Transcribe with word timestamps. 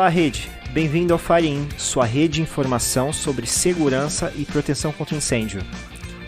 Olá, 0.00 0.08
rede. 0.08 0.50
Bem-vindo 0.72 1.12
ao 1.12 1.18
FireIn, 1.18 1.68
sua 1.76 2.06
rede 2.06 2.36
de 2.36 2.40
informação 2.40 3.12
sobre 3.12 3.46
segurança 3.46 4.32
e 4.34 4.46
proteção 4.46 4.92
contra 4.92 5.14
incêndio. 5.14 5.60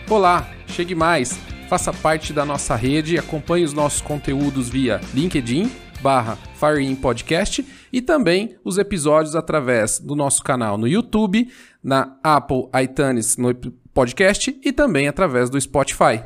Olá, 0.07 0.47
chegue 0.67 0.93
mais. 0.93 1.39
Faça 1.67 1.91
parte 1.91 2.31
da 2.33 2.45
nossa 2.45 2.75
rede 2.75 3.15
e 3.15 3.17
acompanhe 3.17 3.65
os 3.65 3.73
nossos 3.73 3.99
conteúdos 3.99 4.69
via 4.69 5.01
LinkedIn, 5.11 5.71
barra 6.03 6.37
FireIn 6.53 6.93
Podcast 6.95 7.65
e 7.91 7.99
também 7.99 8.55
os 8.63 8.77
episódios 8.77 9.35
através 9.35 9.97
do 9.97 10.15
nosso 10.15 10.43
canal 10.43 10.77
no 10.77 10.87
YouTube, 10.87 11.51
na 11.83 12.15
Apple 12.23 12.69
iTunes 12.79 13.37
no 13.37 13.55
podcast 13.91 14.55
e 14.63 14.71
também 14.71 15.07
através 15.07 15.49
do 15.49 15.59
Spotify. 15.59 16.23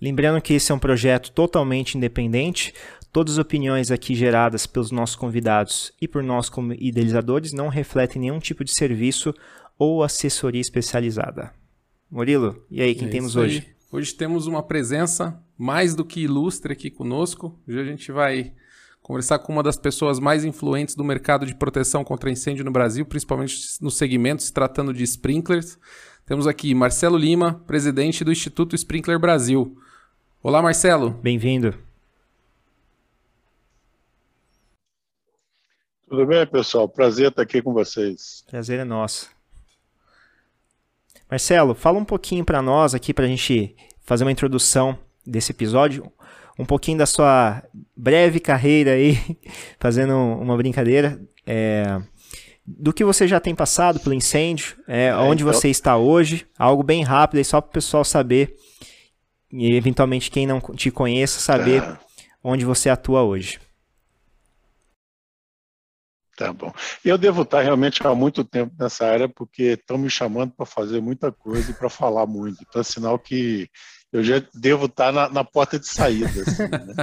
Lembrando 0.00 0.40
que 0.40 0.54
esse 0.54 0.70
é 0.70 0.74
um 0.74 0.78
projeto 0.78 1.32
totalmente 1.32 1.96
independente, 1.96 2.72
Todas 3.12 3.34
as 3.34 3.38
opiniões 3.38 3.90
aqui 3.90 4.14
geradas 4.14 4.66
pelos 4.66 4.90
nossos 4.90 5.16
convidados 5.16 5.92
e 6.00 6.06
por 6.06 6.22
nós 6.22 6.48
como 6.48 6.74
idealizadores 6.74 7.52
não 7.52 7.68
refletem 7.68 8.20
nenhum 8.20 8.38
tipo 8.38 8.62
de 8.62 8.74
serviço 8.74 9.34
ou 9.78 10.02
assessoria 10.02 10.60
especializada. 10.60 11.52
Murilo, 12.10 12.64
e 12.70 12.80
aí, 12.82 12.94
quem 12.94 13.08
é 13.08 13.10
temos 13.10 13.36
hoje? 13.36 13.64
Aí. 13.66 13.78
Hoje 13.90 14.14
temos 14.14 14.46
uma 14.46 14.62
presença 14.62 15.42
mais 15.56 15.94
do 15.94 16.04
que 16.04 16.20
ilustre 16.20 16.72
aqui 16.72 16.90
conosco. 16.90 17.58
Hoje 17.66 17.80
a 17.80 17.84
gente 17.84 18.12
vai 18.12 18.52
conversar 19.00 19.38
com 19.38 19.52
uma 19.52 19.62
das 19.62 19.76
pessoas 19.78 20.20
mais 20.20 20.44
influentes 20.44 20.94
do 20.94 21.02
mercado 21.02 21.46
de 21.46 21.54
proteção 21.54 22.04
contra 22.04 22.30
incêndio 22.30 22.64
no 22.64 22.70
Brasil, 22.70 23.06
principalmente 23.06 23.56
no 23.80 23.90
segmento 23.90 24.42
se 24.42 24.52
tratando 24.52 24.92
de 24.92 25.02
sprinklers. 25.04 25.78
Temos 26.26 26.46
aqui 26.46 26.74
Marcelo 26.74 27.16
Lima, 27.16 27.54
presidente 27.66 28.22
do 28.22 28.30
Instituto 28.30 28.76
Sprinkler 28.76 29.18
Brasil. 29.18 29.78
Olá, 30.42 30.60
Marcelo. 30.60 31.10
Bem-vindo. 31.22 31.87
Tudo 36.08 36.24
bem, 36.24 36.46
pessoal? 36.46 36.88
Prazer 36.88 37.28
estar 37.28 37.42
aqui 37.42 37.60
com 37.60 37.74
vocês. 37.74 38.42
Prazer 38.50 38.80
é 38.80 38.84
nosso. 38.84 39.28
Marcelo, 41.30 41.74
fala 41.74 41.98
um 41.98 42.04
pouquinho 42.04 42.46
para 42.46 42.62
nós 42.62 42.94
aqui, 42.94 43.12
para 43.12 43.26
a 43.26 43.28
gente 43.28 43.76
fazer 44.06 44.24
uma 44.24 44.32
introdução 44.32 44.98
desse 45.26 45.52
episódio, 45.52 46.10
um 46.58 46.64
pouquinho 46.64 46.96
da 46.96 47.04
sua 47.04 47.62
breve 47.94 48.40
carreira 48.40 48.92
aí, 48.92 49.18
fazendo 49.78 50.14
uma 50.14 50.56
brincadeira, 50.56 51.20
é, 51.46 52.00
do 52.66 52.90
que 52.90 53.04
você 53.04 53.28
já 53.28 53.38
tem 53.38 53.54
passado 53.54 54.00
pelo 54.00 54.14
incêndio, 54.14 54.78
é, 54.88 55.08
é, 55.08 55.16
onde 55.16 55.42
então... 55.42 55.52
você 55.52 55.68
está 55.68 55.98
hoje, 55.98 56.46
algo 56.58 56.82
bem 56.82 57.02
rápido 57.02 57.36
aí 57.36 57.44
só 57.44 57.60
para 57.60 57.68
o 57.68 57.72
pessoal 57.74 58.02
saber, 58.02 58.56
e 59.52 59.74
eventualmente 59.74 60.30
quem 60.30 60.46
não 60.46 60.58
te 60.58 60.90
conheça, 60.90 61.38
saber 61.38 61.82
tá. 61.82 62.00
onde 62.42 62.64
você 62.64 62.88
atua 62.88 63.22
hoje. 63.22 63.60
Tá 66.38 66.52
bom. 66.52 66.72
Eu 67.04 67.18
devo 67.18 67.42
estar 67.42 67.62
realmente 67.62 68.00
há 68.06 68.14
muito 68.14 68.44
tempo 68.44 68.72
nessa 68.78 69.04
área, 69.04 69.28
porque 69.28 69.72
estão 69.72 69.98
me 69.98 70.08
chamando 70.08 70.52
para 70.52 70.64
fazer 70.64 71.00
muita 71.00 71.32
coisa 71.32 71.72
e 71.72 71.74
para 71.74 71.90
falar 71.90 72.26
muito. 72.26 72.62
Então, 72.62 72.80
é 72.80 72.84
sinal 72.84 73.18
que 73.18 73.68
eu 74.12 74.22
já 74.22 74.40
devo 74.54 74.86
estar 74.86 75.12
na, 75.12 75.28
na 75.28 75.42
porta 75.42 75.80
de 75.80 75.88
saída. 75.88 76.28
Assim, 76.28 76.62
né? 76.62 76.94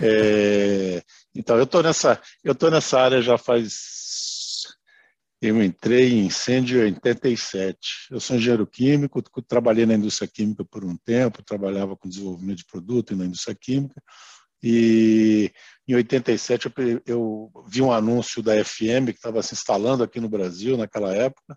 é, 0.00 1.02
então, 1.34 1.58
eu 1.58 1.64
estou 1.64 1.82
nessa, 1.82 2.18
eu 2.42 2.54
tô 2.54 2.70
nessa 2.70 2.98
área 2.98 3.20
já 3.20 3.36
faz. 3.36 4.74
Eu 5.38 5.62
entrei 5.62 6.14
em 6.14 6.24
incêndio 6.24 6.80
em 6.80 6.94
87. 6.94 7.78
Eu 8.10 8.20
sou 8.20 8.36
engenheiro 8.36 8.66
químico, 8.66 9.20
trabalhei 9.46 9.84
na 9.84 9.96
indústria 9.96 10.26
química 10.26 10.64
por 10.64 10.82
um 10.82 10.96
tempo, 10.96 11.44
trabalhava 11.44 11.94
com 11.94 12.08
desenvolvimento 12.08 12.56
de 12.56 12.64
produto 12.64 13.14
na 13.14 13.26
indústria 13.26 13.54
química. 13.54 14.02
E 14.62 15.52
em 15.88 15.94
87 15.94 16.72
eu, 16.76 17.02
eu 17.06 17.64
vi 17.68 17.80
um 17.80 17.92
anúncio 17.92 18.42
da 18.42 18.52
FM 18.64 19.06
que 19.06 19.12
estava 19.12 19.42
se 19.42 19.54
instalando 19.54 20.02
aqui 20.02 20.20
no 20.20 20.28
Brasil 20.28 20.76
naquela 20.76 21.14
época. 21.14 21.56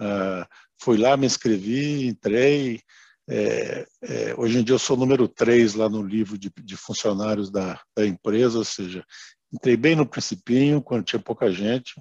Uh, 0.00 0.46
fui 0.80 0.96
lá, 0.96 1.16
me 1.16 1.26
inscrevi, 1.26 2.06
entrei. 2.06 2.80
É, 3.30 3.86
é, 4.02 4.34
hoje 4.38 4.58
em 4.58 4.64
dia 4.64 4.74
eu 4.74 4.78
sou 4.78 4.96
número 4.96 5.28
3 5.28 5.74
lá 5.74 5.86
no 5.86 6.02
livro 6.02 6.38
de, 6.38 6.50
de 6.62 6.76
funcionários 6.76 7.50
da, 7.50 7.78
da, 7.94 8.06
empresa, 8.06 8.56
ou 8.56 8.64
seja, 8.64 9.04
entrei 9.52 9.76
bem 9.76 9.94
no 9.94 10.06
principinho, 10.06 10.80
quando 10.80 11.04
tinha 11.04 11.20
pouca 11.20 11.52
gente. 11.52 12.00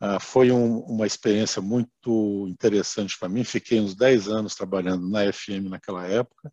Uh, 0.00 0.20
foi 0.20 0.52
um, 0.52 0.78
uma 0.80 1.06
experiência 1.06 1.60
muito 1.60 2.46
interessante 2.48 3.18
para 3.18 3.28
mim. 3.28 3.42
Fiquei 3.42 3.80
uns 3.80 3.96
10 3.96 4.28
anos 4.28 4.54
trabalhando 4.54 5.08
na 5.10 5.30
FM 5.32 5.68
naquela 5.68 6.06
época 6.06 6.52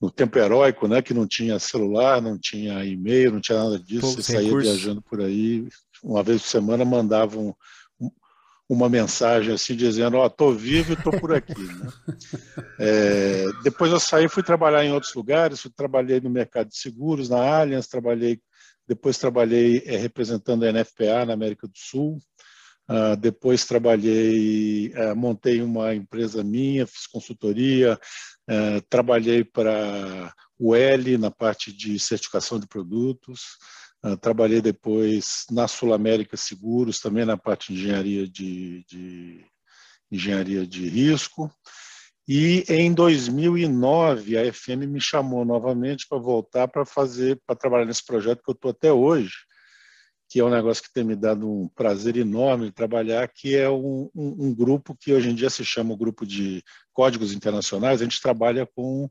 no 0.00 0.10
tempo 0.10 0.38
heróico, 0.38 0.86
né, 0.86 1.00
que 1.00 1.14
não 1.14 1.26
tinha 1.26 1.58
celular, 1.58 2.20
não 2.20 2.38
tinha 2.38 2.84
e-mail, 2.84 3.32
não 3.32 3.40
tinha 3.40 3.62
nada 3.62 3.78
disso, 3.78 4.12
você 4.12 4.34
saía 4.34 4.56
viajando 4.56 5.00
por 5.00 5.20
aí, 5.20 5.66
uma 6.02 6.22
vez 6.22 6.42
por 6.42 6.48
semana 6.48 6.84
mandavam 6.84 7.56
um, 7.98 8.10
uma 8.68 8.88
mensagem 8.88 9.54
assim 9.54 9.74
dizendo, 9.74 10.18
ó, 10.18 10.26
oh, 10.26 10.30
tô 10.30 10.52
vivo 10.52 10.92
e 10.92 11.02
tô 11.02 11.10
por 11.12 11.32
aqui, 11.32 11.54
né? 11.54 11.92
é, 12.78 13.44
depois 13.62 13.90
eu 13.90 13.98
saí, 13.98 14.28
fui 14.28 14.42
trabalhar 14.42 14.84
em 14.84 14.92
outros 14.92 15.14
lugares, 15.14 15.60
fui, 15.60 15.70
trabalhei 15.74 16.20
no 16.20 16.28
mercado 16.28 16.68
de 16.68 16.76
seguros, 16.76 17.30
na 17.30 17.38
Allianz, 17.38 17.86
trabalhei, 17.86 18.38
depois 18.86 19.16
trabalhei 19.16 19.82
é, 19.86 19.96
representando 19.96 20.64
a 20.64 20.72
NFPA 20.72 21.24
na 21.24 21.32
América 21.32 21.66
do 21.66 21.76
Sul, 21.76 22.18
Uh, 22.88 23.16
depois 23.16 23.64
trabalhei, 23.64 24.92
uh, 24.94 25.16
montei 25.16 25.60
uma 25.60 25.92
empresa 25.92 26.44
minha, 26.44 26.86
fiz 26.86 27.06
consultoria, 27.08 27.98
uh, 28.48 28.80
trabalhei 28.88 29.42
para 29.42 30.32
o 30.56 30.74
L 30.74 31.18
na 31.18 31.30
parte 31.30 31.72
de 31.72 31.98
certificação 31.98 32.58
de 32.60 32.66
produtos, 32.66 33.58
trabalhei 34.20 34.60
depois 34.60 35.44
na 35.50 35.66
Sul 35.66 35.92
América 35.92 36.36
Seguros, 36.36 37.00
também 37.00 37.24
na 37.24 37.36
parte 37.36 37.72
de 37.72 37.80
engenharia 37.80 38.28
de, 38.28 38.84
de 38.88 39.44
engenharia 40.10 40.64
de 40.64 40.88
risco. 40.88 41.50
E 42.28 42.64
em 42.68 42.92
2009 42.94 44.38
a 44.38 44.52
FM 44.52 44.86
me 44.88 45.00
chamou 45.00 45.44
novamente 45.44 46.06
para 46.08 46.18
voltar 46.18 46.68
para 46.68 46.84
fazer, 46.84 47.40
para 47.44 47.56
trabalhar 47.56 47.84
nesse 47.84 48.04
projeto 48.04 48.42
que 48.44 48.50
eu 48.50 48.54
estou 48.54 48.70
até 48.70 48.92
hoje, 48.92 49.34
que 50.28 50.40
é 50.40 50.44
um 50.44 50.50
negócio 50.50 50.82
que 50.82 50.92
tem 50.92 51.04
me 51.04 51.14
dado 51.14 51.48
um 51.48 51.68
prazer 51.68 52.16
enorme 52.16 52.72
trabalhar, 52.72 53.28
que 53.28 53.54
é 53.54 53.70
um, 53.70 54.10
um, 54.14 54.46
um, 54.46 54.54
grupo 54.54 54.96
que 54.96 55.12
hoje 55.12 55.30
em 55.30 55.34
dia 55.34 55.48
se 55.48 55.64
chama 55.64 55.94
o 55.94 55.96
grupo 55.96 56.26
de 56.26 56.62
códigos 56.92 57.32
internacionais. 57.32 58.00
A 58.00 58.04
gente 58.04 58.20
trabalha 58.20 58.66
com 58.66 59.08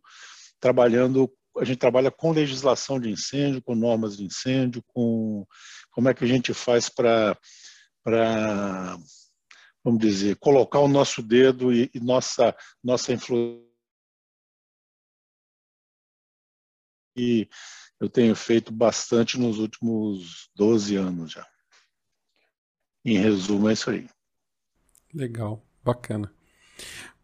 trabalhando, 0.60 1.32
a 1.58 1.64
gente 1.64 1.78
trabalha 1.78 2.12
com 2.12 2.32
legislação 2.32 3.00
de 3.00 3.10
incêndio, 3.10 3.62
com 3.62 3.76
normas 3.76 4.18
de 4.18 4.26
incêndio, 4.26 4.84
com 4.88 5.46
como 5.92 6.10
é 6.10 6.14
que 6.14 6.26
a 6.26 6.28
gente 6.28 6.54
faz 6.54 6.90
para 6.90 7.38
para 8.04 8.98
vamos 9.84 10.00
dizer 10.00 10.36
colocar 10.38 10.80
o 10.80 10.88
nosso 10.88 11.24
dedo 11.24 11.74
e, 11.74 11.90
e 11.94 12.00
nossa 12.00 12.56
nossa 12.84 13.14
influência 13.14 13.66
e 17.18 17.48
eu 18.00 18.10
tenho 18.10 18.36
feito 18.36 18.74
bastante 18.74 19.40
nos 19.40 19.58
últimos 19.58 20.50
12 20.56 20.96
anos 20.96 21.32
já. 21.32 21.46
Em 23.04 23.18
resumo, 23.18 23.70
é 23.70 23.74
isso 23.74 23.90
aí. 23.90 24.08
Legal, 25.14 25.64
bacana. 25.84 26.34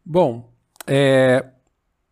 Bom, 0.05 0.53
é, 0.87 1.51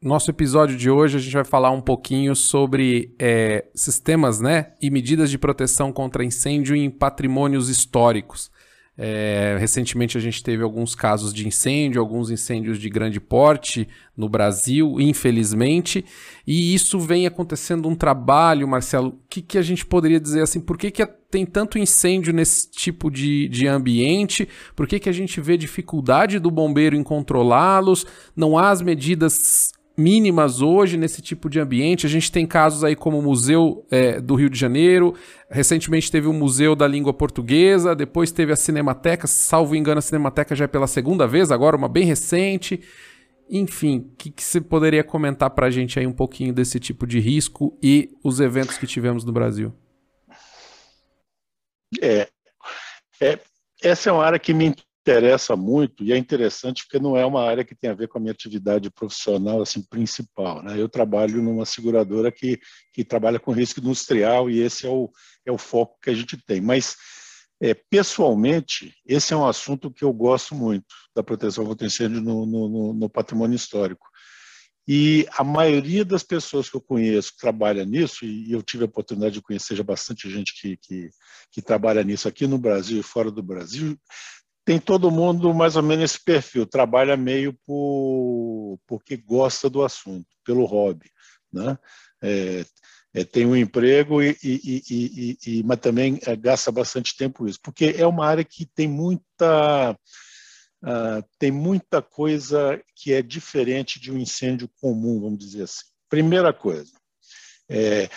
nosso 0.02 0.32
episódio 0.32 0.78
de 0.78 0.90
hoje 0.90 1.18
a 1.18 1.20
gente 1.20 1.34
vai 1.34 1.44
falar 1.44 1.72
um 1.72 1.82
pouquinho 1.82 2.36
sobre 2.36 3.16
é, 3.20 3.68
sistemas 3.76 4.40
né, 4.40 4.74
e 4.82 4.90
medidas 4.90 5.30
de 5.30 5.38
proteção 5.38 5.92
contra 5.92 6.24
incêndio 6.24 6.76
em 6.76 6.90
patrimônios 6.90 7.70
históricos. 7.70 8.52
É, 9.02 9.56
recentemente 9.58 10.18
a 10.18 10.20
gente 10.20 10.44
teve 10.44 10.62
alguns 10.62 10.94
casos 10.94 11.34
de 11.34 11.48
incêndio, 11.48 12.02
alguns 12.02 12.30
incêndios 12.30 12.78
de 12.78 12.90
grande 12.90 13.18
porte 13.18 13.88
no 14.16 14.28
Brasil, 14.28 15.00
infelizmente, 15.00 16.04
e 16.46 16.76
isso 16.76 17.00
vem 17.00 17.26
acontecendo 17.26 17.88
um 17.88 17.96
trabalho, 17.96 18.68
Marcelo. 18.68 19.12
O 19.12 19.20
que, 19.30 19.42
que 19.42 19.58
a 19.58 19.62
gente 19.62 19.86
poderia 19.86 20.20
dizer 20.20 20.42
assim? 20.42 20.60
Por 20.60 20.78
que, 20.78 20.92
que 20.92 21.06
tem 21.32 21.46
tanto 21.46 21.80
incêndio 21.80 22.34
nesse 22.34 22.70
tipo 22.70 23.10
de, 23.10 23.48
de 23.48 23.68
ambiente? 23.68 24.50
Por 24.76 24.86
que, 24.86 25.00
que 25.00 25.08
a 25.08 25.14
gente 25.14 25.40
vê 25.40 25.56
dificuldade 25.56 26.38
do 26.38 26.52
bombeiro 26.52 26.94
em 26.94 27.04
controlá-los? 27.04 28.06
Não 28.36 28.58
há 28.58 28.70
as 28.70 28.82
medidas 28.82 29.72
mínimas 30.00 30.62
hoje 30.62 30.98
nesse 30.98 31.22
tipo 31.22 31.50
de 31.50 31.60
ambiente. 31.60 32.06
A 32.06 32.10
gente 32.10 32.32
tem 32.32 32.48
casos 32.48 32.84
aí 32.84 32.96
como 32.96 33.20
o 33.20 33.22
Museu 33.22 33.86
é, 33.92 34.22
do 34.22 34.36
Rio 34.36 34.50
de 34.50 34.58
Janeiro, 34.58 35.14
recentemente 35.50 36.10
teve 36.10 36.28
o 36.28 36.34
Museu 36.34 36.76
da 36.76 36.88
Língua 36.88 37.14
Portuguesa, 37.14 37.96
depois 37.96 38.32
teve 38.32 38.54
a 38.54 38.56
Cinemateca, 38.56 39.28
salvo 39.28 39.76
engano, 39.76 40.00
a 40.00 40.02
Cinemateca 40.02 40.56
já 40.56 40.66
é 40.66 40.68
pela 40.68 40.88
segunda 40.88 41.28
vez, 41.28 41.52
agora 41.52 41.76
uma 41.76 41.90
bem 41.90 42.06
recente. 42.06 42.82
Enfim, 43.50 44.10
o 44.14 44.16
que, 44.16 44.32
que 44.32 44.44
você 44.44 44.62
poderia 44.62 45.04
comentar 45.04 45.50
para 45.50 45.68
a 45.68 45.72
gente 45.72 46.00
aí 46.00 46.08
um 46.08 46.14
pouquinho 46.14 46.54
desse 46.54 46.80
tipo 46.80 47.06
de 47.06 47.20
risco 47.20 47.78
e 47.84 48.10
os 48.24 48.40
eventos 48.40 48.78
que 48.78 48.88
tivemos 48.88 49.26
no 49.26 49.34
Brasil? 49.34 49.74
É, 52.02 52.28
é 53.20 53.40
essa 53.82 54.10
é 54.10 54.14
uma 54.14 54.26
área 54.26 54.40
que 54.40 54.54
me 54.54 54.76
interessa 55.10 55.56
muito 55.56 56.04
e 56.04 56.14
é 56.14 56.18
interessante 56.18 56.84
porque 56.84 57.00
não 57.00 57.18
é 57.18 57.26
uma 57.26 57.44
área 57.44 57.66
que 57.66 57.76
tem 57.76 57.90
a 57.90 57.96
ver 57.96 58.08
com 58.08 58.20
a 58.20 58.22
minha 58.22 58.32
atividade 58.32 58.92
profissional 58.92 59.62
assim 59.62 59.82
principal. 59.82 60.62
Né? 60.62 60.80
Eu 60.80 60.88
trabalho 60.88 61.42
numa 61.42 61.66
seguradora 61.66 62.32
que, 62.32 62.60
que 62.94 63.04
trabalha 63.04 63.40
com 63.40 63.52
risco 63.52 63.80
industrial 63.80 64.50
e 64.50 64.60
esse 64.60 64.86
é 64.86 64.90
o, 64.90 65.10
é 65.46 65.52
o 65.52 65.58
foco 65.58 65.98
que 66.02 66.12
a 66.12 66.14
gente 66.14 66.38
tem. 66.46 66.62
Mas 66.62 66.96
é, 67.60 67.74
pessoalmente, 67.74 68.94
esse 69.06 69.34
é 69.34 69.38
um 69.38 69.48
assunto 69.48 69.92
que 69.92 70.04
eu 70.04 70.14
gosto 70.14 70.54
muito 70.54 70.86
da 71.16 71.24
proteção 71.24 71.66
contra 71.66 71.88
incêndio 71.88 72.22
no, 72.22 72.46
no, 72.46 72.94
no 72.94 73.10
patrimônio 73.10 73.56
histórico. 73.56 74.08
E 74.92 75.28
a 75.38 75.44
maioria 75.44 76.04
das 76.04 76.24
pessoas 76.24 76.68
que 76.68 76.76
eu 76.76 76.82
conheço 76.82 77.34
que 77.34 77.38
trabalha 77.38 77.86
nisso, 77.86 78.26
e 78.26 78.52
eu 78.52 78.64
tive 78.64 78.84
a 78.84 78.88
oportunidade 78.88 79.36
de 79.36 79.42
conhecer 79.42 79.76
já 79.76 79.84
bastante 79.84 80.28
gente 80.32 80.60
que, 80.60 80.78
que, 80.78 81.10
que 81.52 81.62
trabalha 81.62 82.04
nisso 82.04 82.28
aqui 82.28 82.48
no 82.48 82.58
Brasil 82.58 83.00
e 83.00 83.04
fora 83.04 83.30
do 83.30 83.44
Brasil, 83.44 83.96
tem 84.70 84.80
todo 84.80 85.10
mundo 85.10 85.52
mais 85.52 85.76
ou 85.76 85.82
menos 85.82 86.12
esse 86.12 86.24
perfil, 86.24 86.64
trabalha 86.64 87.18
meio 87.18 87.58
por, 87.66 88.80
porque 88.86 89.18
gosta 89.18 89.68
do 89.68 89.84
assunto, 89.84 90.28
pelo 90.46 90.64
hobby. 90.64 91.10
Né? 91.52 91.76
É, 92.22 92.64
é, 93.16 93.24
tem 93.24 93.48
um 93.48 93.56
emprego, 93.56 94.22
e, 94.22 94.38
e, 94.44 94.84
e, 94.88 95.38
e 95.44 95.64
mas 95.64 95.80
também 95.80 96.20
é, 96.24 96.36
gasta 96.36 96.72
bastante 96.72 97.18
tempo 97.18 97.48
isso, 97.48 97.58
porque 97.64 97.96
é 97.98 98.06
uma 98.06 98.28
área 98.28 98.44
que 98.44 98.64
tem 98.64 98.88
muita 98.88 99.98
Uh, 100.82 101.22
tem 101.38 101.52
muita 101.52 102.02
coisa 102.02 102.82
que 102.96 103.12
é 103.12 103.22
diferente 103.22 104.00
de 104.00 104.14
um 104.14 104.18
incêndio 104.18 104.70
comum, 104.80 105.20
vamos 105.20 105.40
dizer 105.40 105.64
assim. 105.64 105.84
Primeira 106.08 106.54
coisa, 106.54 106.94
é, 107.70 108.10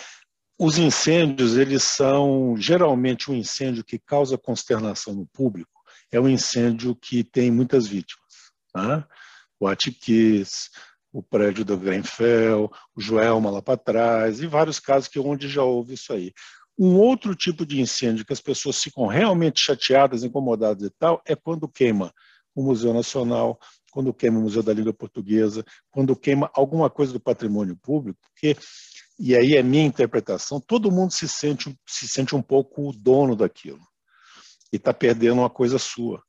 os 0.57 0.77
incêndios, 0.77 1.57
eles 1.57 1.83
são 1.83 2.55
geralmente 2.57 3.29
um 3.29 3.35
incêndio 3.35 3.83
que 3.83 3.99
causa 3.99 4.37
consternação 4.37 5.13
no 5.13 5.27
público, 5.27 5.72
é 6.15 6.19
um 6.19 6.29
incêndio 6.29 6.95
que 6.95 7.23
tem 7.23 7.51
muitas 7.51 7.87
vítimas. 7.87 8.23
Tá? 8.71 9.07
O 9.59 9.67
Atiquis, 9.67 10.69
o 11.11 11.23
prédio 11.23 11.65
do 11.65 11.77
Grenfell, 11.77 12.71
o 12.95 13.01
Joelma 13.01 13.49
lá 13.49 13.61
para 13.61 13.77
trás, 13.77 14.39
e 14.39 14.47
vários 14.47 14.79
casos 14.79 15.07
que 15.07 15.19
onde 15.19 15.47
já 15.47 15.63
houve 15.63 15.95
isso 15.95 16.13
aí. 16.13 16.31
Um 16.77 16.95
outro 16.97 17.35
tipo 17.35 17.65
de 17.65 17.79
incêndio 17.79 18.25
que 18.25 18.33
as 18.33 18.41
pessoas 18.41 18.81
ficam 18.81 19.05
realmente 19.05 19.59
chateadas, 19.59 20.23
incomodadas 20.23 20.87
e 20.87 20.91
tal, 20.97 21.21
é 21.25 21.35
quando 21.35 21.67
queima 21.67 22.13
o 22.55 22.63
Museu 22.63 22.93
Nacional, 22.93 23.59
quando 23.91 24.13
queima 24.13 24.39
o 24.39 24.41
Museu 24.41 24.63
da 24.63 24.73
Língua 24.73 24.93
Portuguesa, 24.93 25.63
quando 25.91 26.15
queima 26.15 26.49
alguma 26.53 26.89
coisa 26.89 27.13
do 27.13 27.19
patrimônio 27.19 27.75
público, 27.75 28.19
porque, 28.21 28.57
e 29.19 29.35
aí 29.35 29.55
é 29.55 29.61
minha 29.61 29.85
interpretação, 29.85 30.59
todo 30.59 30.91
mundo 30.91 31.11
se 31.11 31.27
sente, 31.27 31.75
se 31.87 32.07
sente 32.07 32.35
um 32.35 32.41
pouco 32.41 32.89
o 32.89 32.93
dono 32.93 33.35
daquilo 33.35 33.81
e 34.73 34.77
está 34.77 34.93
perdendo 34.93 35.39
uma 35.39 35.49
coisa 35.49 35.77
sua. 35.77 36.21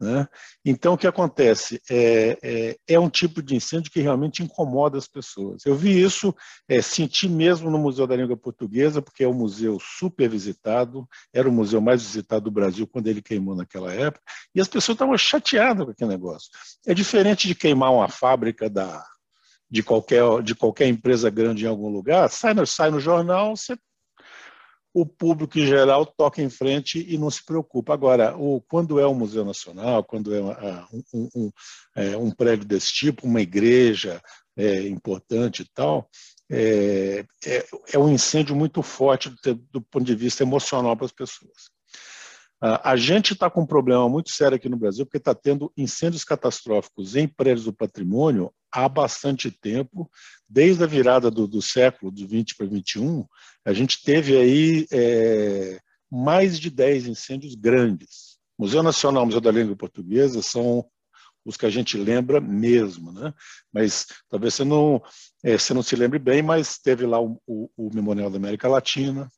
Né? 0.00 0.28
Então, 0.64 0.94
o 0.94 0.98
que 0.98 1.08
acontece? 1.08 1.82
É, 1.90 2.38
é, 2.40 2.76
é, 2.86 3.00
um 3.00 3.10
tipo 3.10 3.42
de 3.42 3.56
incêndio 3.56 3.90
que 3.90 4.00
realmente 4.00 4.44
incomoda 4.44 4.96
as 4.96 5.08
pessoas. 5.08 5.66
Eu 5.66 5.74
vi 5.74 6.00
isso, 6.00 6.32
é, 6.68 6.80
senti 6.80 7.28
mesmo 7.28 7.68
no 7.68 7.78
Museu 7.78 8.06
da 8.06 8.14
Língua 8.14 8.36
Portuguesa, 8.36 9.02
porque 9.02 9.24
é 9.24 9.28
um 9.28 9.34
museu 9.34 9.76
super 9.80 10.28
visitado, 10.28 11.08
era 11.34 11.48
o 11.48 11.52
museu 11.52 11.80
mais 11.80 12.00
visitado 12.00 12.44
do 12.44 12.50
Brasil 12.52 12.86
quando 12.86 13.08
ele 13.08 13.20
queimou 13.20 13.56
naquela 13.56 13.92
época, 13.92 14.22
e 14.54 14.60
as 14.60 14.68
pessoas 14.68 14.94
estavam 14.94 15.18
chateadas 15.18 15.84
com 15.84 15.90
aquele 15.90 16.10
negócio. 16.10 16.48
É 16.86 16.94
diferente 16.94 17.48
de 17.48 17.56
queimar 17.56 17.92
uma 17.92 18.08
fábrica 18.08 18.70
da, 18.70 19.04
de, 19.68 19.82
qualquer, 19.82 20.22
de 20.44 20.54
qualquer 20.54 20.86
empresa 20.86 21.28
grande 21.28 21.64
em 21.64 21.68
algum 21.68 21.88
lugar, 21.88 22.30
sai 22.30 22.54
no, 22.54 22.64
sai 22.64 22.92
no 22.92 23.00
jornal, 23.00 23.56
você 23.56 23.76
o 24.92 25.06
público 25.06 25.58
em 25.58 25.66
geral 25.66 26.06
toca 26.06 26.42
em 26.42 26.50
frente 26.50 27.04
e 27.08 27.18
não 27.18 27.30
se 27.30 27.44
preocupa. 27.44 27.92
Agora, 27.92 28.36
o, 28.36 28.60
quando 28.62 28.98
é 28.98 29.06
um 29.06 29.14
museu 29.14 29.44
nacional, 29.44 30.02
quando 30.02 30.34
é 30.34 30.40
um, 30.40 31.02
um, 31.14 31.28
um, 31.34 31.50
é, 31.96 32.16
um 32.16 32.30
prédio 32.30 32.66
desse 32.66 32.92
tipo, 32.92 33.26
uma 33.26 33.40
igreja 33.40 34.20
é, 34.56 34.88
importante 34.88 35.62
e 35.62 35.68
tal, 35.72 36.08
é, 36.50 37.24
é, 37.44 37.66
é, 37.92 37.98
um 37.98 38.08
incêndio 38.08 38.56
muito 38.56 38.82
forte 38.82 39.30
do, 39.30 39.54
do 39.54 39.80
ponto 39.82 40.04
de 40.04 40.14
vista 40.14 40.42
emocional 40.42 40.96
para 40.96 41.06
as 41.06 41.12
pessoas. 41.12 41.70
A 42.60 42.96
gente 42.96 43.34
está 43.34 43.48
com 43.48 43.62
um 43.62 43.66
problema 43.66 44.08
muito 44.08 44.30
sério 44.30 44.56
aqui 44.56 44.68
no 44.68 44.76
Brasil, 44.76 45.06
porque 45.06 45.18
está 45.18 45.32
tendo 45.32 45.72
incêndios 45.76 46.24
catastróficos 46.24 47.14
em 47.14 47.28
prédios 47.28 47.64
do 47.64 47.72
patrimônio 47.72 48.52
há 48.72 48.88
bastante 48.88 49.50
tempo, 49.50 50.10
desde 50.48 50.82
a 50.82 50.86
virada 50.86 51.30
do, 51.30 51.46
do 51.46 51.62
século, 51.62 52.12
de 52.12 52.26
20 52.26 52.56
para 52.56 52.66
21, 52.66 53.24
a 53.64 53.72
gente 53.72 54.02
teve 54.02 54.36
aí 54.36 54.86
é, 54.92 55.80
mais 56.10 56.58
de 56.58 56.68
10 56.68 57.06
incêndios 57.06 57.54
grandes. 57.54 58.38
Museu 58.58 58.82
Nacional, 58.82 59.24
Museu 59.24 59.40
da 59.40 59.52
Língua 59.52 59.76
Portuguesa 59.76 60.42
são 60.42 60.84
os 61.44 61.56
que 61.56 61.64
a 61.64 61.70
gente 61.70 61.96
lembra 61.96 62.40
mesmo, 62.40 63.12
né? 63.12 63.32
Mas 63.72 64.06
talvez 64.28 64.54
você 64.54 64.64
não, 64.64 65.02
é, 65.44 65.56
você 65.56 65.72
não 65.72 65.82
se 65.82 65.96
lembre 65.96 66.18
bem, 66.18 66.42
mas 66.42 66.76
teve 66.78 67.06
lá 67.06 67.20
o, 67.20 67.40
o, 67.46 67.70
o 67.76 67.94
Memorial 67.94 68.30
da 68.30 68.36
América 68.36 68.68
Latina, 68.68 69.30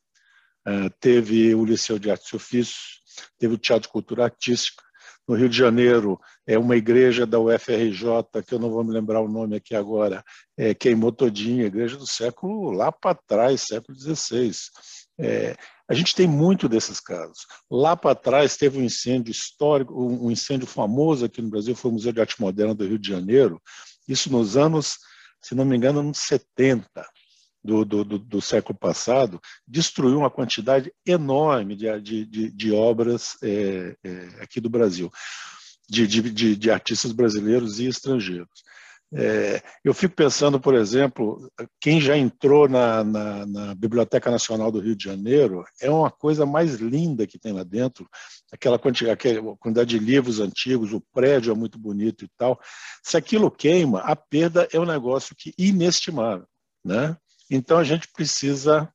é, 0.65 0.89
teve 0.99 1.53
o 1.55 1.63
Liceu 1.63 1.97
de 1.97 2.11
Artes 2.11 2.29
e 2.29 2.35
Ofícios, 2.35 3.00
teve 3.37 3.55
o 3.55 3.57
Teatro 3.57 3.87
de 3.87 3.91
Cultura 3.91 4.25
Artística. 4.25 4.83
No 5.27 5.35
Rio 5.35 5.47
de 5.47 5.55
Janeiro, 5.55 6.19
é 6.47 6.57
uma 6.57 6.75
igreja 6.75 7.25
da 7.25 7.39
UFRJ, 7.39 8.43
que 8.45 8.53
eu 8.53 8.59
não 8.59 8.69
vou 8.69 8.83
me 8.83 8.91
lembrar 8.91 9.21
o 9.21 9.29
nome 9.29 9.55
aqui 9.55 9.75
agora, 9.75 10.23
é, 10.57 10.73
queimou 10.73 11.11
todinha, 11.11 11.65
igreja 11.65 11.95
do 11.95 12.07
século 12.07 12.71
lá 12.71 12.91
para 12.91 13.15
trás, 13.15 13.61
século 13.61 13.97
XVI. 13.97 14.51
É, 15.19 15.55
a 15.87 15.93
gente 15.93 16.15
tem 16.15 16.27
muito 16.27 16.67
desses 16.67 16.99
casos. 16.99 17.45
Lá 17.69 17.95
para 17.95 18.15
trás 18.15 18.57
teve 18.57 18.79
um 18.79 18.83
incêndio 18.83 19.31
histórico, 19.31 19.93
um 19.93 20.31
incêndio 20.31 20.67
famoso 20.67 21.25
aqui 21.25 21.41
no 21.41 21.49
Brasil, 21.49 21.75
foi 21.75 21.91
o 21.91 21.93
Museu 21.93 22.11
de 22.11 22.19
Arte 22.19 22.41
Moderna 22.41 22.73
do 22.73 22.85
Rio 22.85 22.99
de 22.99 23.07
Janeiro, 23.07 23.61
isso 24.07 24.31
nos 24.31 24.57
anos, 24.57 24.97
se 25.41 25.53
não 25.53 25.63
me 25.63 25.77
engano, 25.77 26.01
nos 26.01 26.17
70 26.19 26.89
do, 27.63 27.85
do, 27.85 28.03
do, 28.03 28.19
do, 28.19 28.41
século 28.41 28.77
passado, 28.77 29.39
destruiu 29.67 30.19
uma 30.19 30.31
quantidade 30.31 30.91
enorme 31.05 31.75
de, 31.75 32.01
de, 32.01 32.51
de, 32.51 32.71
obras 32.71 33.37
é, 33.43 33.95
é, 34.03 34.27
aqui 34.41 34.59
do 34.59 34.69
Brasil, 34.69 35.11
de, 35.89 36.07
de, 36.07 36.55
de, 36.55 36.71
artistas 36.71 37.11
brasileiros 37.11 37.79
e 37.79 37.87
estrangeiros. 37.87 38.49
É, 39.13 39.61
eu 39.83 39.93
fico 39.93 40.15
pensando, 40.15 40.57
por 40.57 40.73
exemplo, 40.73 41.51
quem 41.81 41.99
já 41.99 42.17
entrou 42.17 42.69
na, 42.69 43.03
na, 43.03 43.45
na, 43.45 43.75
Biblioteca 43.75 44.31
Nacional 44.31 44.71
do 44.71 44.79
Rio 44.79 44.95
de 44.95 45.03
Janeiro, 45.03 45.65
é 45.81 45.89
uma 45.89 46.09
coisa 46.09 46.45
mais 46.45 46.75
linda 46.75 47.27
que 47.27 47.37
tem 47.37 47.51
lá 47.51 47.63
dentro, 47.63 48.07
aquela 48.53 48.79
quantidade, 48.79 49.11
aquela 49.11 49.57
quantidade 49.57 49.89
de 49.89 49.99
livros 49.99 50.39
antigos, 50.39 50.93
o 50.93 51.03
prédio 51.13 51.51
é 51.51 51.55
muito 51.55 51.77
bonito 51.77 52.23
e 52.23 52.29
tal. 52.37 52.57
Se 53.03 53.17
aquilo 53.17 53.51
queima, 53.51 53.99
a 53.99 54.15
perda 54.15 54.65
é 54.71 54.79
um 54.79 54.85
negócio 54.85 55.35
que 55.37 55.53
inestimável. 55.57 56.47
Né? 56.83 57.15
Então 57.51 57.77
a 57.77 57.83
gente 57.83 58.07
precisa. 58.07 58.89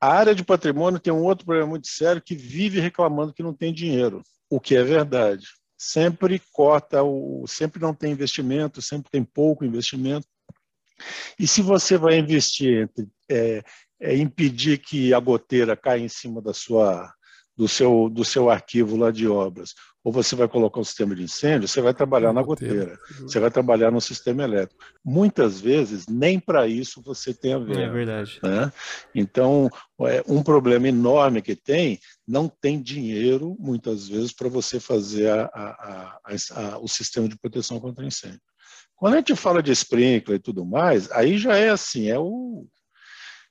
A 0.00 0.12
área 0.12 0.34
de 0.34 0.44
patrimônio 0.44 1.00
tem 1.00 1.12
um 1.12 1.22
outro 1.22 1.46
problema 1.46 1.70
muito 1.70 1.86
sério 1.86 2.20
que 2.20 2.34
vive 2.34 2.80
reclamando 2.80 3.32
que 3.32 3.42
não 3.42 3.54
tem 3.54 3.72
dinheiro, 3.72 4.20
o 4.50 4.60
que 4.60 4.74
é 4.74 4.82
verdade. 4.82 5.46
Sempre 5.78 6.42
corta, 6.52 7.02
o, 7.02 7.46
sempre 7.46 7.80
não 7.80 7.94
tem 7.94 8.12
investimento, 8.12 8.82
sempre 8.82 9.10
tem 9.10 9.22
pouco 9.22 9.64
investimento. 9.64 10.26
E 11.38 11.46
se 11.46 11.62
você 11.62 11.96
vai 11.96 12.18
investir 12.18 12.82
entre 12.82 13.08
é, 13.28 13.62
é 14.00 14.16
impedir 14.16 14.78
que 14.78 15.14
a 15.14 15.20
goteira 15.20 15.76
caia 15.76 16.00
em 16.00 16.08
cima 16.08 16.42
da 16.42 16.52
sua, 16.52 17.12
do, 17.56 17.66
seu, 17.66 18.08
do 18.08 18.24
seu 18.24 18.50
arquivo 18.50 18.96
lá 18.96 19.10
de 19.10 19.26
obras, 19.26 19.74
ou 20.04 20.12
você 20.12 20.36
vai 20.36 20.46
colocar 20.46 20.78
um 20.78 20.84
sistema 20.84 21.16
de 21.16 21.24
incêndio, 21.24 21.66
você 21.66 21.80
vai 21.80 21.92
trabalhar 21.92 22.32
na 22.32 22.40
goteira, 22.40 22.96
você 23.20 23.40
vai 23.40 23.50
trabalhar 23.50 23.90
no 23.90 24.00
sistema 24.00 24.44
elétrico. 24.44 24.80
Muitas 25.04 25.60
vezes, 25.60 26.06
nem 26.06 26.38
para 26.38 26.68
isso 26.68 27.02
você 27.02 27.34
tem 27.34 27.54
a 27.54 27.58
ver. 27.58 27.78
É 27.78 27.88
verdade. 27.88 28.38
Né? 28.40 28.70
Então, 29.12 29.68
é, 30.02 30.22
um 30.28 30.44
problema 30.44 30.86
enorme 30.86 31.42
que 31.42 31.56
tem, 31.56 31.98
não 32.26 32.48
tem 32.48 32.80
dinheiro, 32.80 33.56
muitas 33.58 34.06
vezes, 34.06 34.32
para 34.32 34.48
você 34.48 34.78
fazer 34.78 35.28
a, 35.28 35.44
a, 35.52 36.18
a, 36.52 36.78
o 36.78 36.86
sistema 36.86 37.28
de 37.28 37.36
proteção 37.36 37.80
contra 37.80 38.06
incêndio. 38.06 38.40
Quando 38.94 39.14
a 39.14 39.16
gente 39.16 39.34
fala 39.34 39.62
de 39.62 39.72
sprinkler 39.72 40.38
e 40.38 40.42
tudo 40.42 40.64
mais, 40.64 41.10
aí 41.10 41.36
já 41.36 41.56
é 41.56 41.70
assim, 41.70 42.08
é 42.08 42.18
o, 42.18 42.64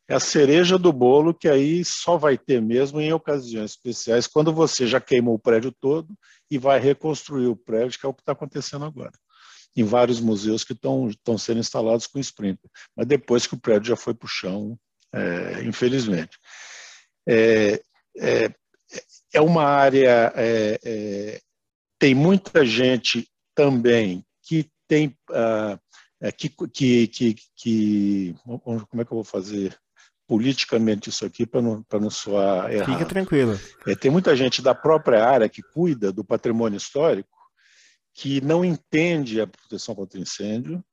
é 0.07 0.15
a 0.15 0.19
cereja 0.19 0.77
do 0.77 0.93
bolo 0.93 1.33
que 1.33 1.47
aí 1.47 1.83
só 1.83 2.17
vai 2.17 2.37
ter 2.37 2.61
mesmo 2.61 3.01
em 3.01 3.11
ocasiões 3.11 3.71
especiais, 3.71 4.27
quando 4.27 4.53
você 4.53 4.85
já 4.85 5.01
queimou 5.01 5.35
o 5.35 5.39
prédio 5.39 5.71
todo 5.71 6.15
e 6.49 6.57
vai 6.57 6.79
reconstruir 6.79 7.47
o 7.47 7.55
prédio, 7.55 7.99
que 7.99 8.05
é 8.05 8.09
o 8.09 8.13
que 8.13 8.21
está 8.21 8.33
acontecendo 8.33 8.85
agora. 8.85 9.13
Em 9.75 9.83
vários 9.83 10.21
museus 10.21 10.63
que 10.63 10.73
estão 10.73 11.37
sendo 11.37 11.59
instalados 11.59 12.07
com 12.07 12.19
sprinkler, 12.19 12.71
mas 12.95 13.07
depois 13.07 13.45
que 13.47 13.55
o 13.55 13.59
prédio 13.59 13.89
já 13.89 13.95
foi 13.95 14.13
para 14.13 14.25
o 14.25 14.29
chão, 14.29 14.77
é, 15.13 15.63
infelizmente. 15.63 16.37
É, 17.27 17.81
é, 18.17 18.53
é, 19.33 19.41
uma 19.41 19.63
área, 19.63 20.31
é, 20.35 20.79
é, 20.83 21.41
tem 21.99 22.13
muita 22.13 22.65
gente 22.65 23.27
também 23.55 24.23
que 24.43 24.69
tem. 24.87 25.17
Uh, 25.29 25.79
que, 26.37 26.49
que, 26.49 27.07
que, 27.07 27.35
que, 27.55 28.35
como 28.43 29.01
é 29.01 29.05
que 29.05 29.11
eu 29.11 29.17
vou 29.17 29.23
fazer? 29.23 29.77
Politicamente 30.27 31.09
isso 31.09 31.25
aqui 31.25 31.45
para 31.45 31.61
não, 31.61 31.85
não 31.93 32.09
soar 32.09 32.71
errado. 32.71 32.93
Fica 32.93 33.05
tranquilo. 33.05 33.59
É, 33.85 33.95
tem 33.95 34.09
muita 34.09 34.35
gente 34.35 34.61
da 34.61 34.73
própria 34.73 35.25
área 35.25 35.49
que 35.49 35.61
cuida 35.61 36.11
do 36.11 36.23
patrimônio 36.23 36.77
histórico 36.77 37.29
que 38.13 38.39
não 38.41 38.63
entende 38.63 39.41
a 39.41 39.47
proteção 39.47 39.93
contra 39.93 40.19
incêndio 40.19 40.83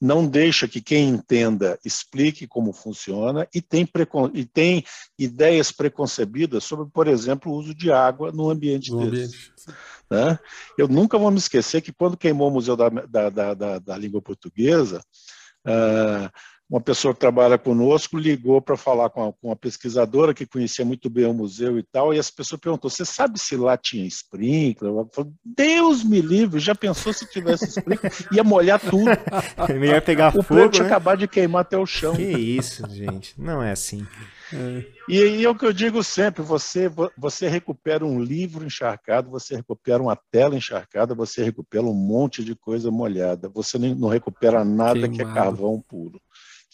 não 0.00 0.26
deixa 0.26 0.68
que 0.68 0.82
quem 0.82 1.08
entenda 1.08 1.78
explique 1.84 2.46
como 2.46 2.72
funciona 2.72 3.48
e 3.54 3.62
tem, 3.62 3.88
e 4.34 4.44
tem 4.44 4.84
ideias 5.18 5.72
preconcebidas 5.72 6.64
sobre, 6.64 6.90
por 6.90 7.08
exemplo, 7.08 7.50
o 7.50 7.54
uso 7.54 7.74
de 7.74 7.90
água 7.90 8.30
no 8.30 8.50
ambiente 8.50 8.90
no 8.90 9.10
desse. 9.10 9.34
Ambiente. 9.34 9.54
Né? 10.10 10.38
Eu 10.76 10.88
nunca 10.88 11.16
vou 11.16 11.30
me 11.30 11.38
esquecer 11.38 11.80
que 11.80 11.92
quando 11.92 12.16
queimou 12.16 12.48
o 12.48 12.50
Museu 12.50 12.76
da, 12.76 12.90
da, 12.90 13.30
da, 13.30 13.78
da 13.78 13.96
Língua 13.96 14.20
Portuguesa, 14.20 15.00
uh, 15.66 16.30
uma 16.74 16.80
pessoa 16.80 17.14
que 17.14 17.20
trabalha 17.20 17.56
conosco 17.56 18.18
ligou 18.18 18.60
para 18.60 18.76
falar 18.76 19.08
com, 19.08 19.32
uma 19.40 19.54
pesquisadora 19.54 20.34
que 20.34 20.44
conhecia 20.44 20.84
muito 20.84 21.08
bem 21.08 21.24
o 21.24 21.32
museu 21.32 21.78
e 21.78 21.84
tal, 21.84 22.12
e 22.12 22.18
essa 22.18 22.32
pessoa 22.36 22.58
perguntou: 22.58 22.90
Você 22.90 23.04
sabe 23.04 23.38
se 23.38 23.56
lá 23.56 23.76
tinha 23.76 24.04
sprinkler? 24.04 24.90
Eu 24.90 25.08
falei, 25.12 25.30
Deus 25.44 26.02
me 26.02 26.20
livre, 26.20 26.58
já 26.58 26.74
pensou 26.74 27.12
se 27.12 27.30
tivesse 27.30 27.68
sprinkler? 27.68 28.12
Ia 28.32 28.42
molhar 28.42 28.80
tudo. 28.80 29.04
É 29.68 29.72
melhor 29.74 30.02
pegar 30.02 30.36
o 30.36 30.42
fogo. 30.42 30.60
O 30.60 30.78
né? 30.78 30.86
acabado 30.86 31.18
de 31.20 31.28
queimar 31.28 31.62
até 31.62 31.78
o 31.78 31.86
chão. 31.86 32.14
Que 32.14 32.22
isso, 32.22 32.88
gente. 32.90 33.40
Não 33.40 33.62
é 33.62 33.72
assim. 33.72 34.06
É. 34.52 34.84
E, 35.08 35.18
e 35.18 35.44
é 35.44 35.48
o 35.48 35.54
que 35.54 35.64
eu 35.64 35.72
digo 35.72 36.02
sempre: 36.02 36.42
você, 36.42 36.90
você 37.16 37.48
recupera 37.48 38.04
um 38.04 38.20
livro 38.20 38.64
encharcado, 38.64 39.30
você 39.30 39.56
recupera 39.56 40.02
uma 40.02 40.16
tela 40.16 40.56
encharcada, 40.56 41.14
você 41.14 41.42
recupera 41.42 41.84
um 41.84 41.94
monte 41.94 42.42
de 42.42 42.54
coisa 42.54 42.90
molhada. 42.90 43.48
Você 43.48 43.78
não 43.78 44.08
recupera 44.08 44.64
nada 44.64 45.08
Queimado. 45.08 45.16
que 45.16 45.22
é 45.22 45.32
carvão 45.32 45.82
puro 45.86 46.20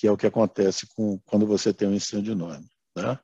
que 0.01 0.07
é 0.07 0.11
o 0.11 0.17
que 0.17 0.27
acontece 0.27 0.87
com, 0.97 1.21
quando 1.27 1.47
você 1.47 1.75
tem 1.75 1.87
um 1.87 1.93
incêndio 1.93 2.33
enorme. 2.33 2.65
Né? 2.97 3.19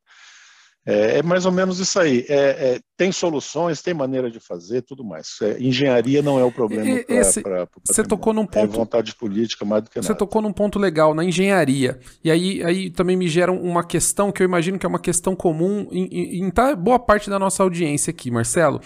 É, 0.85 1.19
é, 1.19 1.23
mais 1.23 1.47
ou 1.47 1.51
menos 1.51 1.81
isso 1.81 1.99
aí. 1.99 2.27
É, 2.29 2.35
é, 2.75 2.81
tem 2.99 3.11
soluções, 3.11 3.81
tem 3.81 3.95
maneira 3.95 4.31
de 4.31 4.39
fazer, 4.39 4.83
tudo 4.83 5.03
mais. 5.03 5.37
É, 5.41 5.59
engenharia 5.59 6.21
não 6.21 6.39
é 6.39 6.45
o 6.45 6.53
problema 6.53 7.03
para 7.43 7.67
Você 7.87 8.05
tocou 8.05 8.35
num 8.35 8.47
ponto. 8.47 8.59
É 8.59 8.67
vontade 8.67 9.15
política 9.15 9.65
mais 9.65 9.83
do 9.83 9.91
que 9.91 9.99
nada. 9.99 10.07
Você 10.07 10.15
tocou 10.15 10.43
num 10.43 10.53
ponto 10.53 10.79
legal 10.79 11.15
na 11.15 11.25
engenharia. 11.25 11.99
E 12.23 12.31
aí, 12.31 12.63
aí 12.63 12.91
também 12.91 13.17
me 13.17 13.27
gera 13.27 13.51
uma 13.51 13.83
questão 13.83 14.31
que 14.31 14.43
eu 14.43 14.45
imagino 14.45 14.79
que 14.79 14.85
é 14.85 14.89
uma 14.89 15.01
questão 15.01 15.35
comum 15.35 15.89
em, 15.91 16.05
em, 16.05 16.45
em 16.45 16.51
tá 16.51 16.77
boa 16.77 16.99
parte 16.99 17.31
da 17.31 17.39
nossa 17.39 17.63
audiência 17.63 18.11
aqui, 18.11 18.31
Marcelo. 18.31 18.83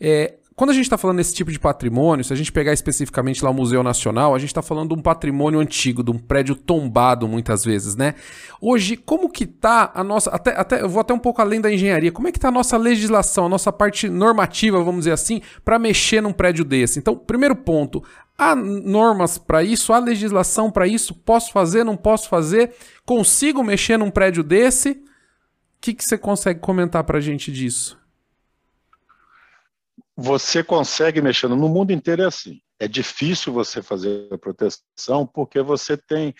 É, 0.00 0.36
quando 0.54 0.70
a 0.70 0.72
gente 0.74 0.84
está 0.84 0.98
falando 0.98 1.16
desse 1.16 1.34
tipo 1.34 1.50
de 1.50 1.58
patrimônio, 1.58 2.24
se 2.24 2.32
a 2.32 2.36
gente 2.36 2.52
pegar 2.52 2.72
especificamente 2.72 3.42
lá 3.42 3.50
o 3.50 3.54
Museu 3.54 3.82
Nacional, 3.82 4.34
a 4.34 4.38
gente 4.38 4.50
está 4.50 4.62
falando 4.62 4.94
de 4.94 5.00
um 5.00 5.02
patrimônio 5.02 5.58
antigo, 5.58 6.02
de 6.02 6.10
um 6.10 6.18
prédio 6.18 6.54
tombado 6.54 7.26
muitas 7.26 7.64
vezes, 7.64 7.96
né? 7.96 8.14
Hoje, 8.60 8.96
como 8.96 9.30
que 9.30 9.46
tá 9.46 9.90
a 9.94 10.04
nossa. 10.04 10.30
Até, 10.30 10.58
até, 10.58 10.82
eu 10.82 10.88
vou 10.88 11.00
até 11.00 11.14
um 11.14 11.18
pouco 11.18 11.40
além 11.40 11.60
da 11.60 11.72
engenharia. 11.72 12.12
Como 12.12 12.28
é 12.28 12.32
que 12.32 12.38
tá 12.38 12.48
a 12.48 12.52
nossa 12.52 12.76
legislação, 12.76 13.46
a 13.46 13.48
nossa 13.48 13.72
parte 13.72 14.08
normativa, 14.08 14.82
vamos 14.82 15.00
dizer 15.00 15.12
assim, 15.12 15.40
para 15.64 15.78
mexer 15.78 16.20
num 16.20 16.32
prédio 16.32 16.64
desse? 16.64 16.98
Então, 16.98 17.16
primeiro 17.16 17.56
ponto. 17.56 18.02
Há 18.36 18.56
normas 18.56 19.38
para 19.38 19.62
isso? 19.62 19.92
Há 19.92 19.98
legislação 19.98 20.70
para 20.70 20.86
isso? 20.86 21.14
Posso 21.14 21.52
fazer? 21.52 21.84
Não 21.84 21.96
posso 21.96 22.28
fazer? 22.28 22.74
Consigo 23.04 23.62
mexer 23.62 23.98
num 23.98 24.10
prédio 24.10 24.42
desse? 24.42 24.90
O 24.90 24.96
que, 25.80 25.94
que 25.94 26.04
você 26.04 26.18
consegue 26.18 26.60
comentar 26.60 27.04
para 27.04 27.18
a 27.18 27.20
gente 27.20 27.52
disso? 27.52 28.01
Você 30.16 30.62
consegue 30.62 31.20
mexendo. 31.20 31.56
No 31.56 31.68
mundo 31.68 31.92
inteiro 31.92 32.22
é 32.22 32.26
assim. 32.26 32.60
É 32.78 32.88
difícil 32.88 33.52
você 33.52 33.82
fazer 33.82 34.28
a 34.32 34.38
proteção 34.38 35.26
porque 35.26 35.60
você 35.62 35.96
tem. 35.96 36.34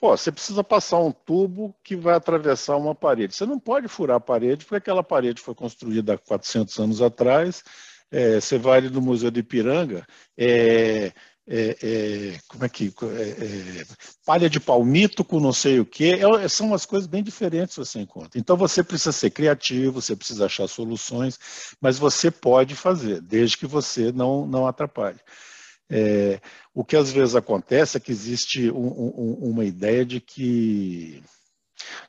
Pô, 0.00 0.16
você 0.16 0.30
precisa 0.30 0.62
passar 0.62 0.98
um 1.00 1.10
tubo 1.10 1.74
que 1.82 1.96
vai 1.96 2.14
atravessar 2.14 2.76
uma 2.76 2.94
parede. 2.94 3.34
Você 3.34 3.44
não 3.44 3.58
pode 3.58 3.88
furar 3.88 4.16
a 4.16 4.20
parede 4.20 4.64
porque 4.64 4.76
aquela 4.76 5.02
parede 5.02 5.42
foi 5.42 5.54
construída 5.54 6.14
há 6.14 6.18
400 6.18 6.78
anos 6.78 7.02
atrás. 7.02 7.64
É, 8.10 8.40
você 8.40 8.56
vai 8.56 8.78
ali 8.78 8.90
no 8.90 9.02
Museu 9.02 9.30
de 9.30 9.40
Ipiranga, 9.40 10.06
é, 10.36 11.12
é, 11.50 11.76
é, 11.82 12.38
como 12.46 12.64
é 12.64 12.68
que 12.68 12.92
é, 13.02 13.80
é, 13.80 13.86
palha 14.24 14.50
de 14.50 14.60
palmito 14.60 15.24
com 15.24 15.40
não 15.40 15.52
sei 15.52 15.80
o 15.80 15.86
que 15.86 16.12
é, 16.12 16.48
são 16.48 16.66
umas 16.66 16.84
coisas 16.84 17.06
bem 17.06 17.22
diferentes 17.22 17.74
você 17.74 17.98
encontra. 18.00 18.38
Então 18.38 18.56
você 18.56 18.82
precisa 18.84 19.12
ser 19.12 19.30
criativo, 19.30 20.02
você 20.02 20.14
precisa 20.14 20.44
achar 20.44 20.68
soluções, 20.68 21.38
mas 21.80 21.98
você 21.98 22.30
pode 22.30 22.74
fazer, 22.74 23.22
desde 23.22 23.56
que 23.56 23.66
você 23.66 24.12
não 24.12 24.46
não 24.46 24.66
atrapalhe. 24.66 25.18
É, 25.90 26.38
o 26.74 26.84
que 26.84 26.96
às 26.96 27.10
vezes 27.10 27.34
acontece 27.34 27.96
é 27.96 28.00
que 28.00 28.12
existe 28.12 28.70
um, 28.70 28.86
um, 28.86 29.38
uma 29.50 29.64
ideia 29.64 30.04
de 30.04 30.20
que 30.20 31.22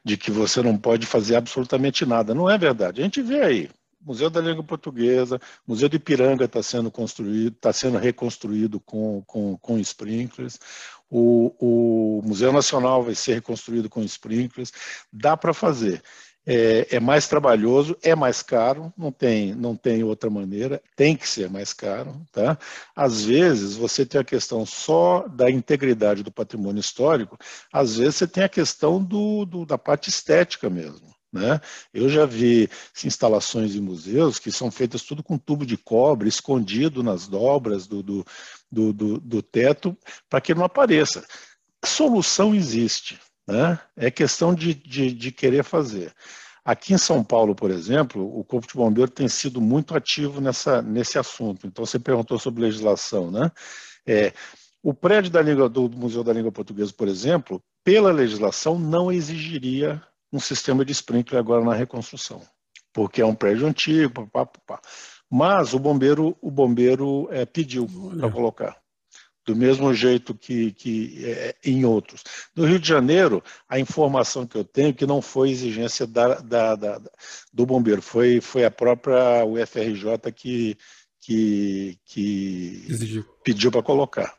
de 0.04 0.18
que 0.18 0.32
você 0.32 0.62
não 0.62 0.78
pode 0.78 1.06
fazer 1.06 1.36
absolutamente 1.36 2.06
nada. 2.06 2.34
Não 2.34 2.50
é 2.50 2.58
verdade. 2.58 3.00
A 3.00 3.04
gente 3.04 3.22
vê 3.22 3.42
aí, 3.42 3.70
Museu 4.02 4.30
da 4.30 4.40
Língua 4.40 4.64
Portuguesa, 4.64 5.40
Museu 5.68 5.90
de 5.90 5.98
Ipiranga 5.98 6.46
está 6.46 6.64
sendo 6.64 6.90
construído, 6.90 7.56
está 7.56 7.74
sendo 7.74 7.98
reconstruído 7.98 8.80
com, 8.80 9.22
com, 9.28 9.58
com 9.58 9.78
sprinklers, 9.80 10.60
o, 11.10 11.54
o 11.60 12.22
Museu 12.24 12.54
Nacional 12.54 13.04
vai 13.04 13.16
ser 13.16 13.36
reconstruído 13.36 13.90
com 13.90 14.04
sprinklers, 14.04 14.72
dá 15.12 15.36
para 15.36 15.54
fazer. 15.54 16.02
É, 16.46 16.96
é, 16.96 17.00
mais 17.00 17.28
trabalhoso, 17.28 17.96
é 18.02 18.16
mais 18.16 18.42
caro, 18.42 18.92
não 18.98 19.12
tem, 19.12 19.54
não 19.54 19.76
tem 19.76 20.04
outra 20.04 20.32
maneira, 20.32 20.82
tem 20.96 21.16
que 21.16 21.28
ser 21.28 21.50
mais 21.50 21.74
caro. 21.74 22.26
Tá? 22.32 22.58
Às 22.96 23.26
vezes, 23.26 23.76
você 23.76 24.06
tem 24.06 24.22
a 24.22 24.24
questão 24.24 24.66
só 24.66 25.28
da 25.28 25.52
integridade 25.52 26.24
do 26.24 26.32
patrimônio 26.32 26.80
histórico, 26.80 27.38
às 27.72 27.98
vezes 27.98 28.16
você 28.16 28.28
tem 28.28 28.44
a 28.44 28.50
questão 28.50 29.04
do, 29.04 29.46
do 29.46 29.66
da 29.66 29.78
parte 29.78 30.10
estética 30.10 30.70
mesmo. 30.70 31.14
Né? 31.32 31.62
Eu 31.94 32.10
já 32.10 32.26
vi 32.26 32.70
instalações 33.04 33.76
em 33.76 33.80
museus 33.80 34.40
que 34.40 34.52
são 34.52 34.72
feitas 34.72 35.04
tudo 35.04 35.22
com 35.22 35.38
tubo 35.38 35.66
de 35.66 35.78
cobre, 35.78 36.28
escondido 36.28 37.04
nas 37.04 37.28
dobras 37.28 37.86
do, 37.86 38.02
do, 38.02 38.26
do, 38.72 38.94
do, 38.94 39.20
do 39.20 39.42
teto, 39.42 39.96
para 40.28 40.42
que 40.42 40.56
não 40.56 40.64
apareça. 40.64 41.24
A 41.82 41.88
solução 41.88 42.56
existe, 42.56 43.20
né? 43.48 43.80
é 43.96 44.10
questão 44.10 44.54
de, 44.54 44.74
de, 44.74 45.14
de 45.14 45.32
querer 45.32 45.64
fazer. 45.64 46.14
Aqui 46.66 46.94
em 46.94 46.98
São 46.98 47.24
Paulo, 47.24 47.56
por 47.56 47.72
exemplo, 47.72 48.38
o 48.38 48.44
Corpo 48.44 48.68
de 48.68 48.74
Bombeiro 48.74 49.10
tem 49.10 49.28
sido 49.28 49.62
muito 49.62 49.96
ativo 49.96 50.42
nessa, 50.42 50.82
nesse 50.82 51.18
assunto. 51.18 51.66
Então, 51.66 51.86
você 51.86 51.98
perguntou 51.98 52.38
sobre 52.38 52.62
legislação. 52.62 53.32
Né? 53.32 53.52
É, 54.06 54.34
o 54.84 54.94
prédio 54.94 55.42
língua, 55.42 55.70
do 55.70 55.90
Museu 55.90 56.24
da 56.24 56.34
Língua 56.34 56.52
Portuguesa, 56.52 56.94
por 56.94 57.08
exemplo, 57.08 57.64
pela 57.84 58.12
legislação, 58.12 58.78
não 58.78 59.12
exigiria 59.12 60.02
um 60.32 60.40
sistema 60.40 60.86
de 60.86 60.92
sprinkler 60.92 61.40
agora 61.40 61.64
na 61.64 61.74
reconstrução, 61.74 62.42
porque 62.94 63.22
é 63.22 63.26
um 63.26 63.36
prédio 63.36 63.68
antigo, 63.68 64.28
pá, 64.28 64.46
pá, 64.46 64.60
pá. 64.66 64.82
mas 65.30 65.74
o 65.74 65.80
bombeiro, 65.80 66.38
o 66.42 66.52
bombeiro 66.52 67.28
é, 67.32 67.46
pediu 67.46 67.88
para 68.18 68.32
colocar. 68.32 68.78
Do 69.46 69.56
mesmo 69.56 69.92
jeito 69.96 70.36
que, 70.36 70.72
que 70.74 71.26
é, 71.26 71.56
em 71.64 71.84
outros. 71.84 72.24
No 72.56 72.66
Rio 72.66 72.78
de 72.78 72.88
Janeiro, 72.88 73.44
a 73.68 73.80
informação 73.80 74.46
que 74.46 74.56
eu 74.56 74.64
tenho 74.64 74.90
é 74.90 74.94
que 74.94 75.08
não 75.08 75.24
foi 75.24 75.50
exigência 75.50 76.06
da, 76.06 76.36
da, 76.36 76.76
da, 76.76 77.02
do 77.52 77.66
bombeiro, 77.66 78.02
foi, 78.02 78.40
foi 78.42 78.64
a 78.64 78.70
própria 78.70 79.44
UFRJ 79.44 80.32
que, 80.36 80.78
que, 81.20 81.98
que 82.06 83.26
pediu 83.44 83.72
para 83.72 83.82
colocar. 83.82 84.38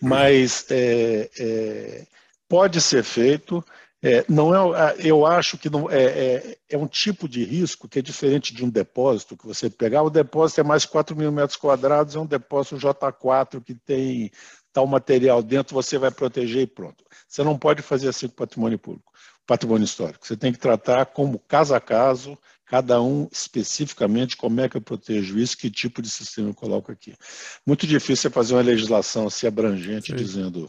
Mas 0.00 0.66
é, 0.70 1.28
é, 1.38 2.06
pode 2.48 2.80
ser 2.80 3.02
feito, 3.02 3.64
é, 4.04 4.24
não 4.28 4.74
é, 4.74 4.96
eu 4.98 5.24
acho 5.24 5.56
que 5.56 5.70
não, 5.70 5.88
é, 5.88 6.02
é, 6.02 6.58
é, 6.70 6.76
um 6.76 6.88
tipo 6.88 7.28
de 7.28 7.44
risco 7.44 7.88
que 7.88 8.00
é 8.00 8.02
diferente 8.02 8.52
de 8.52 8.64
um 8.64 8.68
depósito 8.68 9.36
que 9.36 9.46
você 9.46 9.70
pegar. 9.70 10.02
O 10.02 10.10
depósito 10.10 10.60
é 10.60 10.64
mais 10.64 10.84
4 10.84 11.14
mil 11.14 11.30
metros 11.30 11.56
quadrados, 11.56 12.16
é 12.16 12.18
um 12.18 12.26
depósito 12.26 12.76
J4 12.76 13.62
que 13.62 13.74
tem 13.74 14.32
tal 14.72 14.88
material 14.88 15.40
dentro, 15.40 15.74
você 15.74 15.98
vai 15.98 16.10
proteger 16.10 16.62
e 16.62 16.66
pronto. 16.66 17.04
Você 17.28 17.44
não 17.44 17.56
pode 17.56 17.80
fazer 17.80 18.08
assim 18.08 18.26
com 18.26 18.34
patrimônio 18.34 18.78
público, 18.78 19.12
patrimônio 19.46 19.84
histórico. 19.84 20.26
Você 20.26 20.36
tem 20.36 20.52
que 20.52 20.58
tratar 20.58 21.06
como 21.06 21.38
caso 21.38 21.72
a 21.72 21.80
caso, 21.80 22.36
cada 22.66 23.00
um 23.00 23.28
especificamente, 23.30 24.36
como 24.36 24.60
é 24.60 24.68
que 24.68 24.76
eu 24.76 24.80
protejo 24.80 25.38
isso, 25.38 25.56
que 25.56 25.70
tipo 25.70 26.02
de 26.02 26.10
sistema 26.10 26.48
eu 26.48 26.54
coloco 26.54 26.90
aqui. 26.90 27.14
Muito 27.64 27.86
difícil 27.86 28.16
você 28.22 28.30
fazer 28.30 28.54
uma 28.54 28.62
legislação 28.62 29.28
assim 29.28 29.46
abrangente 29.46 30.10
Sim. 30.10 30.16
dizendo 30.16 30.68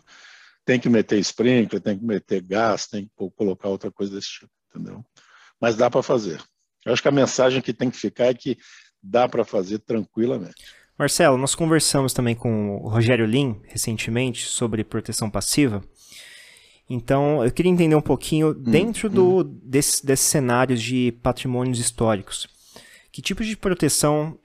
tem 0.66 0.80
que 0.80 0.90
meter 0.90 1.20
sprinkler, 1.20 1.82
tem 1.82 1.98
que 1.98 2.06
meter 2.06 2.42
gás, 2.42 2.88
tem 2.88 3.06
que 3.06 3.12
colocar 3.36 3.70
outra 3.70 3.92
coisa 3.92 4.16
desse 4.16 4.30
tipo, 4.30 4.52
entendeu? 4.70 5.04
Mas 5.60 5.76
dá 5.76 5.90
para 5.90 6.04
fazer. 6.04 6.42
Eu 6.86 6.94
acho 6.94 7.02
que 7.02 7.08
a 7.08 7.12
mensagem 7.12 7.62
que 7.62 7.74
tem 7.74 7.90
que 7.90 7.98
ficar 7.98 8.26
é 8.26 8.34
que 8.34 8.58
dá 9.02 9.28
para 9.28 9.44
fazer 9.44 9.80
tranquilamente. 9.80 10.64
Marcelo, 10.98 11.38
nós 11.38 11.56
conversamos 11.56 12.14
também 12.14 12.36
com 12.36 12.78
o 12.78 12.88
Rogério 12.88 13.26
Lim 13.26 13.62
recentemente 13.66 14.46
sobre 14.46 14.84
proteção 14.84 15.30
passiva. 15.30 15.84
Então, 16.90 17.44
eu 17.44 17.52
queria 17.52 17.72
entender 17.72 17.96
um 17.96 18.02
pouquinho, 18.02 18.50
hum, 18.50 18.54
dentro 18.54 19.10
do, 19.10 19.40
hum. 19.40 19.60
Desse, 19.64 20.06
desses 20.06 20.28
cenários 20.28 20.82
de 20.82 21.12
patrimônios 21.24 21.80
históricos, 21.80 22.48
que 23.12 23.22
tipo 23.22 23.44
de 23.44 23.56
proteção 23.58 24.38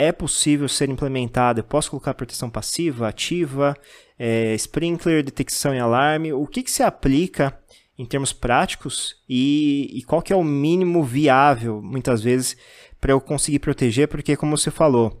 é 0.00 0.10
possível 0.10 0.66
ser 0.66 0.88
implementada? 0.88 1.60
Eu 1.60 1.64
posso 1.64 1.90
colocar 1.90 2.14
proteção 2.14 2.48
passiva, 2.48 3.06
ativa, 3.06 3.76
é, 4.18 4.54
sprinkler, 4.54 5.22
detecção 5.22 5.74
e 5.74 5.78
alarme? 5.78 6.32
O 6.32 6.46
que, 6.46 6.62
que 6.62 6.70
se 6.70 6.82
aplica 6.82 7.54
em 7.98 8.06
termos 8.06 8.32
práticos 8.32 9.16
e, 9.28 9.90
e 9.92 10.02
qual 10.02 10.22
que 10.22 10.32
é 10.32 10.36
o 10.36 10.42
mínimo 10.42 11.04
viável, 11.04 11.82
muitas 11.82 12.22
vezes, 12.22 12.56
para 12.98 13.12
eu 13.12 13.20
conseguir 13.20 13.58
proteger? 13.58 14.08
Porque, 14.08 14.36
como 14.36 14.56
você 14.56 14.70
falou, 14.70 15.20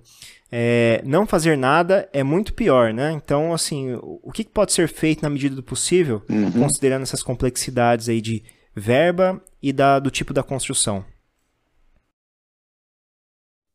é, 0.50 1.02
não 1.04 1.26
fazer 1.26 1.58
nada 1.58 2.08
é 2.10 2.22
muito 2.22 2.54
pior, 2.54 2.94
né? 2.94 3.12
Então, 3.12 3.52
assim, 3.52 3.92
o 4.02 4.32
que 4.32 4.44
pode 4.44 4.72
ser 4.72 4.88
feito 4.88 5.22
na 5.22 5.28
medida 5.28 5.54
do 5.54 5.62
possível, 5.62 6.22
uhum. 6.26 6.52
considerando 6.52 7.02
essas 7.02 7.22
complexidades 7.22 8.08
aí 8.08 8.22
de 8.22 8.42
verba 8.74 9.42
e 9.62 9.74
da, 9.74 9.98
do 9.98 10.10
tipo 10.10 10.32
da 10.32 10.42
construção? 10.42 11.04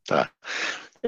Tá. 0.07 0.31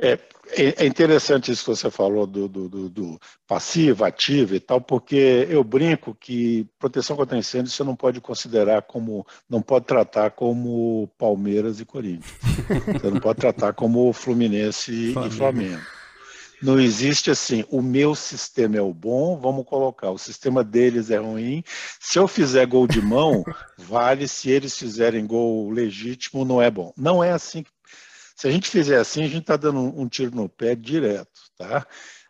É, 0.01 0.19
é, 0.49 0.83
é 0.83 0.85
interessante 0.85 1.51
isso 1.51 1.63
que 1.63 1.69
você 1.69 1.89
falou 1.91 2.25
do, 2.25 2.47
do, 2.47 2.69
do, 2.69 2.89
do, 2.89 3.19
passivo, 3.47 4.05
ativo 4.05 4.55
e 4.55 4.59
tal, 4.59 4.79
porque 4.79 5.47
eu 5.49 5.63
brinco 5.63 6.15
que 6.15 6.67
proteção 6.79 7.15
contra 7.15 7.37
incêndio 7.37 7.71
você 7.71 7.83
não 7.83 7.95
pode 7.95 8.21
considerar 8.21 8.81
como, 8.83 9.25
não 9.49 9.61
pode 9.61 9.85
tratar 9.85 10.31
como 10.31 11.09
Palmeiras 11.17 11.79
e 11.79 11.85
Corinthians. 11.85 12.37
Você 12.99 13.09
não 13.09 13.19
pode 13.19 13.39
tratar 13.39 13.73
como 13.73 14.11
Fluminense 14.13 15.13
Flamengo. 15.13 15.33
e 15.33 15.37
Flamengo. 15.37 15.81
Não 16.61 16.79
existe 16.79 17.29
assim, 17.29 17.63
o 17.69 17.83
meu 17.83 18.15
sistema 18.15 18.77
é 18.77 18.81
o 18.81 18.93
bom, 18.93 19.37
vamos 19.37 19.63
colocar, 19.65 20.09
o 20.09 20.17
sistema 20.17 20.63
deles 20.63 21.11
é 21.11 21.17
ruim. 21.17 21.63
Se 21.99 22.17
eu 22.17 22.27
fizer 22.27 22.65
gol 22.65 22.87
de 22.87 22.99
mão, 22.99 23.43
vale, 23.77 24.27
se 24.27 24.49
eles 24.49 24.75
fizerem 24.75 25.27
gol 25.27 25.69
legítimo, 25.69 26.43
não 26.43 26.59
é 26.59 26.71
bom. 26.71 26.91
Não 26.97 27.23
é 27.23 27.31
assim 27.31 27.61
que 27.61 27.69
se 28.37 28.47
a 28.47 28.51
gente 28.51 28.69
fizer 28.69 28.99
assim, 28.99 29.23
a 29.23 29.27
gente 29.27 29.41
está 29.41 29.57
dando 29.57 29.79
um, 29.79 30.07
tiro 30.07 30.35
no 30.35 30.47
pé 30.47 30.75
direto, 30.75 31.41
tá? 31.57 31.87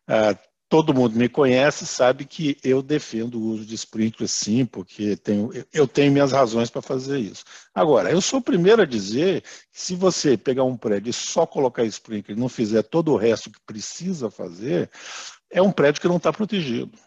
Ah, 0.07 0.37
todo 0.69 0.93
mundo 0.93 1.17
me 1.17 1.27
conhece, 1.27 1.85
sabe 1.85 2.23
que 2.23 2.57
eu 2.63 2.81
defendo 2.81 3.35
o 3.35 3.43
uso 3.43 3.65
de 3.65 3.75
sprinkler 3.75 4.29
sim, 4.29 4.65
porque 4.65 5.17
tenho, 5.17 5.51
eu 5.73 5.85
tenho 5.85 6.11
minhas 6.13 6.31
razões 6.31 6.69
para 6.69 6.81
fazer 6.81 7.19
isso. 7.19 7.43
Agora, 7.75 8.09
eu 8.09 8.21
sou 8.21 8.39
o 8.39 8.43
primeiro 8.43 8.81
a 8.81 8.85
dizer 8.85 9.41
que 9.41 9.81
se 9.81 9.95
você 9.95 10.37
pegar 10.37 10.63
um 10.63 10.77
prédio 10.77 11.09
e 11.09 11.13
só 11.13 11.45
colocar 11.45 11.83
sprinkler 11.83 12.37
e 12.37 12.39
não 12.39 12.47
fizer 12.47 12.83
todo 12.83 13.11
o 13.11 13.17
resto 13.17 13.51
que 13.51 13.59
precisa 13.65 14.31
fazer, 14.31 14.89
é 15.51 15.61
um 15.61 15.73
prédio 15.73 16.01
que 16.01 16.07
não 16.07 16.17
está 16.17 16.31
protegido 16.31 16.97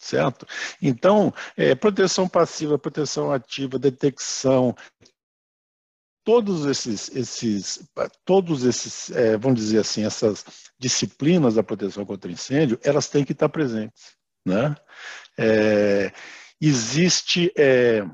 certo? 0.00 0.46
Então, 0.80 1.32
é, 1.56 1.74
proteção 1.74 2.26
passiva, 2.26 2.78
proteção 2.78 3.30
ativa, 3.30 3.78
detecção, 3.78 4.74
todos 6.24 6.66
esses, 6.66 7.14
esses, 7.14 7.88
todos 8.24 8.64
esses, 8.64 9.10
é, 9.10 9.36
vamos 9.36 9.60
dizer 9.60 9.78
assim, 9.80 10.04
essas 10.04 10.44
disciplinas 10.78 11.54
da 11.54 11.62
proteção 11.62 12.04
contra 12.04 12.30
incêndio, 12.30 12.78
elas 12.82 13.08
têm 13.08 13.24
que 13.24 13.32
estar 13.32 13.48
presentes, 13.48 14.14
né? 14.46 14.74
É, 15.38 16.12
existe 16.60 17.52
é, 17.56 18.04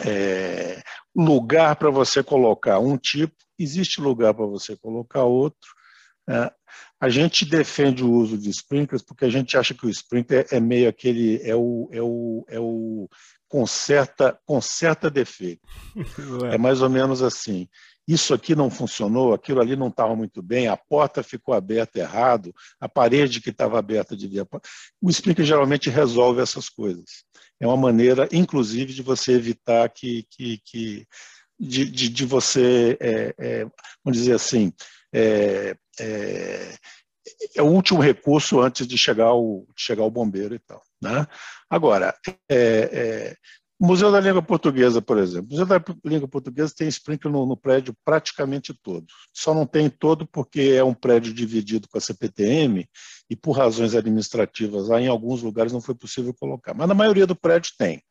é 0.00 0.82
lugar 1.14 1.76
para 1.76 1.90
você 1.90 2.22
colocar 2.22 2.78
um 2.78 2.96
tipo, 2.96 3.34
existe 3.58 4.00
lugar 4.00 4.34
para 4.34 4.46
você 4.46 4.76
colocar 4.76 5.24
outro. 5.24 5.70
Né? 6.26 6.50
A 7.00 7.08
gente 7.08 7.44
defende 7.44 8.04
o 8.04 8.12
uso 8.12 8.36
de 8.36 8.50
sprinklers 8.50 9.02
porque 9.02 9.24
a 9.24 9.28
gente 9.28 9.56
acha 9.56 9.74
que 9.74 9.86
o 9.86 9.90
sprinkler 9.90 10.46
é 10.50 10.60
meio 10.60 10.88
aquele, 10.88 11.40
é 11.42 11.54
o, 11.54 11.88
é 11.92 12.02
o, 12.02 12.44
é 12.48 12.60
o 12.60 13.08
conserta, 13.50 14.38
conserta 14.46 15.10
defeito. 15.10 15.60
É 16.50 16.56
mais 16.56 16.80
ou 16.80 16.88
menos 16.88 17.20
assim. 17.20 17.68
Isso 18.06 18.32
aqui 18.32 18.54
não 18.54 18.70
funcionou, 18.70 19.34
aquilo 19.34 19.60
ali 19.60 19.76
não 19.76 19.88
estava 19.88 20.16
muito 20.16 20.42
bem, 20.42 20.68
a 20.68 20.76
porta 20.76 21.22
ficou 21.22 21.54
aberta 21.54 21.98
errado, 21.98 22.52
a 22.80 22.88
parede 22.88 23.40
que 23.40 23.50
estava 23.50 23.78
aberta 23.78 24.16
devia. 24.16 24.46
O 25.02 25.10
Sprinkler 25.10 25.46
geralmente 25.46 25.90
resolve 25.90 26.40
essas 26.40 26.68
coisas. 26.68 27.24
É 27.60 27.66
uma 27.66 27.76
maneira, 27.76 28.28
inclusive, 28.32 28.94
de 28.94 29.02
você 29.02 29.32
evitar 29.32 29.88
que. 29.90 30.24
que, 30.30 30.60
que 30.64 31.06
de, 31.58 31.84
de, 31.84 32.08
de 32.08 32.24
você, 32.24 32.96
é, 32.98 33.34
é, 33.38 33.64
vamos 34.02 34.18
dizer 34.18 34.32
assim, 34.32 34.72
é, 35.12 35.76
é, 37.56 37.62
o 37.62 37.66
último 37.66 38.00
recurso 38.00 38.60
antes 38.60 38.86
de 38.86 38.96
chegar 38.96 39.34
o, 39.34 39.66
chegar 39.76 40.04
o 40.04 40.10
bombeiro 40.10 40.54
e 40.54 40.58
tal. 40.58 40.82
Né? 41.00 41.26
Agora, 41.68 42.14
é, 42.26 42.36
é, 42.50 43.36
o 43.80 43.86
Museu 43.86 44.12
da 44.12 44.20
Língua 44.20 44.42
Portuguesa, 44.42 45.00
por 45.00 45.16
exemplo, 45.16 45.48
o 45.48 45.52
Museu 45.52 45.64
da 45.64 45.82
Língua 46.04 46.28
Portuguesa 46.28 46.74
tem 46.76 46.86
sprinkler 46.88 47.32
no, 47.32 47.46
no, 47.46 47.56
prédio 47.56 47.94
praticamente 48.04 48.74
todo. 48.74 49.06
Só 49.32 49.54
não 49.54 49.66
tem 49.66 49.88
todo 49.88 50.26
porque 50.26 50.74
é 50.76 50.84
um 50.84 50.92
prédio 50.92 51.32
dividido 51.32 51.88
com 51.88 51.96
a 51.96 52.00
CPTM 52.00 52.86
e 53.30 53.34
por 53.34 53.52
razões 53.52 53.94
administrativas 53.94 54.88
lá 54.88 55.00
em 55.00 55.08
alguns 55.08 55.42
lugares 55.42 55.72
não 55.72 55.80
foi 55.80 55.94
possível 55.94 56.34
colocar, 56.34 56.74
mas 56.74 56.86
na 56.86 56.94
maioria 56.94 57.26
do 57.26 57.34
prédio 57.34 57.72
tem. 57.78 58.02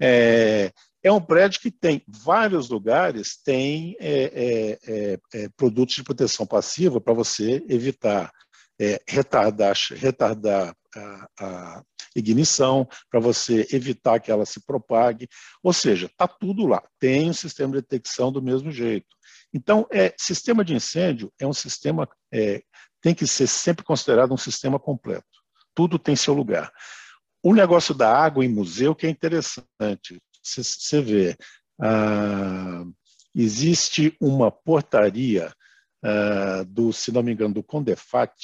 É, 0.00 0.72
é 1.02 1.10
um 1.10 1.20
prédio 1.20 1.60
que 1.60 1.70
tem 1.70 2.02
vários 2.06 2.68
lugares, 2.68 3.36
tem 3.42 3.96
é, 3.98 4.22
é, 4.22 4.78
é, 4.86 5.18
é 5.34 5.48
produtos 5.56 5.94
de 5.94 6.04
proteção 6.04 6.46
passiva 6.46 7.00
para 7.00 7.14
você 7.14 7.64
evitar 7.68 8.30
é, 8.80 8.98
retardar, 9.06 9.76
retardar 9.90 10.74
a, 10.96 11.28
a 11.38 11.82
ignição, 12.16 12.88
para 13.10 13.20
você 13.20 13.68
evitar 13.70 14.18
que 14.18 14.30
ela 14.30 14.46
se 14.46 14.64
propague. 14.64 15.28
Ou 15.62 15.72
seja, 15.72 16.06
está 16.06 16.26
tudo 16.26 16.66
lá. 16.66 16.82
Tem 16.98 17.28
um 17.28 17.34
sistema 17.34 17.74
de 17.74 17.82
detecção 17.82 18.32
do 18.32 18.42
mesmo 18.42 18.72
jeito. 18.72 19.06
Então, 19.52 19.86
é, 19.92 20.14
sistema 20.18 20.64
de 20.64 20.74
incêndio 20.74 21.30
é 21.38 21.46
um 21.46 21.52
sistema, 21.52 22.08
é, 22.32 22.62
tem 23.02 23.14
que 23.14 23.26
ser 23.26 23.46
sempre 23.46 23.84
considerado 23.84 24.32
um 24.32 24.38
sistema 24.38 24.78
completo. 24.78 25.26
Tudo 25.74 25.98
tem 25.98 26.16
seu 26.16 26.32
lugar. 26.32 26.72
O 27.42 27.54
negócio 27.54 27.94
da 27.94 28.10
água 28.10 28.44
em 28.44 28.48
museu 28.48 28.94
que 28.94 29.06
é 29.06 29.10
interessante. 29.10 30.18
Você 30.42 31.00
vê, 31.00 31.36
ah, 31.80 32.84
existe 33.34 34.16
uma 34.20 34.50
portaria 34.50 35.52
ah, 36.02 36.64
do, 36.66 36.92
se 36.92 37.12
não 37.12 37.22
me 37.22 37.32
engano, 37.32 37.54
do 37.54 37.62
Condefat, 37.62 38.34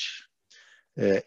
é, 0.98 1.24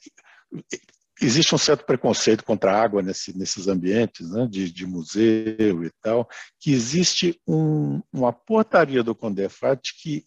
existe 1.22 1.54
um 1.54 1.58
certo 1.58 1.86
preconceito 1.86 2.44
contra 2.44 2.72
a 2.72 2.82
água 2.82 3.02
nesse, 3.02 3.38
nesses 3.38 3.68
ambientes, 3.68 4.30
né, 4.32 4.48
de, 4.48 4.72
de, 4.72 4.86
museu 4.86 5.84
e 5.84 5.92
tal, 6.02 6.28
que 6.60 6.72
existe 6.72 7.40
um, 7.48 8.02
uma 8.12 8.32
portaria 8.32 9.04
do 9.04 9.14
Condefat 9.14 9.94
que 10.02 10.26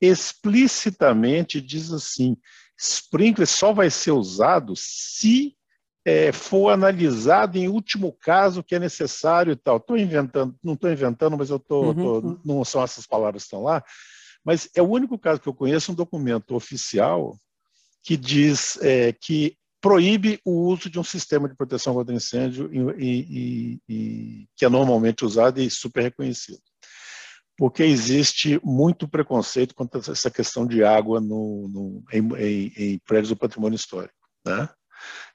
explicitamente 0.00 1.60
diz 1.60 1.92
assim, 1.92 2.36
sprinkler 2.78 3.46
só 3.46 3.72
vai 3.72 3.90
ser 3.90 4.12
usado 4.12 4.74
se 4.76 5.54
é, 6.04 6.32
for 6.32 6.70
analisado 6.70 7.58
em 7.58 7.68
último 7.68 8.12
caso 8.12 8.62
que 8.62 8.74
é 8.74 8.78
necessário 8.78 9.52
e 9.52 9.56
tal. 9.56 9.76
Estou 9.76 9.96
inventando, 9.96 10.54
não 10.62 10.74
estou 10.74 10.90
inventando, 10.90 11.36
mas 11.36 11.50
eu 11.50 11.58
tô, 11.58 11.88
uhum. 11.88 11.94
tô, 11.94 12.18
uhum. 12.20 12.40
não 12.44 12.64
são 12.64 12.82
essas 12.82 13.06
palavras 13.06 13.42
que 13.42 13.46
estão 13.46 13.62
lá, 13.62 13.84
mas 14.44 14.68
é 14.74 14.80
o 14.80 14.88
único 14.88 15.18
caso 15.18 15.40
que 15.40 15.48
eu 15.48 15.54
conheço 15.54 15.92
um 15.92 15.94
documento 15.94 16.54
oficial 16.54 17.36
que 18.02 18.16
diz 18.16 18.78
é, 18.80 19.12
que 19.12 19.56
proíbe 19.80 20.40
o 20.44 20.68
uso 20.68 20.90
de 20.90 20.98
um 20.98 21.04
sistema 21.04 21.48
de 21.48 21.56
proteção 21.56 21.94
contra 21.94 22.14
incêndio 22.14 22.70
e, 22.72 22.98
e, 22.98 23.80
e, 23.88 24.48
que 24.56 24.64
é 24.64 24.68
normalmente 24.68 25.24
usado 25.24 25.60
e 25.60 25.70
super 25.70 26.02
reconhecido. 26.02 26.60
Porque 27.56 27.82
existe 27.82 28.60
muito 28.64 29.08
preconceito 29.08 29.74
contra 29.74 30.00
essa 30.00 30.30
questão 30.30 30.66
de 30.66 30.82
água 30.82 31.20
no, 31.20 31.68
no 31.68 32.04
em, 32.12 32.28
em, 32.36 32.72
em, 32.76 32.98
prédios 33.00 33.30
do 33.30 33.36
patrimônio 33.36 33.76
histórico. 33.76 34.14
Né? 34.46 34.68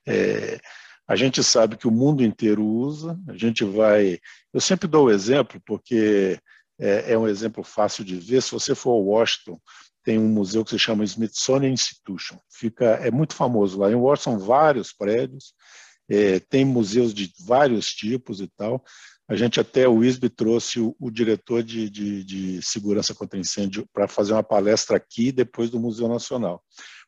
É, 0.08 0.60
a 1.08 1.16
gente 1.16 1.44
sabe 1.44 1.78
que 1.78 1.88
o 1.88 1.92
mundo 1.92 2.24
inteiro 2.24 2.66
usa, 2.66 3.20
a 3.28 3.38
gente 3.38 3.64
vai. 3.64 4.20
Eu 4.54 4.60
sempre 4.60 4.88
dou 4.88 5.06
o 5.06 5.12
exemplo, 5.12 5.62
porque 5.66 6.40
é, 6.80 7.14
é 7.14 7.18
um 7.18 7.28
exemplo 7.28 7.64
fácil 7.64 8.04
de 8.04 8.16
ver. 8.16 8.42
Se 8.42 8.52
você 8.52 8.74
for 8.74 8.92
ao 8.92 9.06
Washington, 9.06 9.60
tem 10.04 10.20
um 10.20 10.30
museu 10.30 10.64
que 10.64 10.72
se 10.72 10.80
chama 10.80 11.04
Smithsonian 11.04 11.72
Institution. 11.72 12.38
Fica, 12.50 12.86
é 12.86 13.12
muito 13.12 13.36
famoso 13.36 13.80
lá. 13.80 13.92
Em 13.92 13.96
Washington, 13.96 14.38
vários 14.38 14.94
prédios, 14.94 15.54
é, 16.10 16.40
tem 16.40 16.64
museus 16.64 17.14
de 17.14 17.32
vários 17.46 17.94
tipos 17.94 18.40
e 18.40 18.48
tal. 18.48 18.84
A 19.28 19.36
gente 19.36 19.60
até, 19.60 19.88
o 19.88 20.04
ISB 20.04 20.30
trouxe 20.30 20.80
o, 20.80 20.96
o 21.00 21.10
diretor 21.10 21.64
de, 21.64 21.90
de, 21.90 22.24
de, 22.24 22.62
segurança 22.62 23.16
contra 23.16 23.40
incêndio 23.40 23.88
para 23.92 24.08
fazer 24.08 24.34
uma 24.34 24.44
palestra 24.44 24.98
aqui 24.98 25.32
depois 25.32 25.72
do 25.72 25.80
Museu 25.80 26.08
Nacional, 26.08 26.64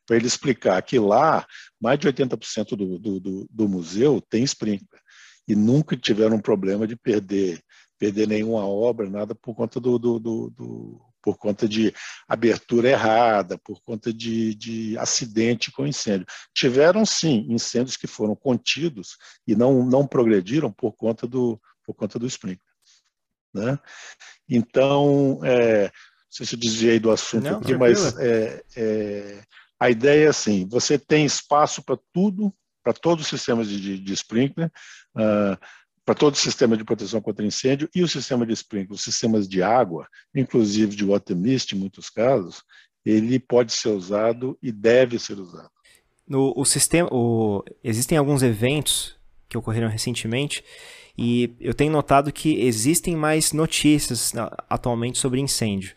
para 0.08 0.16
ele 0.16 0.26
explicar 0.26 0.80
que 0.80 0.98
lá, 0.98 1.46
mais 1.78 1.98
de 1.98 2.08
80% 2.08 2.70
do, 2.70 2.98
do, 2.98 3.20
do, 3.20 3.46
do 3.50 3.68
museu 3.68 4.22
tem 4.22 4.42
sprinkler 4.42 5.02
e 5.46 5.54
nunca 5.54 5.94
tiveram 5.94 6.36
um 6.36 6.40
problema 6.40 6.86
de 6.86 6.96
perder 6.96 7.62
perder 7.98 8.28
nenhuma 8.28 8.64
obra, 8.64 9.10
nada 9.10 9.34
por 9.34 9.56
conta 9.56 9.80
do, 9.80 9.98
do, 9.98 10.20
do, 10.20 10.50
do 10.50 11.00
por 11.20 11.36
conta 11.36 11.68
de 11.68 11.92
abertura 12.28 12.90
errada, 12.90 13.58
por 13.58 13.82
conta 13.82 14.12
de, 14.12 14.54
de 14.54 14.96
acidente 14.96 15.72
com 15.72 15.84
incêndio. 15.84 16.24
Tiveram, 16.54 17.04
sim, 17.04 17.44
incêndios 17.50 17.96
que 17.96 18.06
foram 18.06 18.36
contidos 18.36 19.16
e 19.46 19.56
não, 19.56 19.84
não 19.84 20.06
progrediram 20.06 20.72
por 20.72 20.92
conta 20.92 21.26
do, 21.26 21.60
por 21.84 21.92
conta 21.92 22.20
do 22.20 22.26
sprinkler. 22.28 22.60
Né? 23.52 23.78
Então, 24.48 25.40
é, 25.42 25.86
não 25.86 25.90
sei 26.30 26.46
se 26.46 26.54
eu 26.54 26.60
desviei 26.60 27.00
do 27.00 27.10
assunto 27.10 27.44
não, 27.44 27.58
aqui, 27.58 27.74
mas 27.74 28.16
é, 28.18 28.62
é, 28.76 29.42
a 29.80 29.90
ideia 29.90 30.26
é 30.26 30.28
assim, 30.28 30.66
você 30.68 30.98
tem 30.98 31.24
espaço 31.24 31.82
para 31.82 31.98
tudo, 32.12 32.52
para 32.82 32.92
todos 32.92 33.24
os 33.24 33.30
sistemas 33.30 33.68
de, 33.68 33.80
de, 33.80 33.98
de 33.98 34.12
sprinkler, 34.12 34.70
uh, 35.16 35.58
para 36.04 36.14
todo 36.14 36.34
o 36.34 36.38
sistema 36.38 36.76
de 36.76 36.84
proteção 36.84 37.20
contra 37.20 37.44
incêndio 37.44 37.88
e 37.94 38.02
o 38.02 38.08
sistema 38.08 38.46
de 38.46 38.52
sprinkler, 38.54 38.94
os 38.94 39.02
sistemas 39.02 39.46
de 39.46 39.62
água, 39.62 40.08
inclusive 40.34 40.96
de 40.96 41.04
water 41.04 41.36
mist 41.36 41.72
em 41.72 41.78
muitos 41.78 42.08
casos, 42.08 42.62
ele 43.04 43.38
pode 43.38 43.72
ser 43.72 43.90
usado 43.90 44.58
e 44.62 44.72
deve 44.72 45.18
ser 45.18 45.38
usado. 45.38 45.70
No 46.26 46.52
o 46.56 46.64
sistema, 46.64 47.08
o, 47.12 47.62
existem 47.82 48.18
alguns 48.18 48.42
eventos 48.42 49.16
que 49.48 49.56
ocorreram 49.56 49.88
recentemente 49.88 50.64
e 51.16 51.54
eu 51.60 51.74
tenho 51.74 51.92
notado 51.92 52.32
que 52.32 52.60
existem 52.60 53.16
mais 53.16 53.52
notícias 53.52 54.32
atualmente 54.68 55.18
sobre 55.18 55.40
incêndio. 55.40 55.94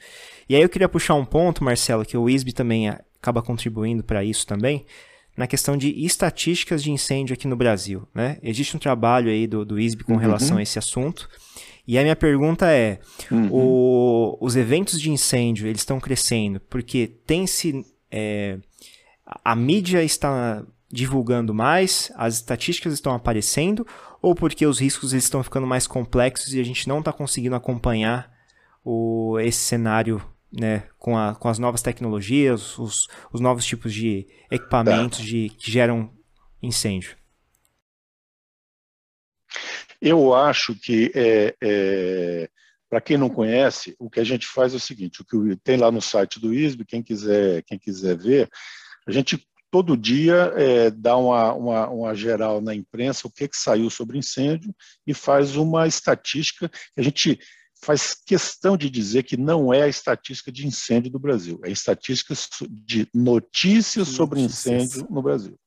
E 0.48 0.56
aí 0.56 0.62
eu 0.62 0.70
queria 0.70 0.90
puxar 0.90 1.16
um 1.16 1.26
ponto, 1.26 1.64
Marcelo, 1.64 2.06
que 2.06 2.18
o 2.18 2.30
ISB 2.30 2.54
também 2.54 2.90
acaba 3.22 3.42
contribuindo 3.42 4.04
para 4.04 4.24
isso 4.24 4.48
também, 4.48 4.86
na 5.38 5.48
questão 5.48 5.78
de 5.78 5.90
estatísticas 6.06 6.84
de 6.84 6.92
incêndio 6.92 7.34
aqui 7.34 7.48
no 7.48 7.56
Brasil. 7.56 8.08
Né? 8.14 8.38
Existe 8.42 8.76
um 8.76 8.80
trabalho 8.80 9.30
aí 9.30 9.48
do, 9.48 9.64
do 9.64 9.80
ISB 9.80 10.04
com 10.04 10.14
uhum. 10.14 10.20
relação 10.20 10.58
a 10.58 10.62
esse 10.62 10.80
assunto. 10.80 11.30
E 11.88 11.98
a 11.98 12.02
minha 12.02 12.16
pergunta 12.16 12.68
é: 12.72 13.00
uhum. 13.32 13.50
o, 13.52 14.38
os 14.42 14.56
eventos 14.56 15.00
de 15.00 15.10
incêndio 15.10 15.68
eles 15.68 15.82
estão 15.82 16.00
crescendo 16.00 16.60
porque 16.62 17.08
tem 17.26 17.48
se 17.48 17.86
é, 18.10 18.60
a 19.44 19.56
mídia 19.56 20.04
está 20.04 20.64
divulgando 20.92 21.54
mais, 21.54 22.12
as 22.16 22.36
estatísticas 22.36 22.94
estão 22.94 23.14
aparecendo, 23.14 23.88
ou 24.22 24.36
porque 24.36 24.66
os 24.66 24.80
riscos 24.80 25.14
eles 25.14 25.24
estão 25.24 25.42
ficando 25.42 25.66
mais 25.66 25.88
complexos 25.88 26.54
e 26.54 26.60
a 26.60 26.64
gente 26.64 26.88
não 26.88 27.00
está 27.00 27.14
conseguindo 27.14 27.56
acompanhar 27.56 28.30
o, 28.84 29.40
esse 29.40 29.60
cenário 29.60 30.22
né, 30.52 30.88
com, 30.98 31.18
a, 31.18 31.36
com 31.36 31.48
as 31.48 31.58
novas 31.58 31.82
tecnologias, 31.82 32.78
os, 32.78 33.08
os 33.32 33.40
novos 33.40 33.66
tipos 33.66 33.94
de 33.94 34.28
equipamentos 34.50 35.20
tá. 35.20 35.26
de, 35.26 35.50
que 35.50 35.72
geram 35.72 36.12
incêndio? 36.62 37.16
Eu 40.02 40.34
acho 40.34 40.76
que, 40.76 41.12
é, 41.14 41.56
é, 41.62 42.50
para 42.90 43.00
quem 43.00 43.18
não 43.18 43.30
conhece, 43.30 43.96
o 44.00 44.10
que 44.10 44.20
a 44.20 44.24
gente 44.24 44.48
faz 44.48 44.74
é 44.74 44.78
o 44.78 44.80
seguinte: 44.80 45.22
o 45.22 45.26
que 45.26 45.56
tem 45.58 45.78
lá 45.78 45.92
no 45.92 46.02
site 46.02 46.40
do 46.40 46.54
ISB, 46.54 46.86
quem 46.86 47.04
quiser, 47.04 47.64
quem 47.64 47.78
quiser 47.78 48.18
ver, 48.18 48.50
a 49.08 49.12
gente 49.12 49.48
todo 49.72 49.96
dia 49.96 50.54
é, 50.58 50.92
dá 50.92 51.16
uma, 51.16 51.54
uma, 51.54 51.90
uma, 51.90 52.16
geral 52.16 52.60
na 52.60 52.76
imprensa 52.76 53.26
o 53.28 53.32
que, 53.32 53.48
que 53.48 53.56
saiu 53.56 53.90
sobre 53.90 54.18
incêndio 54.18 54.76
e 55.08 55.14
faz 55.14 55.56
uma 55.56 55.88
estatística 55.88 56.68
que 56.68 57.00
a 57.00 57.02
gente 57.02 57.40
faz 57.84 58.14
questão 58.14 58.78
de 58.78 58.90
dizer 58.90 59.24
que 59.24 59.36
não 59.36 59.74
é 59.74 59.84
a 59.84 59.88
estatística 59.88 60.52
de 60.52 60.68
incêndio 60.68 61.12
do 61.12 61.20
Brasil, 61.20 61.60
é 61.64 61.70
a 61.70 61.72
estatística 61.72 62.34
de 62.70 63.08
notícias 63.14 64.08
sobre 64.08 64.42
incêndio 64.42 65.08
no 65.10 65.22
Brasil. 65.22 65.60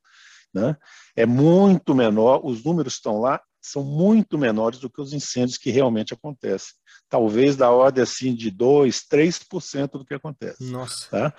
Né? 0.53 0.77
É 1.17 1.27
muito 1.27 1.95
menor, 1.95 2.41
os 2.45 2.63
números 2.63 2.95
estão 2.95 3.19
lá, 3.19 3.43
são 3.61 3.83
muito 3.83 4.39
menores 4.39 4.79
do 4.79 4.89
que 4.89 5.01
os 5.01 5.13
incêndios 5.13 5.59
que 5.59 5.71
realmente 5.71 6.15
acontecem. 6.15 6.75
Talvez 7.09 7.57
da 7.57 7.71
ordem 7.71 8.03
assim 8.03 8.35
de 8.35 8.51
2, 8.51 9.01
3% 9.11 9.91
do 9.93 10.05
que 10.05 10.15
acontece. 10.15 10.63
Nossa. 10.65 11.09
Tá? 11.11 11.35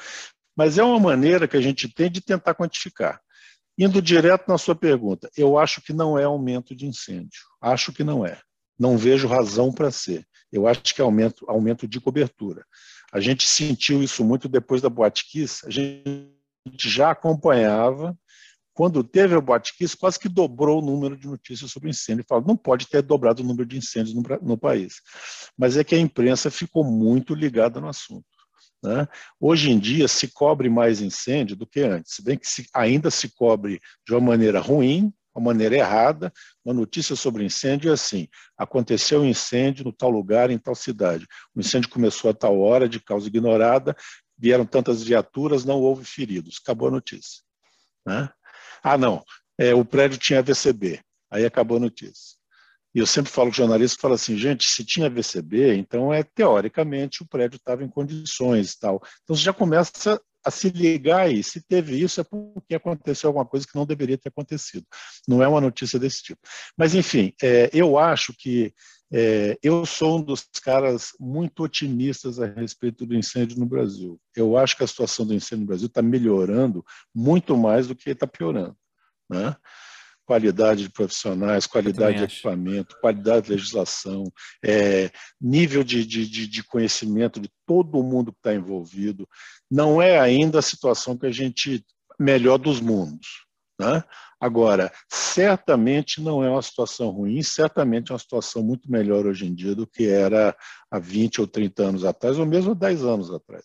Mas 0.56 0.78
é 0.78 0.84
uma 0.84 1.00
maneira 1.00 1.48
que 1.48 1.56
a 1.56 1.62
gente 1.62 1.88
tem 1.88 2.10
de 2.12 2.22
tentar 2.22 2.56
quantificar. 2.56 3.22
Indo 3.78 4.02
direto 4.02 4.48
na 4.48 4.58
sua 4.58 4.76
pergunta, 4.76 5.30
eu 5.38 5.58
acho 5.58 5.82
que 5.82 5.94
não 5.94 6.18
é 6.18 6.24
aumento 6.24 6.76
de 6.76 6.86
incêndio. 6.86 7.42
Acho 7.62 7.94
que 7.94 8.04
não 8.04 8.26
é. 8.26 8.40
Não 8.78 8.98
vejo 8.98 9.28
razão 9.28 9.72
para 9.72 9.92
ser. 9.92 10.26
Eu 10.52 10.68
acho 10.68 10.82
que 10.82 11.02
é 11.02 11.04
aumento, 11.04 11.46
aumento 11.50 11.88
de 11.88 12.00
cobertura. 12.00 12.66
A 13.12 13.20
gente 13.20 13.48
sentiu 13.48 14.04
isso 14.04 14.24
muito 14.24 14.48
depois 14.48 14.82
da 14.82 14.90
Boate 14.90 15.30
Kiss. 15.30 15.66
A 15.66 15.70
gente 15.70 16.30
já 16.82 17.12
acompanhava. 17.12 18.18
Quando 18.74 19.04
teve 19.04 19.34
a 19.36 19.42
Boate 19.42 19.74
Kiss, 19.78 19.96
quase 19.96 20.20
que 20.20 20.28
dobrou 20.28 20.82
o 20.82 20.86
número 20.86 21.18
de 21.18 21.28
notícias 21.28 21.72
sobre 21.72 21.90
incêndio. 21.90 22.26
Falou, 22.28 22.46
não 22.46 22.58
pode 22.58 22.88
ter 22.88 23.02
dobrado 23.02 23.42
o 23.42 23.46
número 23.46 23.66
de 23.66 23.78
incêndios 23.78 24.14
no, 24.14 24.22
no 24.42 24.58
país. 24.58 24.96
Mas 25.58 25.78
é 25.78 25.84
que 25.84 25.96
a 25.96 26.00
imprensa 26.00 26.52
ficou 26.52 26.84
muito 26.84 27.34
ligada 27.34 27.80
no 27.80 27.88
assunto. 27.88 28.26
Né? 28.84 29.08
Hoje 29.40 29.72
em 29.72 29.80
dia 29.80 30.08
se 30.08 30.28
cobre 30.28 30.70
mais 30.70 31.02
incêndio 31.02 31.56
do 31.56 31.66
que 31.66 31.82
antes, 31.82 32.16
se 32.16 32.24
bem 32.24 32.38
que 32.38 32.48
se, 32.48 32.68
ainda 32.74 33.10
se 33.10 33.30
cobre 33.30 33.80
de 34.06 34.14
uma 34.14 34.22
maneira 34.22 34.60
ruim, 34.60 35.12
uma 35.36 35.43
maneira 35.43 35.76
errada. 35.76 36.32
Uma 36.63 36.74
notícia 36.74 37.15
sobre 37.15 37.43
incêndio 37.43 37.91
é 37.91 37.93
assim: 37.93 38.28
aconteceu 38.58 39.21
um 39.21 39.26
incêndio 39.26 39.84
no 39.84 39.91
tal 39.91 40.10
lugar, 40.10 40.50
em 40.50 40.58
tal 40.58 40.74
cidade. 40.74 41.28
O 41.54 41.60
incêndio 41.60 41.89
começou 41.89 42.32
a 42.32 42.34
tal 42.34 42.60
hora, 42.60 42.88
de 42.88 43.00
causa 43.00 43.28
ignorada, 43.28 43.95
vieram 44.38 44.65
tantas 44.65 45.04
viaturas, 45.04 45.65
não 45.65 45.80
houve 45.80 46.06
feridos. 46.06 46.60
Acabou 46.63 46.88
a 46.88 46.91
notícia. 46.91 47.43
Né? 48.06 48.30
Ah, 48.82 48.98
não, 48.98 49.24
é, 49.58 49.74
o 49.74 49.84
prédio 49.84 50.17
tinha 50.17 50.41
VCB. 50.41 51.02
Aí 51.30 51.45
acabou 51.45 51.78
a 51.78 51.82
notícia. 51.82 52.36
E 52.93 53.00
eu 53.00 53.06
sempre 53.06 53.30
falo 53.30 53.50
com 53.50 53.58
jornalistas, 53.58 54.00
falo 54.00 54.13
assim, 54.13 54.38
gente, 54.38 54.65
se 54.65 54.86
tinha 54.86 55.10
VCB, 55.10 55.76
então 55.76 56.13
é 56.13 56.24
teoricamente 56.24 57.21
o 57.21 57.28
prédio 57.28 57.58
estava 57.58 57.84
em 57.84 57.89
condições 57.89 58.71
e 58.71 58.80
tal. 58.80 59.02
Então 59.24 59.36
você 59.36 59.43
já 59.43 59.52
começa 59.52 60.21
a 60.46 60.52
se 60.52 60.70
ligar 60.70 61.22
aí. 61.22 61.44
Se 61.44 61.62
teve 61.62 62.00
isso, 62.00 62.22
é 62.22 62.24
porque 62.24 62.76
aconteceu 62.76 63.30
alguma 63.30 63.46
coisa 63.46 63.66
que 63.66 63.76
não 63.76 63.86
deveria 63.86 64.18
ter 64.18 64.30
acontecido. 64.30 64.86
Não 65.28 65.42
é 65.42 65.48
uma 65.48 65.60
notícia 65.60 66.00
desse 66.00 66.22
tipo. 66.22 66.40
Mas, 66.78 66.94
enfim, 66.94 67.34
é, 67.42 67.70
eu 67.74 67.98
acho 67.98 68.34
que 68.38 68.74
é, 69.12 69.58
eu 69.62 69.86
sou 69.86 70.20
um 70.20 70.22
dos 70.22 70.44
caras 70.64 71.12
muito 71.20 71.64
otimistas 71.64 72.40
a 72.40 72.46
respeito 72.46 73.06
do 73.06 73.16
incêndio 73.16 73.60
no 73.60 73.66
Brasil. 73.66 74.20
Eu 74.36 74.58
acho 74.58 74.76
que 74.78 74.84
a 74.84 74.88
situação 74.88 75.26
do 75.26 75.34
incêndio 75.34 75.62
no 75.62 75.68
Brasil 75.68 75.88
está 75.88 76.02
melhorando 76.02 76.84
muito 77.14 77.58
mais 77.58 77.88
do 77.88 77.96
que 77.96 78.10
está 78.10 78.28
piorando. 78.28 78.76
Né? 79.30 79.56
Qualidade 80.26 80.84
de 80.84 80.90
profissionais, 80.90 81.68
qualidade 81.68 82.18
de 82.18 82.24
equipamento, 82.24 82.98
qualidade 83.00 83.46
de 83.46 83.54
legislação, 83.54 84.24
é, 84.64 85.12
nível 85.40 85.84
de, 85.84 86.06
de, 86.06 86.48
de, 86.48 86.64
conhecimento 86.64 87.40
de 87.40 87.50
todo 87.66 88.04
mundo 88.04 88.32
que 88.32 88.40
está 88.40 88.54
envolvido. 88.54 89.28
Não 89.70 90.02
é 90.02 90.20
ainda 90.20 90.60
a 90.60 90.64
situação 90.64 91.18
que 91.18 91.28
a 91.28 91.32
gente 91.32 91.86
melhor 92.20 92.58
dos 92.58 92.80
mundos. 92.80 93.46
Né? 93.80 94.04
Agora, 94.40 94.92
certamente 95.10 96.22
não 96.22 96.44
é 96.44 96.50
uma 96.50 96.62
situação 96.62 97.10
ruim, 97.10 97.42
certamente 97.44 98.12
é 98.12 98.14
uma 98.14 98.20
situação 98.20 98.64
muito 98.64 98.90
melhor 98.90 99.26
hoje 99.26 99.46
em 99.46 99.54
dia 99.54 99.76
do 99.76 99.86
que 99.86 100.08
era 100.08 100.56
há 100.90 101.00
20 101.00 101.42
ou 101.42 101.48
30 101.48 101.84
anos 101.84 102.06
atrás, 102.06 102.40
ou 102.40 102.46
mesmo 102.46 102.74
10 102.74 103.04
anos 103.04 103.32
atrás. 103.32 103.64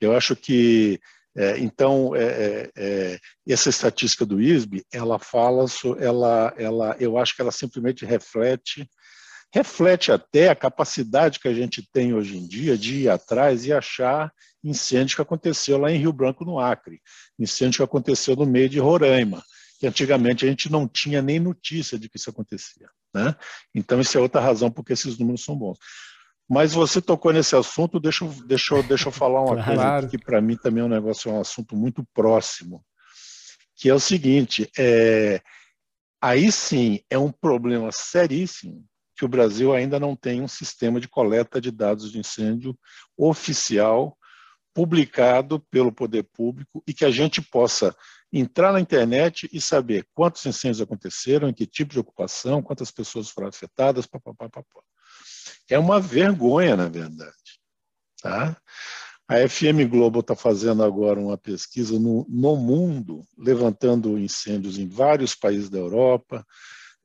Eu 0.00 0.16
acho 0.16 0.34
que 0.34 0.98
é, 1.36 1.58
então, 1.58 2.14
é, 2.14 2.22
é, 2.24 2.70
é, 2.76 3.18
essa 3.48 3.68
estatística 3.68 4.26
do 4.26 4.40
ISB, 4.40 4.84
ela 4.92 5.18
fala, 5.18 5.64
ela, 5.98 6.54
ela, 6.56 6.96
eu 6.98 7.16
acho 7.16 7.36
que 7.36 7.42
ela 7.42 7.52
simplesmente 7.52 8.04
reflete, 8.04 8.88
reflete 9.52 10.10
até 10.10 10.48
a 10.48 10.56
capacidade 10.56 11.38
que 11.38 11.48
a 11.48 11.54
gente 11.54 11.88
tem 11.92 12.12
hoje 12.14 12.36
em 12.36 12.46
dia 12.46 12.76
de 12.76 13.02
ir 13.02 13.08
atrás 13.08 13.64
e 13.64 13.72
achar 13.72 14.32
incêndio 14.62 15.16
que 15.16 15.22
aconteceu 15.22 15.78
lá 15.78 15.90
em 15.90 15.98
Rio 15.98 16.12
Branco, 16.12 16.44
no 16.44 16.58
Acre, 16.58 17.00
incêndio 17.38 17.78
que 17.78 17.84
aconteceu 17.84 18.34
no 18.34 18.44
meio 18.44 18.68
de 18.68 18.78
Roraima, 18.78 19.42
que 19.78 19.86
antigamente 19.86 20.44
a 20.44 20.48
gente 20.48 20.70
não 20.70 20.86
tinha 20.86 21.22
nem 21.22 21.38
notícia 21.38 21.98
de 21.98 22.08
que 22.08 22.18
isso 22.18 22.28
acontecia. 22.28 22.88
Né? 23.14 23.34
Então, 23.74 24.00
isso 24.00 24.16
é 24.18 24.20
outra 24.20 24.40
razão 24.40 24.70
porque 24.70 24.92
esses 24.92 25.18
números 25.18 25.44
são 25.44 25.56
bons. 25.56 25.78
Mas 26.50 26.72
você 26.72 27.00
tocou 27.00 27.32
nesse 27.32 27.54
assunto, 27.54 28.00
deixa, 28.00 28.26
deixa, 28.44 28.82
deixa 28.82 29.06
eu 29.06 29.12
falar 29.12 29.40
uma 29.40 29.54
claro. 29.62 30.00
coisa 30.00 30.08
que 30.08 30.18
para 30.18 30.40
mim 30.40 30.56
também 30.56 30.82
é 30.82 30.84
um 30.84 30.88
negócio, 30.88 31.30
é 31.30 31.34
um 31.34 31.40
assunto 31.40 31.76
muito 31.76 32.04
próximo, 32.12 32.84
que 33.76 33.88
é 33.88 33.94
o 33.94 34.00
seguinte, 34.00 34.68
é, 34.76 35.40
aí 36.20 36.50
sim 36.50 36.98
é 37.08 37.16
um 37.16 37.30
problema 37.30 37.92
seríssimo 37.92 38.84
que 39.16 39.24
o 39.24 39.28
Brasil 39.28 39.72
ainda 39.72 40.00
não 40.00 40.16
tem 40.16 40.42
um 40.42 40.48
sistema 40.48 40.98
de 40.98 41.06
coleta 41.06 41.60
de 41.60 41.70
dados 41.70 42.10
de 42.10 42.18
incêndio 42.18 42.76
oficial, 43.16 44.18
publicado 44.74 45.60
pelo 45.70 45.92
poder 45.92 46.24
público 46.24 46.82
e 46.84 46.92
que 46.92 47.04
a 47.04 47.12
gente 47.12 47.40
possa 47.40 47.94
entrar 48.32 48.72
na 48.72 48.80
internet 48.80 49.48
e 49.52 49.60
saber 49.60 50.04
quantos 50.14 50.44
incêndios 50.46 50.80
aconteceram, 50.80 51.48
em 51.48 51.54
que 51.54 51.66
tipo 51.66 51.92
de 51.92 52.00
ocupação, 52.00 52.60
quantas 52.60 52.90
pessoas 52.90 53.28
foram 53.28 53.48
afetadas, 53.48 54.04
papapá. 54.04 54.48
papapá 54.48 54.89
é 55.70 55.78
uma 55.78 56.00
vergonha, 56.00 56.76
na 56.76 56.88
verdade. 56.88 57.32
Tá? 58.20 58.56
A 59.28 59.48
FM 59.48 59.88
Globo 59.88 60.20
está 60.20 60.34
fazendo 60.34 60.82
agora 60.82 61.20
uma 61.20 61.38
pesquisa 61.38 61.98
no, 61.98 62.26
no, 62.28 62.56
mundo, 62.56 63.24
levantando 63.38 64.18
incêndios 64.18 64.76
em 64.76 64.88
vários 64.88 65.34
países 65.34 65.70
da 65.70 65.78
Europa, 65.78 66.44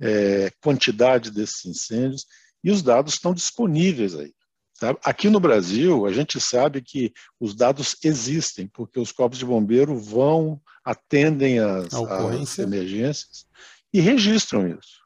é, 0.02 0.52
quantidade 0.60 1.30
desses 1.30 1.64
incêndios, 1.66 2.26
e 2.64 2.72
os 2.72 2.82
dados 2.82 3.14
estão 3.14 3.34
disponíveis 3.34 4.16
aí. 4.16 4.34
Tá? 4.80 4.98
Aqui 5.04 5.30
no 5.30 5.40
Brasil, 5.40 6.06
a 6.08 6.12
gente 6.12 6.40
sabe 6.42 6.82
que 6.82 7.14
os 7.40 7.56
dados 7.56 7.96
existem, 8.04 8.68
porque 8.68 9.00
os 9.00 9.12
corpos 9.12 9.38
de 9.38 9.46
bombeiro 9.46 9.96
vão, 9.98 10.60
atendem 10.84 11.60
as, 11.60 11.94
as 11.94 12.60
emergências 12.60 13.46
e 13.94 14.02
registram 14.02 14.68
isso. 14.68 15.06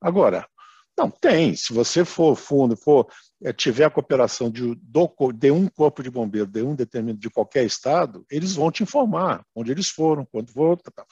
Agora, 0.00 0.46
não, 0.98 1.10
tem. 1.10 1.56
Se 1.56 1.72
você 1.72 2.04
for 2.04 2.36
fundo, 2.36 2.76
for 2.76 3.08
é, 3.42 3.52
tiver 3.52 3.84
a 3.84 3.90
cooperação 3.90 4.50
de, 4.50 4.74
do, 4.76 5.10
de 5.32 5.50
um 5.50 5.66
corpo 5.68 6.02
de 6.02 6.10
bombeiro, 6.10 6.46
de 6.46 6.62
um 6.62 6.74
determinado 6.74 7.18
de 7.18 7.30
qualquer 7.30 7.64
estado, 7.64 8.24
eles 8.30 8.54
vão 8.54 8.70
te 8.70 8.82
informar 8.82 9.44
onde 9.54 9.72
eles 9.72 9.88
foram, 9.88 10.24
quando 10.24 10.52
tal. 10.94 11.06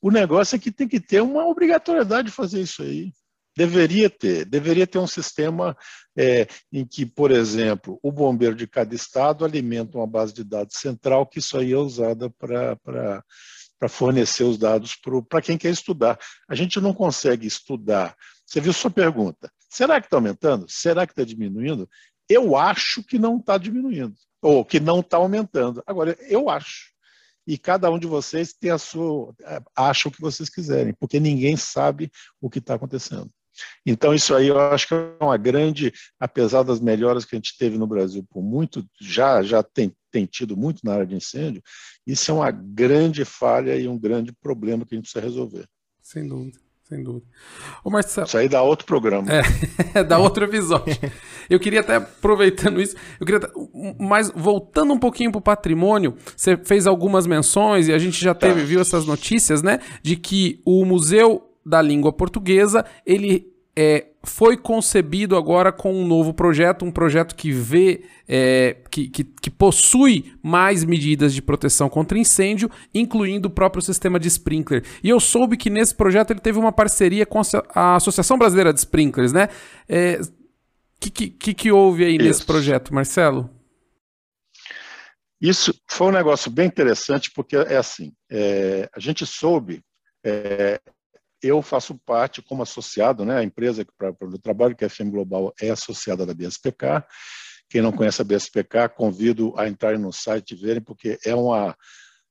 O 0.00 0.10
negócio 0.10 0.56
é 0.56 0.58
que 0.58 0.70
tem 0.70 0.88
que 0.88 1.00
ter 1.00 1.20
uma 1.20 1.46
obrigatoriedade 1.46 2.28
de 2.28 2.34
fazer 2.34 2.60
isso 2.62 2.82
aí. 2.82 3.12
Deveria 3.56 4.08
ter, 4.08 4.44
deveria 4.44 4.86
ter 4.86 4.98
um 4.98 5.06
sistema 5.06 5.76
é, 6.16 6.46
em 6.72 6.86
que, 6.86 7.04
por 7.04 7.32
exemplo, 7.32 7.98
o 8.02 8.12
bombeiro 8.12 8.54
de 8.54 8.68
cada 8.68 8.94
estado 8.94 9.44
alimenta 9.44 9.98
uma 9.98 10.06
base 10.06 10.32
de 10.32 10.44
dados 10.44 10.76
central, 10.76 11.26
que 11.26 11.40
isso 11.40 11.58
aí 11.58 11.72
é 11.72 11.76
usada 11.76 12.30
para 12.30 13.24
fornecer 13.88 14.44
os 14.44 14.56
dados 14.58 14.96
para 15.28 15.42
quem 15.42 15.58
quer 15.58 15.70
estudar. 15.70 16.16
A 16.48 16.54
gente 16.54 16.80
não 16.80 16.94
consegue 16.94 17.48
estudar. 17.48 18.14
Você 18.48 18.60
viu 18.60 18.72
sua 18.72 18.90
pergunta? 18.90 19.52
Será 19.68 20.00
que 20.00 20.06
está 20.06 20.16
aumentando? 20.16 20.64
Será 20.68 21.06
que 21.06 21.12
está 21.12 21.22
diminuindo? 21.22 21.88
Eu 22.26 22.56
acho 22.56 23.02
que 23.02 23.18
não 23.18 23.36
está 23.36 23.58
diminuindo, 23.58 24.14
ou 24.40 24.64
que 24.64 24.80
não 24.80 25.00
está 25.00 25.18
aumentando. 25.18 25.82
Agora, 25.86 26.16
eu 26.28 26.48
acho 26.48 26.96
e 27.48 27.56
cada 27.56 27.90
um 27.90 27.98
de 27.98 28.06
vocês 28.06 28.52
tem 28.52 28.70
a 28.70 28.76
sua 28.76 29.34
acha 29.74 30.06
o 30.06 30.12
que 30.12 30.20
vocês 30.20 30.50
quiserem, 30.50 30.92
porque 30.92 31.18
ninguém 31.18 31.56
sabe 31.56 32.12
o 32.42 32.50
que 32.50 32.58
está 32.58 32.74
acontecendo. 32.74 33.30
Então 33.86 34.14
isso 34.14 34.34
aí 34.34 34.48
eu 34.48 34.60
acho 34.60 34.86
que 34.86 34.94
é 34.94 35.24
uma 35.24 35.36
grande, 35.38 35.90
apesar 36.20 36.62
das 36.62 36.78
melhoras 36.78 37.24
que 37.24 37.34
a 37.34 37.38
gente 37.38 37.56
teve 37.56 37.78
no 37.78 37.86
Brasil 37.86 38.22
por 38.28 38.42
muito, 38.42 38.86
já 39.00 39.42
já 39.42 39.62
tem, 39.62 39.96
tem 40.10 40.26
tido 40.26 40.58
muito 40.58 40.80
na 40.84 40.92
área 40.92 41.06
de 41.06 41.14
incêndio, 41.14 41.62
isso 42.06 42.30
é 42.30 42.34
uma 42.34 42.50
grande 42.50 43.24
falha 43.24 43.74
e 43.76 43.88
um 43.88 43.98
grande 43.98 44.30
problema 44.42 44.84
que 44.84 44.94
a 44.94 44.96
gente 44.96 45.10
precisa 45.10 45.24
resolver. 45.24 45.66
Sem 46.02 46.28
dúvida. 46.28 46.67
Sem 46.88 47.02
dúvida. 47.02 47.26
Ô 47.84 47.90
Marcelo, 47.90 48.26
isso 48.26 48.38
aí 48.38 48.48
dá 48.48 48.62
outro 48.62 48.86
programa. 48.86 49.28
É, 49.94 50.02
dá 50.04 50.18
outro 50.18 50.44
episódio. 50.44 50.96
Eu 51.48 51.60
queria 51.60 51.80
até, 51.80 51.96
aproveitando 51.96 52.80
isso, 52.80 52.96
eu 53.20 53.26
queria, 53.26 53.40
mas 53.98 54.32
voltando 54.34 54.94
um 54.94 54.98
pouquinho 54.98 55.30
para 55.30 55.38
o 55.38 55.42
patrimônio, 55.42 56.16
você 56.34 56.56
fez 56.56 56.86
algumas 56.86 57.26
menções 57.26 57.88
e 57.88 57.92
a 57.92 57.98
gente 57.98 58.18
já 58.18 58.34
tá. 58.34 58.46
teve, 58.46 58.64
viu 58.64 58.80
essas 58.80 59.04
notícias, 59.04 59.62
né? 59.62 59.80
De 60.02 60.16
que 60.16 60.62
o 60.64 60.82
Museu 60.86 61.50
da 61.64 61.82
Língua 61.82 62.10
Portuguesa, 62.10 62.82
ele 63.04 63.52
é, 63.80 64.08
foi 64.24 64.56
concebido 64.56 65.36
agora 65.36 65.70
com 65.70 65.94
um 65.94 66.04
novo 66.04 66.34
projeto, 66.34 66.84
um 66.84 66.90
projeto 66.90 67.36
que 67.36 67.52
vê, 67.52 68.02
é, 68.26 68.76
que, 68.90 69.08
que, 69.08 69.22
que, 69.22 69.48
possui 69.48 70.34
mais 70.42 70.82
medidas 70.82 71.32
de 71.32 71.40
proteção 71.40 71.88
contra 71.88 72.18
incêndio, 72.18 72.68
incluindo 72.92 73.46
o 73.46 73.50
próprio 73.52 73.80
sistema 73.80 74.18
de 74.18 74.26
sprinkler. 74.26 74.84
E 75.00 75.08
eu 75.08 75.20
soube 75.20 75.56
que 75.56 75.70
nesse 75.70 75.94
projeto 75.94 76.32
ele 76.32 76.40
teve 76.40 76.58
uma 76.58 76.72
parceria 76.72 77.24
com 77.24 77.40
a 77.72 77.94
Associação 77.94 78.36
Brasileira 78.36 78.72
de 78.72 78.80
Sprinklers, 78.80 79.32
né? 79.32 79.44
O 79.44 79.48
é, 79.88 80.20
que, 80.98 81.30
que, 81.30 81.54
que, 81.54 81.70
houve 81.70 82.04
aí 82.04 82.16
Isso. 82.16 82.24
nesse 82.24 82.44
projeto, 82.44 82.92
Marcelo? 82.92 83.48
Isso 85.40 85.72
foi 85.88 86.08
um 86.08 86.12
negócio 86.12 86.50
bem 86.50 86.66
interessante, 86.66 87.30
porque 87.32 87.54
é 87.54 87.76
assim, 87.76 88.12
é, 88.28 88.90
a 88.92 88.98
gente 88.98 89.24
soube 89.24 89.80
é, 90.24 90.80
eu 91.42 91.62
faço 91.62 91.94
parte 91.98 92.42
como 92.42 92.62
associado, 92.62 93.24
né, 93.24 93.38
a 93.38 93.44
empresa 93.44 93.86
para 93.96 94.12
o 94.20 94.38
trabalho, 94.38 94.74
que 94.76 94.84
é 94.84 94.86
a 94.86 94.90
FM 94.90 95.10
Global, 95.10 95.52
é 95.60 95.70
associada 95.70 96.26
da 96.26 96.34
BSPK. 96.34 97.04
Quem 97.68 97.82
não 97.82 97.92
conhece 97.92 98.22
a 98.22 98.24
BSPK, 98.24 98.88
convido 98.96 99.54
a 99.56 99.68
entrarem 99.68 100.00
no 100.00 100.12
site 100.12 100.52
e 100.52 100.56
verem, 100.56 100.82
porque 100.82 101.18
é 101.24 101.34
uma, 101.34 101.76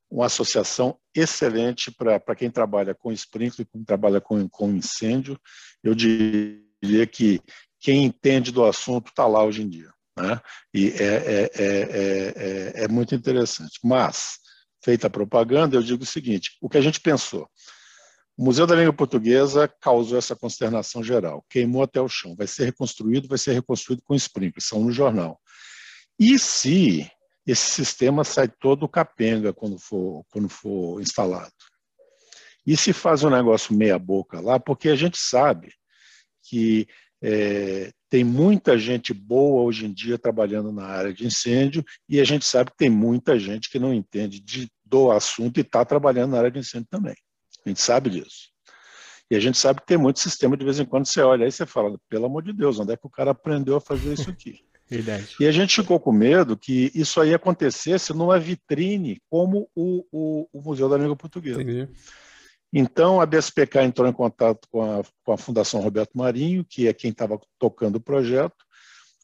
uma 0.09 0.25
associação 0.25 0.97
excelente 1.13 1.91
para 1.91 2.35
quem 2.35 2.49
trabalha 2.49 2.95
com 2.95 3.11
sprinkler, 3.11 3.67
quem 3.71 3.83
trabalha 3.83 4.19
com, 4.19 4.47
com 4.49 4.71
incêndio. 4.71 5.39
Eu 5.83 5.93
diria 5.93 7.05
que 7.05 7.39
quem 7.79 8.03
entende 8.03 8.51
do 8.51 8.65
assunto 8.65 9.09
está 9.09 9.27
lá 9.27 9.43
hoje 9.43 9.61
em 9.61 9.69
dia. 9.69 9.91
Né? 10.17 10.41
E 10.73 10.89
é, 10.89 11.05
é, 11.05 11.51
é, 11.53 12.33
é, 12.35 12.83
é 12.83 12.87
muito 12.87 13.13
interessante. 13.13 13.79
Mas, 13.83 14.39
feita 14.83 15.05
a 15.07 15.11
propaganda, 15.11 15.75
eu 15.75 15.83
digo 15.83 16.03
o 16.03 16.07
seguinte: 16.07 16.57
o 16.59 16.67
que 16.67 16.77
a 16.77 16.81
gente 16.81 16.99
pensou? 16.99 17.47
O 18.37 18.43
Museu 18.43 18.67
da 18.67 18.75
Língua 18.75 18.93
Portuguesa 18.93 19.67
causou 19.67 20.15
essa 20.15 20.35
consternação 20.35 21.03
geral, 21.03 21.43
queimou 21.49 21.81
até 21.81 21.99
o 21.99 22.07
chão. 22.07 22.35
Vai 22.35 22.45
ser 22.45 22.65
reconstruído, 22.65 23.27
vai 23.27 23.37
ser 23.37 23.53
reconstruído 23.53 24.03
com 24.03 24.13
sprinkler, 24.13 24.61
são 24.61 24.83
no 24.83 24.91
jornal. 24.91 25.41
E 26.19 26.37
se 26.37 27.09
esse 27.47 27.71
sistema 27.71 28.23
sai 28.23 28.47
todo 28.47 28.87
capenga 28.87 29.51
quando 29.53 29.79
for, 29.79 30.23
quando 30.29 30.47
for 30.47 31.01
instalado? 31.01 31.51
E 32.63 32.77
se 32.77 32.93
faz 32.93 33.23
um 33.23 33.29
negócio 33.29 33.75
meia 33.75 33.97
boca 33.97 34.39
lá, 34.39 34.59
porque 34.59 34.89
a 34.89 34.95
gente 34.95 35.17
sabe 35.17 35.73
que 36.43 36.87
é, 37.23 37.91
tem 38.07 38.23
muita 38.23 38.77
gente 38.77 39.13
boa 39.15 39.63
hoje 39.63 39.87
em 39.87 39.93
dia 39.93 40.17
trabalhando 40.19 40.71
na 40.71 40.85
área 40.85 41.11
de 41.11 41.25
incêndio 41.25 41.83
e 42.07 42.19
a 42.19 42.23
gente 42.23 42.45
sabe 42.45 42.69
que 42.69 42.77
tem 42.77 42.89
muita 42.89 43.39
gente 43.39 43.69
que 43.69 43.79
não 43.79 43.93
entende 43.93 44.39
de, 44.39 44.69
do 44.85 45.09
assunto 45.09 45.57
e 45.57 45.61
está 45.61 45.83
trabalhando 45.83 46.31
na 46.31 46.37
área 46.37 46.51
de 46.51 46.59
incêndio 46.59 46.87
também. 46.91 47.15
A 47.67 47.69
gente 47.69 47.81
sabe 47.81 48.09
disso. 48.09 48.47
E 49.29 49.35
a 49.35 49.39
gente 49.39 49.57
sabe 49.57 49.81
que 49.81 49.87
tem 49.87 49.97
muito 49.97 50.19
sistema, 50.19 50.55
de 50.55 50.63
vez 50.63 50.79
em 50.79 50.85
quando 50.85 51.05
você 51.05 51.21
olha 51.21 51.43
aí 51.43 51.49
e 51.49 51.51
você 51.51 51.65
fala, 51.65 51.99
pelo 52.09 52.25
amor 52.25 52.43
de 52.43 52.53
Deus, 52.53 52.79
onde 52.79 52.93
é 52.93 52.97
que 52.97 53.05
o 53.05 53.09
cara 53.09 53.31
aprendeu 53.31 53.75
a 53.75 53.81
fazer 53.81 54.13
isso 54.13 54.29
aqui? 54.29 54.63
Verdade. 54.89 55.35
E 55.37 55.45
a 55.45 55.51
gente 55.51 55.75
ficou 55.75 55.99
com 55.99 56.13
medo 56.13 56.55
que 56.55 56.89
isso 56.95 57.19
aí 57.19 57.33
acontecesse 57.33 58.13
numa 58.13 58.39
vitrine 58.39 59.21
como 59.29 59.69
o, 59.75 60.05
o, 60.09 60.47
o 60.53 60.61
Museu 60.61 60.87
da 60.87 60.97
Língua 60.97 61.15
Portuguesa. 61.15 61.61
Entendi. 61.61 61.89
Então, 62.71 63.19
a 63.19 63.25
BSPK 63.25 63.81
entrou 63.81 64.07
em 64.07 64.13
contato 64.13 64.65
com 64.71 64.81
a, 64.81 65.03
com 65.25 65.33
a 65.33 65.37
Fundação 65.37 65.81
Roberto 65.81 66.17
Marinho, 66.17 66.63
que 66.63 66.87
é 66.87 66.93
quem 66.93 67.11
estava 67.11 67.37
tocando 67.59 67.97
o 67.97 68.01
projeto, 68.01 68.55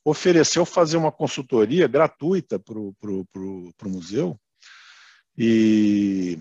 ofereceu 0.04 0.66
fazer 0.66 0.98
uma 0.98 1.14
consultoria 1.14 1.88
gratuita 1.88 2.60
para 2.60 2.78
o 2.78 3.76
museu, 3.86 4.38
e 5.38 6.40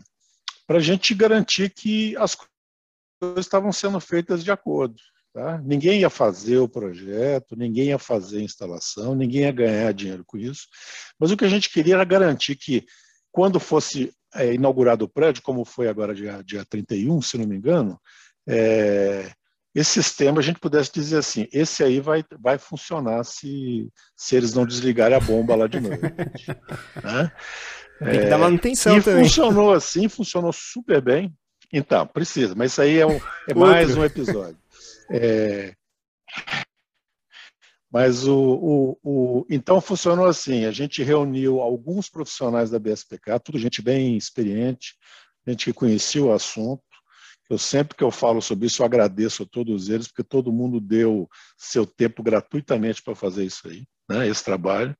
para 0.66 0.78
a 0.78 0.80
gente 0.80 1.14
garantir 1.14 1.70
que 1.70 2.16
as 2.16 2.34
coisas 2.34 3.46
estavam 3.46 3.72
sendo 3.72 4.00
feitas 4.00 4.42
de 4.42 4.50
acordo. 4.50 4.96
Tá? 5.32 5.58
Ninguém 5.58 6.00
ia 6.00 6.10
fazer 6.10 6.58
o 6.58 6.68
projeto, 6.68 7.56
ninguém 7.56 7.86
ia 7.88 7.98
fazer 7.98 8.38
a 8.38 8.42
instalação, 8.42 9.14
ninguém 9.14 9.42
ia 9.42 9.52
ganhar 9.52 9.92
dinheiro 9.92 10.24
com 10.26 10.36
isso. 10.36 10.66
Mas 11.18 11.30
o 11.30 11.36
que 11.36 11.44
a 11.44 11.48
gente 11.48 11.70
queria 11.70 11.94
era 11.94 12.04
garantir 12.04 12.54
que, 12.54 12.84
quando 13.30 13.58
fosse 13.58 14.12
é, 14.34 14.52
inaugurado 14.52 15.06
o 15.06 15.08
prédio, 15.08 15.42
como 15.42 15.64
foi 15.64 15.88
agora 15.88 16.14
dia, 16.14 16.42
dia 16.44 16.64
31, 16.64 17.22
se 17.22 17.38
não 17.38 17.46
me 17.46 17.56
engano, 17.56 17.98
é, 18.46 19.32
esse 19.74 20.02
sistema 20.02 20.40
a 20.40 20.42
gente 20.42 20.60
pudesse 20.60 20.92
dizer 20.92 21.18
assim: 21.18 21.48
esse 21.50 21.82
aí 21.82 21.98
vai, 21.98 22.22
vai 22.38 22.58
funcionar 22.58 23.24
se, 23.24 23.88
se 24.14 24.36
eles 24.36 24.52
não 24.52 24.66
desligarem 24.66 25.16
a 25.16 25.20
bomba 25.20 25.56
lá 25.56 25.66
de 25.66 25.80
noite. 25.80 26.02
né? 27.02 27.32
Tem 28.10 28.20
que 28.20 28.28
dar 28.28 28.38
manutenção 28.38 28.96
e 28.96 29.02
também. 29.02 29.24
funcionou 29.24 29.72
assim, 29.72 30.08
funcionou 30.08 30.52
super 30.52 31.00
bem. 31.00 31.32
Então, 31.72 32.06
precisa, 32.06 32.54
mas 32.54 32.72
isso 32.72 32.82
aí 32.82 32.98
é, 32.98 33.06
um, 33.06 33.20
é 33.48 33.54
mais 33.54 33.96
um 33.96 34.04
episódio. 34.04 34.58
É, 35.10 35.74
mas 37.92 38.26
o, 38.26 38.34
o, 38.34 38.98
o, 39.02 39.46
então 39.50 39.78
funcionou 39.78 40.26
assim: 40.26 40.64
a 40.64 40.72
gente 40.72 41.02
reuniu 41.02 41.60
alguns 41.60 42.08
profissionais 42.08 42.70
da 42.70 42.78
BSPK, 42.78 43.38
tudo 43.44 43.58
gente 43.58 43.82
bem 43.82 44.16
experiente, 44.16 44.94
gente 45.46 45.66
que 45.66 45.72
conhecia 45.74 46.22
o 46.22 46.32
assunto. 46.32 46.82
Eu 47.50 47.58
sempre 47.58 47.94
que 47.94 48.02
eu 48.02 48.10
falo 48.10 48.40
sobre 48.40 48.66
isso, 48.66 48.80
eu 48.80 48.86
agradeço 48.86 49.42
a 49.42 49.46
todos 49.46 49.90
eles, 49.90 50.08
porque 50.08 50.24
todo 50.24 50.52
mundo 50.52 50.80
deu 50.80 51.28
seu 51.58 51.84
tempo 51.84 52.22
gratuitamente 52.22 53.02
para 53.02 53.14
fazer 53.14 53.44
isso 53.44 53.68
aí, 53.68 53.84
né, 54.08 54.26
esse 54.26 54.42
trabalho. 54.42 54.96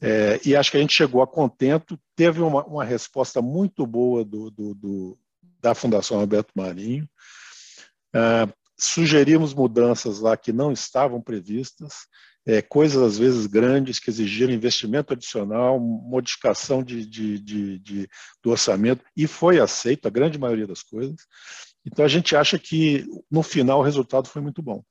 É, 0.00 0.40
e 0.44 0.56
acho 0.56 0.70
que 0.70 0.78
a 0.78 0.80
gente 0.80 0.94
chegou 0.94 1.22
a 1.22 1.26
contento, 1.26 2.00
teve 2.16 2.40
uma, 2.40 2.64
uma 2.64 2.84
resposta 2.84 3.42
muito 3.42 3.86
boa 3.86 4.24
do, 4.24 4.50
do, 4.50 4.74
do, 4.74 5.18
da 5.60 5.74
Fundação 5.74 6.18
Roberto 6.18 6.52
Marinho. 6.54 7.08
É, 8.14 8.48
sugerimos 8.78 9.52
mudanças 9.52 10.20
lá 10.20 10.36
que 10.36 10.52
não 10.52 10.72
estavam 10.72 11.20
previstas, 11.20 12.06
é, 12.46 12.62
coisas 12.62 13.02
às 13.02 13.18
vezes 13.18 13.46
grandes 13.46 13.98
que 13.98 14.08
exigiram 14.08 14.52
investimento 14.52 15.12
adicional, 15.12 15.78
modificação 15.78 16.82
de, 16.82 17.04
de, 17.04 17.38
de, 17.38 17.78
de, 17.78 18.08
do 18.42 18.50
orçamento, 18.50 19.04
e 19.14 19.26
foi 19.26 19.60
aceito 19.60 20.06
a 20.06 20.10
grande 20.10 20.38
maioria 20.38 20.66
das 20.66 20.82
coisas. 20.82 21.16
Então 21.84 22.04
a 22.04 22.08
gente 22.08 22.34
acha 22.34 22.58
que 22.58 23.06
no 23.30 23.42
final 23.42 23.80
o 23.80 23.84
resultado 23.84 24.28
foi 24.28 24.40
muito 24.40 24.62
bom. 24.62 24.82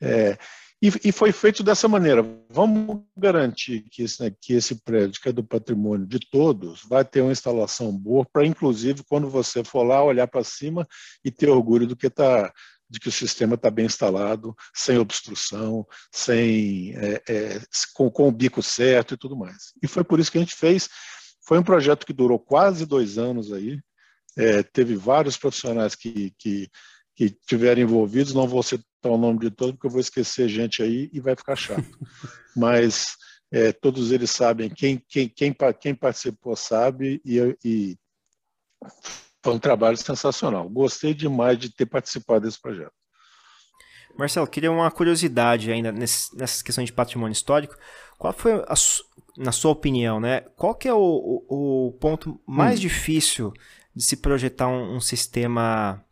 É, 0.00 0.36
e, 0.82 0.92
e, 1.04 1.12
foi 1.12 1.30
feito 1.30 1.62
dessa 1.62 1.86
maneira. 1.86 2.24
Vamos 2.50 3.02
garantir 3.16 3.84
que 3.88 4.02
esse, 4.02 4.20
né, 4.20 4.32
que 4.40 4.54
esse 4.54 4.74
prédio, 4.82 5.20
que 5.20 5.28
é 5.28 5.32
do 5.32 5.44
patrimônio 5.44 6.04
de 6.04 6.18
todos, 6.18 6.82
vai 6.88 7.04
ter 7.04 7.20
uma 7.20 7.30
instalação 7.30 7.96
boa, 7.96 8.26
para 8.30 8.44
inclusive 8.44 9.04
quando 9.08 9.30
você 9.30 9.62
for 9.62 9.84
lá 9.84 10.02
olhar 10.02 10.26
para 10.26 10.42
cima 10.42 10.84
e 11.24 11.30
ter 11.30 11.48
orgulho 11.48 11.86
do 11.86 11.94
que 11.94 12.08
está 12.08 12.52
de 12.90 13.00
que 13.00 13.08
o 13.08 13.12
sistema 13.12 13.54
está 13.54 13.70
bem 13.70 13.86
instalado, 13.86 14.54
sem 14.74 14.98
obstrução, 14.98 15.86
sem 16.12 16.92
é, 16.96 17.22
é, 17.26 17.60
com, 17.94 18.10
com, 18.10 18.28
o 18.28 18.32
bico 18.32 18.62
certo 18.62 19.14
e 19.14 19.16
tudo 19.16 19.34
mais. 19.34 19.72
E 19.82 19.88
foi 19.88 20.04
por 20.04 20.20
isso 20.20 20.30
que 20.30 20.36
a 20.36 20.40
gente 20.42 20.54
fez. 20.54 20.90
Foi 21.46 21.58
um 21.58 21.62
projeto 21.62 22.04
que 22.04 22.12
durou 22.12 22.38
quase 22.38 22.84
dois 22.84 23.16
anos 23.16 23.50
aí. 23.50 23.80
É, 24.36 24.62
teve 24.62 24.94
vários 24.94 25.38
profissionais 25.38 25.94
que, 25.94 26.34
que 26.38 26.68
que 27.14 27.24
estiverem 27.24 27.84
envolvidos, 27.84 28.34
não 28.34 28.48
vou 28.48 28.62
o 29.10 29.18
nome 29.18 29.38
de 29.38 29.50
todos, 29.50 29.74
porque 29.74 29.86
eu 29.86 29.90
vou 29.90 30.00
esquecer 30.00 30.48
gente 30.48 30.82
aí 30.82 31.10
e 31.12 31.20
vai 31.20 31.34
ficar 31.34 31.56
chato. 31.56 31.82
Mas 32.56 33.16
é, 33.50 33.72
todos 33.72 34.12
eles 34.12 34.30
sabem, 34.30 34.70
quem, 34.70 35.02
quem, 35.08 35.28
quem, 35.28 35.54
quem 35.80 35.94
participou 35.94 36.56
sabe, 36.56 37.20
e, 37.24 37.56
e 37.64 37.96
foi 39.42 39.54
um 39.54 39.58
trabalho 39.58 39.96
sensacional. 39.96 40.68
Gostei 40.68 41.12
demais 41.12 41.58
de 41.58 41.70
ter 41.70 41.86
participado 41.86 42.46
desse 42.46 42.60
projeto. 42.60 42.92
Marcelo, 44.16 44.46
queria 44.46 44.70
uma 44.70 44.90
curiosidade 44.90 45.72
ainda 45.72 45.90
nesse, 45.90 46.36
nessas 46.36 46.62
questões 46.62 46.86
de 46.86 46.92
patrimônio 46.92 47.32
histórico. 47.32 47.74
Qual 48.18 48.32
foi, 48.32 48.52
a, 48.52 48.74
na 49.36 49.52
sua 49.52 49.70
opinião, 49.70 50.20
né? 50.20 50.42
Qual 50.56 50.74
que 50.74 50.86
é 50.86 50.94
o, 50.94 50.98
o, 51.48 51.88
o 51.88 51.92
ponto 51.92 52.40
mais 52.46 52.78
hum. 52.78 52.82
difícil 52.82 53.52
de 53.94 54.02
se 54.02 54.16
projetar 54.16 54.68
um, 54.68 54.96
um, 54.96 55.00
sistema 55.00 56.04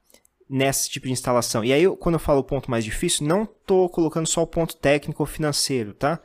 nesse 0.51 0.91
tipo 0.91 1.07
de 1.07 1.13
instalação? 1.13 1.65
E 1.65 1.73
aí, 1.73 1.87
quando 1.97 2.17
eu 2.17 2.19
falo 2.19 2.41
o 2.41 2.45
ponto 2.45 2.71
mais 2.71 2.85
difícil, 2.85 3.27
não 3.27 3.45
estou 3.45 3.89
colocando 3.89 4.27
só 4.27 4.43
o 4.43 4.47
ponto 4.47 4.77
técnico 4.77 5.23
ou 5.23 5.27
financeiro, 5.27 5.95
tá? 5.95 6.21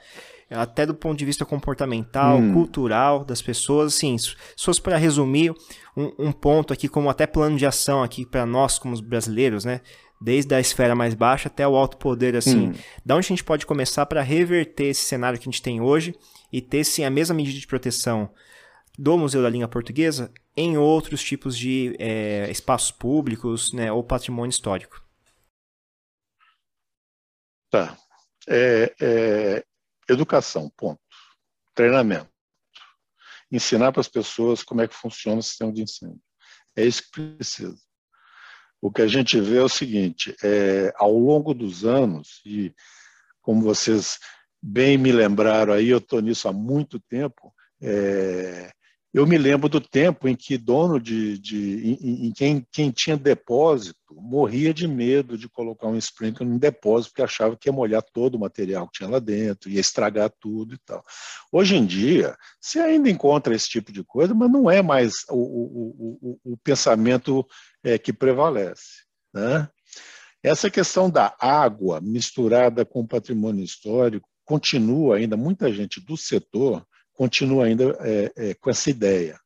Até 0.50 0.86
do 0.86 0.94
ponto 0.94 1.18
de 1.18 1.26
vista 1.26 1.46
comportamental, 1.46 2.38
hum. 2.38 2.54
cultural 2.54 3.24
das 3.24 3.42
pessoas, 3.42 3.96
assim, 3.96 4.18
se 4.18 4.36
fosse 4.58 4.82
para 4.82 4.98
resumir 4.98 5.54
um, 5.98 6.12
um 6.20 6.32
ponto 6.32 6.72
aqui 6.72 6.88
como 6.88 7.10
até 7.10 7.26
plano 7.26 7.58
de 7.58 7.66
ação 7.66 8.04
aqui 8.04 8.26
para 8.26 8.46
nós 8.46 8.78
como 8.78 9.00
brasileiros, 9.02 9.66
né? 9.66 9.82
desde 10.22 10.56
a 10.56 10.60
esfera 10.60 10.96
mais 10.96 11.14
baixa 11.14 11.48
até 11.48 11.68
o 11.68 11.76
alto 11.76 11.98
poder, 11.98 12.36
assim. 12.36 12.70
Hum. 12.70 12.74
Da 13.06 13.16
onde 13.16 13.28
a 13.28 13.30
gente 13.30 13.44
pode 13.44 13.66
começar 13.66 14.06
para 14.06 14.22
reverter 14.22 14.86
esse 14.86 15.04
cenário 15.04 15.38
que 15.38 15.48
a 15.48 15.52
gente 15.52 15.62
tem 15.62 15.82
hoje 15.82 16.16
e 16.52 16.62
ter, 16.62 16.84
sim, 16.84 17.04
a 17.04 17.10
mesma 17.10 17.36
medida 17.36 17.60
de 17.60 17.68
proteção 17.68 18.30
do 18.98 19.18
Museu 19.18 19.42
da 19.42 19.50
Língua 19.50 19.68
Portuguesa 19.68 20.34
em 20.56 20.78
outros 20.78 21.24
tipos 21.24 21.58
de 21.58 21.96
é, 22.00 22.50
espaços 22.50 22.92
públicos 22.92 23.74
né, 23.74 23.92
ou 23.92 24.04
patrimônio 24.04 24.50
histórico? 24.50 25.04
Tá. 27.70 27.98
É, 28.48 28.96
é, 29.02 29.66
educação, 30.08 30.70
ponto. 30.78 31.02
Treinamento. 31.74 32.30
Ensinar 33.52 33.92
para 33.92 34.02
as 34.02 34.08
pessoas 34.08 34.64
como 34.64 34.82
é 34.82 34.88
que 34.88 34.96
funciona 34.96 35.40
o 35.40 35.44
sistema 35.44 35.74
de 35.74 35.82
ensino. 35.82 36.20
É 36.76 36.86
isso 36.86 37.04
que 37.04 37.36
precisa 37.36 37.76
o 38.86 38.92
que 38.92 39.02
a 39.02 39.08
gente 39.08 39.42
vê 39.42 39.58
é 39.58 39.64
o 39.64 39.70
seguinte: 39.70 40.36
é, 40.44 40.94
ao 40.96 41.18
longo 41.18 41.56
dos 41.56 41.84
anos, 41.86 42.40
e 42.46 42.72
como 43.42 43.64
vocês 43.64 44.20
bem 44.62 44.96
me 44.96 45.12
lembraram 45.12 45.74
aí, 45.74 45.90
eu 45.90 45.98
estou 45.98 46.22
nisso 46.22 46.48
há 46.48 46.54
muito 46.54 47.00
tempo, 47.00 47.52
é, 47.82 48.72
eu 49.16 49.26
me 49.26 49.38
lembro 49.38 49.70
do 49.70 49.80
tempo 49.80 50.28
em 50.28 50.36
que 50.36 50.58
dono 50.58 51.00
de, 51.00 51.40
de 51.40 51.98
em, 52.02 52.28
em 52.28 52.32
quem, 52.34 52.68
quem, 52.70 52.92
tinha 52.92 53.16
depósito 53.16 53.96
morria 54.12 54.74
de 54.74 54.90
medo 54.90 55.38
de 55.38 55.48
colocar 55.48 55.88
um 55.88 55.96
sprinkler 55.96 56.46
no 56.46 56.60
depósito 56.60 57.12
porque 57.12 57.22
achava 57.22 57.56
que 57.56 57.70
ia 57.70 57.74
molhar 57.74 58.04
todo 58.04 58.36
o 58.36 58.40
material 58.40 58.86
que 58.90 58.98
tinha 58.98 59.10
lá 59.10 59.20
dentro, 59.20 59.70
ia 59.70 59.80
estragar 59.80 60.30
tudo 60.38 60.76
e 60.76 60.78
tal. 60.80 61.02
Hoje 61.50 61.78
em 61.78 61.86
dia, 61.86 62.36
você 62.60 62.80
ainda 62.80 63.10
encontra 63.10 63.56
esse 63.56 63.70
tipo 63.70 63.90
de 63.90 64.04
coisa, 64.04 64.34
mas 64.34 64.52
não 64.52 64.70
é 64.70 64.82
mais 64.82 65.14
o, 65.30 65.38
o, 65.38 66.38
o, 66.44 66.54
o 66.54 66.58
pensamento 66.58 67.48
é, 67.86 67.98
que 67.98 68.12
prevalece. 68.12 69.06
Né? 69.34 69.70
Essa 70.44 70.70
questão 70.70 71.10
da 71.10 71.34
água 71.40 72.02
misturada 72.02 72.84
com 72.84 73.00
o 73.00 73.08
patrimônio 73.08 73.64
histórico 73.64 74.28
continua 74.44 75.16
ainda, 75.16 75.38
muita 75.38 75.72
gente 75.72 76.02
do 76.02 76.18
setor 76.18 76.86
continua 77.16 77.66
ainda 77.66 77.98
é, 78.02 78.32
é, 78.36 78.54
com 78.54 78.70
essa 78.70 78.90
ideia. 78.90 79.40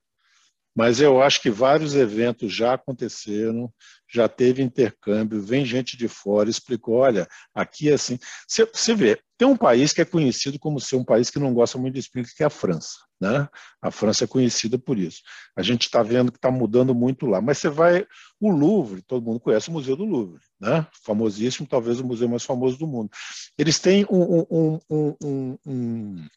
Mas 0.76 1.02
eu 1.02 1.22
acho 1.22 1.42
que 1.42 1.50
vários 1.50 1.96
eventos 1.96 2.54
já 2.54 2.74
aconteceram, 2.74 3.70
já 4.10 4.30
teve 4.30 4.62
intercâmbio, 4.64 5.42
vem 5.42 5.66
gente 5.66 5.98
de 5.98 6.08
fora, 6.08 6.50
explicou, 6.50 6.96
olha, 6.96 7.28
aqui 7.54 7.90
é 7.90 7.94
assim. 7.94 8.18
Você 8.48 8.94
vê, 8.94 9.20
tem 9.38 9.48
um 9.48 9.58
país 9.58 9.92
que 9.92 10.02
é 10.02 10.06
conhecido 10.06 10.58
como 10.58 10.80
ser 10.80 10.96
um 10.96 11.04
país 11.04 11.30
que 11.30 11.40
não 11.40 11.54
gosta 11.54 11.78
muito 11.78 11.96
de 11.96 12.00
explicar, 12.00 12.32
que 12.34 12.44
é 12.44 12.46
a 12.46 12.50
França. 12.50 12.98
Né? 13.20 13.46
A 13.82 13.92
França 13.92 14.24
é 14.24 14.28
conhecida 14.28 14.80
por 14.80 14.98
isso. 14.98 15.22
A 15.54 15.62
gente 15.62 15.82
está 15.84 16.02
vendo 16.02 16.32
que 16.32 16.38
está 16.38 16.50
mudando 16.50 16.96
muito 16.96 17.26
lá. 17.26 17.42
Mas 17.42 17.58
você 17.58 17.68
vai. 17.68 18.08
O 18.40 18.50
Louvre, 18.50 19.02
todo 19.02 19.26
mundo 19.26 19.42
conhece 19.42 19.68
o 19.68 19.74
Museu 19.74 19.98
do 19.98 20.06
Louvre, 20.06 20.40
né? 20.60 20.88
famosíssimo, 21.04 21.68
talvez 21.68 22.00
o 22.00 22.06
museu 22.06 22.30
mais 22.30 22.46
famoso 22.46 22.78
do 22.78 22.88
mundo. 22.88 23.10
Eles 23.58 23.80
têm 23.80 24.06
um, 24.10 24.46
um, 24.50 24.80
um, 24.90 25.58
um 25.66 26.28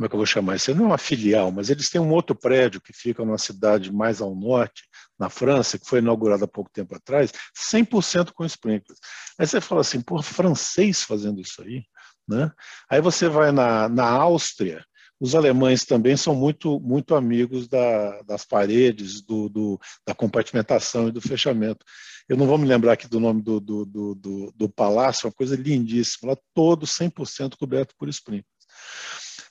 como 0.00 0.06
é 0.06 0.08
que 0.08 0.14
eu 0.14 0.18
vou 0.18 0.26
chamar 0.26 0.56
isso? 0.56 0.74
Não 0.74 0.84
é 0.84 0.88
uma 0.88 0.98
filial, 0.98 1.52
mas 1.52 1.68
eles 1.68 1.90
têm 1.90 2.00
um 2.00 2.10
outro 2.10 2.34
prédio 2.34 2.80
que 2.80 2.90
fica 2.90 3.22
numa 3.22 3.36
cidade 3.36 3.92
mais 3.92 4.22
ao 4.22 4.34
norte, 4.34 4.84
na 5.18 5.28
França, 5.28 5.78
que 5.78 5.86
foi 5.86 5.98
inaugurado 5.98 6.42
há 6.42 6.48
pouco 6.48 6.70
tempo 6.72 6.94
atrás, 6.94 7.30
100% 7.54 8.32
com 8.32 8.42
sprinklers. 8.46 8.98
Aí 9.38 9.46
você 9.46 9.60
fala 9.60 9.82
assim, 9.82 10.00
pô, 10.00 10.22
francês 10.22 11.02
fazendo 11.02 11.38
isso 11.38 11.60
aí? 11.60 11.84
Né? 12.26 12.50
Aí 12.88 13.02
você 13.02 13.28
vai 13.28 13.52
na, 13.52 13.90
na 13.90 14.08
Áustria, 14.08 14.82
os 15.20 15.34
alemães 15.34 15.84
também 15.84 16.16
são 16.16 16.34
muito, 16.34 16.80
muito 16.80 17.14
amigos 17.14 17.68
da, 17.68 18.22
das 18.22 18.46
paredes, 18.46 19.20
do, 19.20 19.50
do, 19.50 19.78
da 20.06 20.14
compartimentação 20.14 21.08
e 21.08 21.12
do 21.12 21.20
fechamento. 21.20 21.84
Eu 22.26 22.38
não 22.38 22.46
vou 22.46 22.56
me 22.56 22.66
lembrar 22.66 22.94
aqui 22.94 23.06
do 23.06 23.20
nome 23.20 23.42
do, 23.42 23.60
do, 23.60 24.68
palácio, 24.74 25.26
uma 25.26 25.32
coisa 25.34 25.56
lindíssima, 25.56 26.32
lá 26.32 26.38
todo 26.54 26.86
100% 26.86 27.58
coberto 27.58 27.94
por 27.98 28.08
sprinklers. 28.08 28.48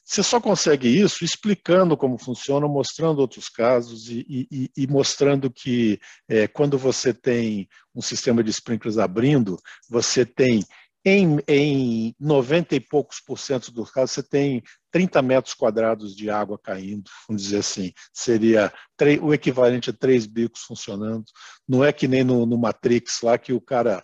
Você 0.09 0.23
só 0.23 0.41
consegue 0.41 0.87
isso 0.87 1.23
explicando 1.23 1.95
como 1.95 2.17
funciona, 2.17 2.67
mostrando 2.67 3.19
outros 3.19 3.47
casos 3.47 4.09
e, 4.09 4.47
e, 4.51 4.71
e 4.75 4.87
mostrando 4.87 5.51
que 5.51 5.99
é, 6.27 6.47
quando 6.47 6.79
você 6.79 7.13
tem 7.13 7.69
um 7.93 8.01
sistema 8.01 8.43
de 8.43 8.49
sprinklers 8.49 8.97
abrindo, 8.97 9.55
você 9.87 10.25
tem 10.25 10.63
em, 11.05 11.37
em 11.47 12.15
90 12.19 12.75
e 12.75 12.79
poucos 12.79 13.21
por 13.21 13.37
cento 13.37 13.71
dos 13.71 13.91
casos, 13.91 14.15
você 14.15 14.23
tem 14.23 14.63
30 14.91 15.21
metros 15.21 15.53
quadrados 15.53 16.15
de 16.15 16.27
água 16.27 16.57
caindo, 16.57 17.07
vamos 17.27 17.43
dizer 17.43 17.59
assim. 17.59 17.93
Seria 18.11 18.73
o 19.21 19.31
equivalente 19.31 19.91
a 19.91 19.93
três 19.93 20.25
bicos 20.25 20.61
funcionando. 20.61 21.25
Não 21.67 21.85
é 21.85 21.93
que 21.93 22.07
nem 22.07 22.23
no, 22.23 22.47
no 22.47 22.57
Matrix 22.57 23.21
lá 23.21 23.37
que 23.37 23.53
o 23.53 23.61
cara 23.61 24.03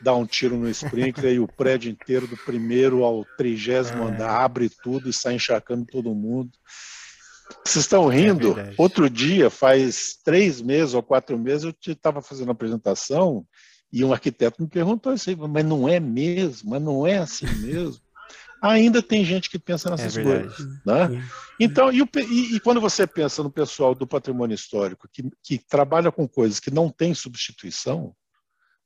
dá 0.00 0.14
um 0.14 0.26
tiro 0.26 0.56
no 0.56 0.68
sprinkler 0.68 1.34
e 1.34 1.40
o 1.40 1.48
prédio 1.48 1.90
inteiro, 1.90 2.26
do 2.26 2.36
primeiro 2.36 3.04
ao 3.04 3.24
trigésimo 3.36 4.02
é. 4.04 4.06
andar, 4.06 4.42
abre 4.42 4.70
tudo 4.82 5.08
e 5.08 5.12
sai 5.12 5.34
encharcando 5.34 5.86
todo 5.86 6.14
mundo. 6.14 6.50
Vocês 7.64 7.84
estão 7.84 8.08
rindo? 8.08 8.58
É 8.58 8.74
Outro 8.76 9.08
dia, 9.08 9.50
faz 9.50 10.18
três 10.24 10.60
meses 10.60 10.94
ou 10.94 11.02
quatro 11.02 11.38
meses, 11.38 11.64
eu 11.64 11.74
estava 11.92 12.22
fazendo 12.22 12.48
uma 12.48 12.52
apresentação 12.52 13.46
e 13.92 14.04
um 14.04 14.12
arquiteto 14.12 14.62
me 14.62 14.68
perguntou 14.68 15.12
assim, 15.12 15.36
mas 15.36 15.64
não 15.64 15.88
é 15.88 16.00
mesmo? 16.00 16.70
Mas 16.70 16.82
não 16.82 17.06
é 17.06 17.18
assim 17.18 17.46
mesmo? 17.60 18.02
Ainda 18.60 19.02
tem 19.02 19.24
gente 19.24 19.50
que 19.50 19.58
pensa 19.58 19.90
nessas 19.90 20.16
é 20.16 20.22
coisas. 20.22 20.58
Né? 20.86 21.22
Então, 21.60 21.92
e, 21.92 22.00
e, 22.00 22.56
e, 22.56 22.60
quando 22.60 22.80
você 22.80 23.06
pensa 23.06 23.42
no 23.42 23.50
pessoal 23.50 23.94
do 23.94 24.06
patrimônio 24.06 24.54
histórico 24.54 25.06
que, 25.12 25.22
que 25.42 25.58
trabalha 25.58 26.10
com 26.10 26.26
coisas 26.26 26.58
que 26.58 26.70
não 26.70 26.88
têm 26.88 27.14
substituição, 27.14 28.14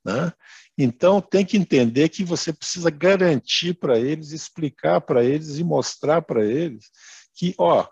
né? 0.09 0.33
Então, 0.77 1.21
tem 1.21 1.45
que 1.45 1.57
entender 1.57 2.09
que 2.09 2.25
você 2.25 2.53
precisa 2.53 2.89
garantir 2.89 3.75
para 3.75 3.99
eles, 3.99 4.33
explicar 4.33 5.01
para 5.01 5.23
eles 5.23 5.59
e 5.59 5.65
mostrar 5.65 6.23
para 6.23 6.45
eles 6.45 6.87
que, 7.35 7.55
ó, 7.59 7.87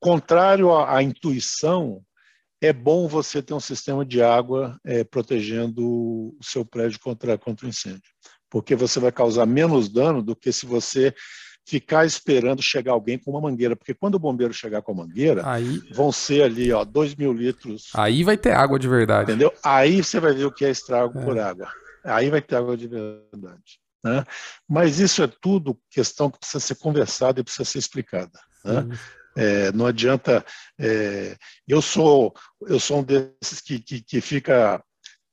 contrário 0.00 0.72
à, 0.72 0.96
à, 0.96 1.02
intuição, 1.02 2.02
é 2.60 2.72
bom 2.72 3.06
você 3.06 3.42
ter 3.42 3.54
um 3.54 3.60
sistema 3.60 4.04
de 4.04 4.22
água 4.22 4.80
é, 4.84 5.04
protegendo 5.04 5.86
o 5.86 6.38
seu 6.42 6.64
prédio 6.64 6.98
contra, 7.00 7.36
contra 7.36 7.66
o 7.66 7.68
incêndio, 7.68 8.10
porque 8.48 8.74
você 8.74 8.98
vai 8.98 9.12
causar 9.12 9.46
menos 9.46 9.88
dano 9.88 10.22
do 10.22 10.34
que 10.34 10.50
se 10.50 10.64
você 10.64 11.14
ficar 11.68 12.06
esperando 12.06 12.62
chegar 12.62 12.92
alguém 12.92 13.18
com 13.18 13.30
uma 13.30 13.42
mangueira, 13.42 13.76
porque 13.76 13.92
quando 13.92 14.14
o 14.14 14.18
bombeiro 14.18 14.54
chegar 14.54 14.80
com 14.80 14.92
a 14.92 14.94
mangueira, 14.94 15.42
aí, 15.44 15.82
vão 15.92 16.10
ser 16.10 16.42
ali, 16.42 16.72
ó, 16.72 16.82
2 16.82 17.14
mil 17.14 17.30
litros. 17.30 17.90
Aí 17.94 18.24
vai 18.24 18.38
ter 18.38 18.52
água 18.52 18.78
de 18.78 18.88
verdade. 18.88 19.30
Entendeu? 19.30 19.52
Aí 19.62 20.02
você 20.02 20.18
vai 20.18 20.32
ver 20.32 20.46
o 20.46 20.52
que 20.52 20.64
é 20.64 20.70
estrago 20.70 21.18
é. 21.18 21.22
por 21.22 21.38
água. 21.38 21.70
Aí 22.02 22.30
vai 22.30 22.40
ter 22.40 22.56
água 22.56 22.74
de 22.74 22.88
verdade. 22.88 23.78
Né? 24.02 24.24
Mas 24.66 24.98
isso 24.98 25.22
é 25.22 25.26
tudo 25.26 25.78
questão 25.90 26.30
que 26.30 26.38
precisa 26.38 26.60
ser 26.60 26.76
conversada 26.76 27.38
e 27.38 27.44
precisa 27.44 27.66
ser 27.66 27.78
explicada. 27.78 28.40
Né? 28.64 28.88
É, 29.36 29.70
não 29.72 29.84
adianta. 29.84 30.42
É, 30.80 31.36
eu 31.66 31.82
sou 31.82 32.32
eu 32.62 32.80
sou 32.80 33.00
um 33.00 33.02
desses 33.02 33.60
que, 33.62 33.78
que, 33.78 34.00
que 34.00 34.20
fica 34.22 34.82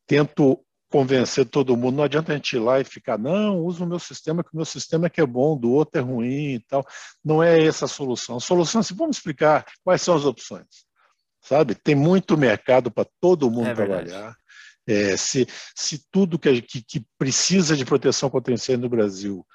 tento 0.06 0.65
convencer 0.96 1.46
todo 1.46 1.76
mundo. 1.76 1.98
Não 1.98 2.06
adianta 2.06 2.32
a 2.32 2.36
gente 2.36 2.56
ir 2.56 2.60
lá 2.60 2.80
e 2.80 2.86
ficar, 2.86 3.18
não, 3.18 3.60
usa 3.60 3.84
o 3.84 3.88
meu 3.88 4.00
sistema, 4.00 4.42
que 4.42 4.54
o 4.54 4.56
meu 4.56 4.64
sistema 4.64 5.08
é 5.08 5.10
que 5.10 5.20
é 5.20 5.26
bom, 5.26 5.58
do 5.58 5.70
outro 5.70 6.00
é 6.00 6.02
ruim 6.02 6.54
e 6.54 6.60
tal. 6.62 6.88
Não 7.22 7.44
é 7.44 7.62
essa 7.62 7.84
a 7.84 7.88
solução. 7.90 8.38
A 8.38 8.40
solução 8.40 8.80
é 8.80 8.82
assim, 8.82 8.96
vamos 8.96 9.18
explicar 9.18 9.66
quais 9.84 10.02
são 10.02 10.16
as 10.16 10.24
opções. 10.24 10.86
Sabe? 11.42 11.76
Tem 11.76 11.96
muito 11.96 12.38
mercado 12.38 12.90
para 12.90 13.06
todo 13.20 13.52
mundo 13.52 13.68
é 13.68 13.74
trabalhar. 13.74 14.34
É, 14.88 15.18
se, 15.18 15.46
se 15.76 16.02
tudo 16.10 16.40
que, 16.40 16.62
que, 16.62 16.82
que 16.82 17.06
precisa 17.18 17.76
de 17.76 17.84
proteção 17.84 18.30
contra 18.30 18.54
incêndio 18.54 18.84
no 18.84 18.90
Brasil 18.90 19.46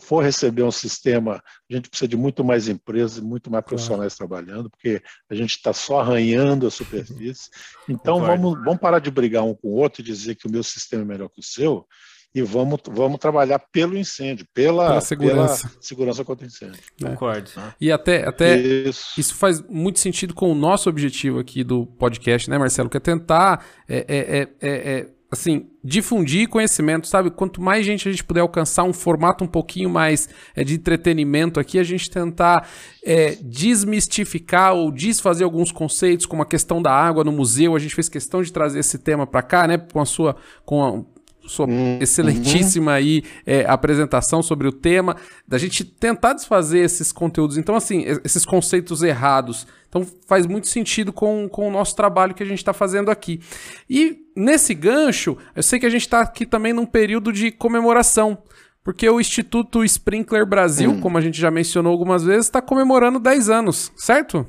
for 0.00 0.22
receber 0.22 0.62
um 0.62 0.70
sistema, 0.70 1.42
a 1.70 1.74
gente 1.74 1.88
precisa 1.88 2.08
de 2.08 2.16
muito 2.16 2.44
mais 2.44 2.68
empresas, 2.68 3.20
muito 3.20 3.50
mais 3.50 3.64
profissionais 3.64 4.14
claro. 4.14 4.30
trabalhando, 4.30 4.70
porque 4.70 5.02
a 5.30 5.34
gente 5.34 5.50
está 5.50 5.72
só 5.72 6.00
arranhando 6.00 6.66
a 6.66 6.70
superfície. 6.70 7.50
Então, 7.88 8.20
vamos, 8.20 8.62
vamos 8.64 8.80
parar 8.80 8.98
de 8.98 9.10
brigar 9.10 9.44
um 9.44 9.54
com 9.54 9.68
o 9.68 9.76
outro 9.76 10.00
e 10.00 10.04
dizer 10.04 10.34
que 10.34 10.46
o 10.46 10.50
meu 10.50 10.62
sistema 10.62 11.02
é 11.02 11.06
melhor 11.06 11.28
que 11.28 11.40
o 11.40 11.44
seu, 11.44 11.86
e 12.34 12.40
vamos, 12.40 12.80
vamos 12.88 13.18
trabalhar 13.18 13.58
pelo 13.58 13.96
incêndio, 13.96 14.46
pela, 14.54 14.88
pela 14.88 15.00
segurança. 15.00 15.68
Pela 15.68 15.82
segurança 15.82 16.24
contra 16.24 16.46
incêndio. 16.46 16.80
É. 17.00 17.04
Concordo. 17.04 17.50
E 17.78 17.92
até, 17.92 18.26
até 18.26 18.56
isso. 18.58 19.20
isso. 19.20 19.34
faz 19.34 19.60
muito 19.68 19.98
sentido 19.98 20.32
com 20.32 20.50
o 20.50 20.54
nosso 20.54 20.88
objetivo 20.88 21.38
aqui 21.38 21.62
do 21.62 21.86
podcast, 21.86 22.48
né, 22.48 22.56
Marcelo? 22.56 22.88
Que 22.88 22.96
é 22.96 23.00
tentar 23.00 23.64
é, 23.86 23.98
é, 24.08 24.40
é, 24.40 24.92
é 25.00 25.08
assim, 25.32 25.70
difundir 25.82 26.46
conhecimento, 26.46 27.06
sabe? 27.06 27.30
Quanto 27.30 27.58
mais 27.58 27.86
gente 27.86 28.06
a 28.06 28.10
gente 28.10 28.22
puder 28.22 28.42
alcançar 28.42 28.84
um 28.84 28.92
formato 28.92 29.42
um 29.42 29.46
pouquinho 29.46 29.88
mais 29.88 30.28
é, 30.54 30.62
de 30.62 30.74
entretenimento 30.74 31.58
aqui, 31.58 31.78
a 31.78 31.82
gente 31.82 32.10
tentar 32.10 32.68
é, 33.02 33.38
desmistificar 33.40 34.74
ou 34.74 34.92
desfazer 34.92 35.42
alguns 35.42 35.72
conceitos, 35.72 36.26
como 36.26 36.42
a 36.42 36.46
questão 36.46 36.82
da 36.82 36.92
água 36.92 37.24
no 37.24 37.32
museu. 37.32 37.74
A 37.74 37.78
gente 37.78 37.94
fez 37.94 38.10
questão 38.10 38.42
de 38.42 38.52
trazer 38.52 38.80
esse 38.80 38.98
tema 38.98 39.26
para 39.26 39.40
cá, 39.40 39.66
né? 39.66 39.78
Com 39.78 40.02
a 40.02 40.04
sua, 40.04 40.36
com 40.66 40.84
a, 40.84 41.48
sua 41.48 41.66
uhum. 41.66 41.98
excelentíssima 41.98 42.92
aí 42.92 43.24
é, 43.46 43.64
apresentação 43.64 44.42
sobre 44.42 44.68
o 44.68 44.72
tema, 44.72 45.16
da 45.48 45.56
gente 45.56 45.82
tentar 45.82 46.34
desfazer 46.34 46.80
esses 46.80 47.10
conteúdos. 47.10 47.56
Então, 47.56 47.74
assim, 47.74 48.04
esses 48.22 48.44
conceitos 48.44 49.02
errados. 49.02 49.66
Então, 49.88 50.06
faz 50.26 50.46
muito 50.46 50.68
sentido 50.68 51.10
com, 51.10 51.48
com 51.48 51.68
o 51.68 51.70
nosso 51.70 51.96
trabalho 51.96 52.34
que 52.34 52.42
a 52.42 52.46
gente 52.46 52.58
está 52.58 52.74
fazendo 52.74 53.10
aqui. 53.10 53.40
E 53.88 54.21
nesse 54.36 54.74
gancho, 54.74 55.36
eu 55.54 55.62
sei 55.62 55.78
que 55.78 55.86
a 55.86 55.90
gente 55.90 56.02
está 56.02 56.20
aqui 56.20 56.46
também 56.46 56.72
num 56.72 56.86
período 56.86 57.32
de 57.32 57.50
comemoração. 57.50 58.42
Porque 58.84 59.08
o 59.08 59.20
Instituto 59.20 59.84
Sprinkler 59.84 60.44
Brasil, 60.44 60.90
hum. 60.90 61.00
como 61.00 61.16
a 61.16 61.20
gente 61.20 61.40
já 61.40 61.52
mencionou 61.52 61.92
algumas 61.92 62.24
vezes, 62.24 62.46
está 62.46 62.60
comemorando 62.60 63.20
10 63.20 63.48
anos, 63.48 63.92
certo? 63.96 64.44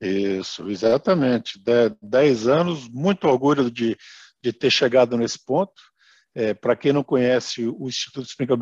Isso, 0.00 0.70
exatamente. 0.70 1.62
10 2.00 2.48
anos, 2.48 2.88
muito 2.88 3.28
orgulho 3.28 3.70
de 3.70 3.96
de 4.42 4.52
ter 4.52 4.70
chegado 4.70 5.16
nesse 5.16 5.38
ponto. 5.38 5.80
É, 6.34 6.52
Para 6.52 6.74
quem 6.74 6.92
não 6.92 7.04
conhece, 7.04 7.66
o 7.66 7.88
Instituto 7.88 8.26
Sprinkler 8.26 8.58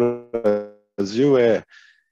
Brasil 0.96 1.38
é, 1.38 1.64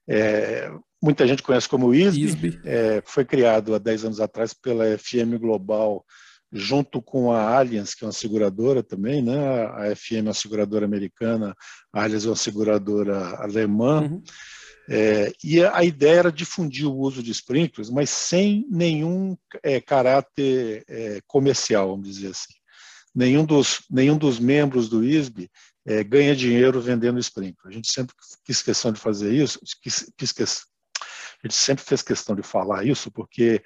é, 0.09 0.71
muita 1.01 1.27
gente 1.27 1.43
conhece 1.43 1.69
como 1.69 1.93
ISB, 1.93 2.23
ISB. 2.23 2.61
É, 2.65 3.03
foi 3.05 3.23
criado 3.23 3.75
há 3.75 3.77
10 3.77 4.05
anos 4.05 4.19
atrás 4.19 4.53
pela 4.53 4.97
FM 4.97 5.37
Global, 5.39 6.03
junto 6.51 7.01
com 7.01 7.31
a 7.31 7.57
Allianz, 7.57 7.93
que 7.93 8.03
é 8.03 8.07
uma 8.07 8.13
seguradora 8.13 8.81
também, 8.81 9.21
né? 9.21 9.37
a 9.67 9.95
FM 9.95 10.13
é 10.13 10.21
uma 10.21 10.33
seguradora 10.33 10.85
americana, 10.85 11.55
a 11.93 12.03
Allianz 12.03 12.25
é 12.25 12.29
uma 12.29 12.35
seguradora 12.35 13.35
alemã, 13.37 14.01
uhum. 14.01 14.23
É, 14.91 15.31
e 15.43 15.63
a 15.63 15.83
ideia 15.83 16.17
era 16.17 16.31
difundir 16.31 16.87
o 16.87 16.97
uso 16.97 17.21
de 17.21 17.29
sprinklers, 17.29 17.91
mas 17.91 18.09
sem 18.09 18.65
nenhum 18.71 19.37
é, 19.61 19.79
caráter 19.79 20.83
é, 20.87 21.21
comercial, 21.27 21.89
vamos 21.89 22.07
dizer 22.07 22.31
assim 22.31 22.59
nenhum 23.13 23.45
dos, 23.45 23.81
nenhum 23.89 24.17
dos 24.17 24.39
membros 24.39 24.87
do 24.89 25.03
ISB 25.03 25.49
é, 25.85 26.03
ganha 26.03 26.35
dinheiro 26.35 26.81
vendendo 26.81 27.19
sprinkler. 27.19 27.71
A 27.71 27.75
gente 27.75 27.91
sempre 27.91 28.15
quis 28.45 28.61
questão 28.61 28.91
de 28.91 28.99
fazer 28.99 29.33
isso, 29.33 29.59
quis, 29.81 30.11
quis, 30.17 30.33
a 30.39 31.47
gente 31.47 31.55
sempre 31.55 31.83
fez 31.83 32.01
questão 32.01 32.35
de 32.35 32.43
falar 32.43 32.85
isso, 32.85 33.11
porque 33.11 33.63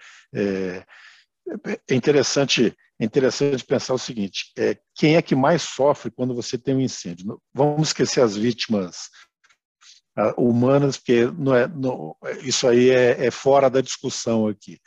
é, 1.89 1.95
interessante, 1.95 2.75
é 2.99 3.05
interessante 3.05 3.63
pensar 3.63 3.93
o 3.93 3.99
seguinte: 3.99 4.51
é, 4.57 4.77
quem 4.95 5.15
é 5.15 5.21
que 5.21 5.35
mais 5.35 5.61
sofre 5.61 6.11
quando 6.11 6.33
você 6.33 6.57
tem 6.57 6.75
um 6.75 6.81
incêndio? 6.81 7.41
Vamos 7.53 7.89
esquecer 7.89 8.21
as 8.21 8.35
vítimas 8.35 9.09
uh, 10.17 10.41
humanas, 10.41 10.97
porque 10.97 11.25
não 11.37 11.55
é, 11.55 11.67
não, 11.67 12.15
isso 12.41 12.67
aí 12.67 12.89
é, 12.89 13.25
é 13.25 13.31
fora 13.31 13.69
da 13.69 13.81
discussão 13.81 14.47
aqui. 14.47 14.79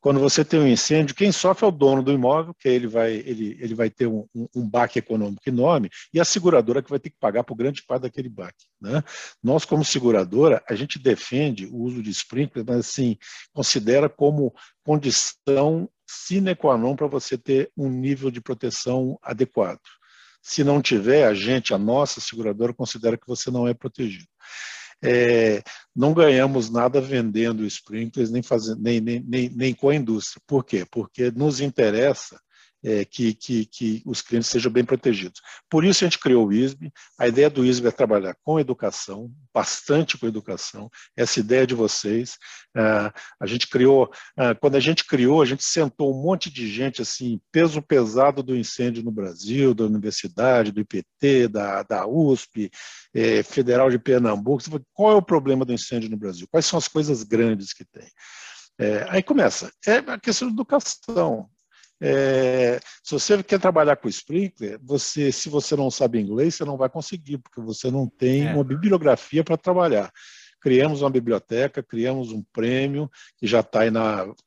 Quando 0.00 0.20
você 0.20 0.44
tem 0.44 0.60
um 0.60 0.68
incêndio, 0.68 1.14
quem 1.14 1.32
sofre 1.32 1.64
é 1.64 1.68
o 1.68 1.72
dono 1.72 2.02
do 2.02 2.12
imóvel, 2.12 2.54
que 2.54 2.68
ele 2.68 2.86
vai, 2.86 3.12
ele, 3.12 3.56
ele 3.60 3.74
vai 3.74 3.90
ter 3.90 4.06
um, 4.06 4.26
um, 4.34 4.46
um 4.54 4.68
baque 4.68 4.98
econômico 4.98 5.42
enorme, 5.48 5.90
e 6.12 6.20
a 6.20 6.24
seguradora 6.24 6.82
que 6.82 6.90
vai 6.90 6.98
ter 6.98 7.10
que 7.10 7.16
pagar 7.18 7.42
por 7.44 7.56
grande 7.56 7.82
parte 7.82 8.02
daquele 8.02 8.28
baque. 8.28 8.66
Né? 8.80 9.02
Nós, 9.42 9.64
como 9.64 9.84
seguradora, 9.84 10.62
a 10.68 10.74
gente 10.74 10.98
defende 10.98 11.66
o 11.66 11.76
uso 11.76 12.02
de 12.02 12.10
sprinkler, 12.10 12.64
mas 12.66 12.78
assim, 12.78 13.16
considera 13.52 14.08
como 14.08 14.54
condição 14.84 15.88
sine 16.06 16.54
qua 16.54 16.78
non 16.78 16.94
para 16.94 17.08
você 17.08 17.36
ter 17.36 17.70
um 17.76 17.90
nível 17.90 18.30
de 18.30 18.40
proteção 18.40 19.18
adequado. 19.22 19.80
Se 20.40 20.62
não 20.62 20.80
tiver, 20.80 21.26
a 21.26 21.34
gente, 21.34 21.74
a 21.74 21.78
nossa 21.78 22.20
seguradora, 22.20 22.72
considera 22.72 23.18
que 23.18 23.26
você 23.26 23.50
não 23.50 23.66
é 23.66 23.74
protegido. 23.74 24.28
É, 25.02 25.62
não 25.94 26.14
ganhamos 26.14 26.70
nada 26.70 27.00
vendendo 27.00 27.64
sprinklers, 27.66 28.30
nem, 28.30 28.42
fazendo, 28.42 28.80
nem, 28.82 29.00
nem, 29.00 29.20
nem, 29.20 29.48
nem 29.50 29.74
com 29.74 29.88
a 29.88 29.94
indústria. 29.94 30.42
Por 30.46 30.64
quê? 30.64 30.84
Porque 30.90 31.30
nos 31.30 31.60
interessa 31.60 32.38
é, 32.86 33.04
que, 33.04 33.34
que, 33.34 33.66
que, 33.66 34.02
os 34.06 34.22
clientes 34.22 34.48
sejam 34.48 34.70
bem 34.70 34.84
protegidos. 34.84 35.40
Por 35.68 35.84
isso 35.84 36.04
a 36.04 36.06
gente 36.06 36.20
criou 36.20 36.46
o 36.46 36.52
ISB. 36.52 36.92
A 37.18 37.26
ideia 37.26 37.50
do 37.50 37.64
ISB 37.64 37.88
é 37.88 37.90
trabalhar 37.90 38.36
com 38.44 38.60
educação, 38.60 39.28
bastante 39.52 40.16
com 40.16 40.28
educação. 40.28 40.88
Essa 41.16 41.40
ideia 41.40 41.66
de 41.66 41.74
vocês. 41.74 42.38
É, 42.76 43.12
a 43.40 43.46
gente 43.46 43.66
criou, 43.66 44.08
é, 44.36 44.54
quando 44.54 44.76
a 44.76 44.80
gente 44.80 45.04
criou, 45.04 45.42
a 45.42 45.44
gente 45.44 45.64
sentou 45.64 46.14
um 46.16 46.22
monte 46.22 46.48
de 46.48 46.70
gente, 46.70 47.02
assim, 47.02 47.40
peso 47.50 47.82
pesado 47.82 48.40
do 48.40 48.56
incêndio 48.56 49.02
no 49.02 49.10
Brasil, 49.10 49.74
da 49.74 49.84
universidade, 49.84 50.70
do 50.70 50.80
IPT, 50.80 51.48
da, 51.48 51.82
da 51.82 52.06
USP, 52.06 52.70
é, 53.12 53.42
Federal 53.42 53.90
de 53.90 53.98
Pernambuco. 53.98 54.62
Qual 54.94 55.10
é 55.10 55.16
o 55.16 55.22
problema 55.22 55.64
do 55.64 55.72
incêndio 55.72 56.08
no 56.08 56.16
Brasil? 56.16 56.46
Quais 56.48 56.66
são 56.66 56.78
as 56.78 56.86
coisas 56.86 57.24
grandes 57.24 57.72
que 57.72 57.84
tem? 57.84 58.06
É, 58.78 59.06
aí 59.08 59.22
começa, 59.24 59.72
é 59.86 59.96
a 59.96 60.20
questão 60.20 60.46
de 60.46 60.54
educação. 60.54 61.50
É, 62.00 62.78
se 63.02 63.12
você 63.12 63.42
quer 63.42 63.58
trabalhar 63.58 63.96
com 63.96 64.08
Sprinkler, 64.08 64.78
você, 64.82 65.32
se 65.32 65.48
você 65.48 65.74
não 65.74 65.90
sabe 65.90 66.20
inglês, 66.20 66.54
você 66.54 66.64
não 66.64 66.76
vai 66.76 66.88
conseguir, 66.88 67.38
porque 67.38 67.60
você 67.60 67.90
não 67.90 68.06
tem 68.06 68.46
é. 68.46 68.52
uma 68.52 68.64
bibliografia 68.64 69.42
para 69.42 69.56
trabalhar. 69.56 70.12
Criamos 70.60 71.02
uma 71.02 71.10
biblioteca, 71.10 71.82
criamos 71.82 72.32
um 72.32 72.42
prêmio 72.52 73.10
que 73.36 73.46
já 73.46 73.60
está 73.60 73.80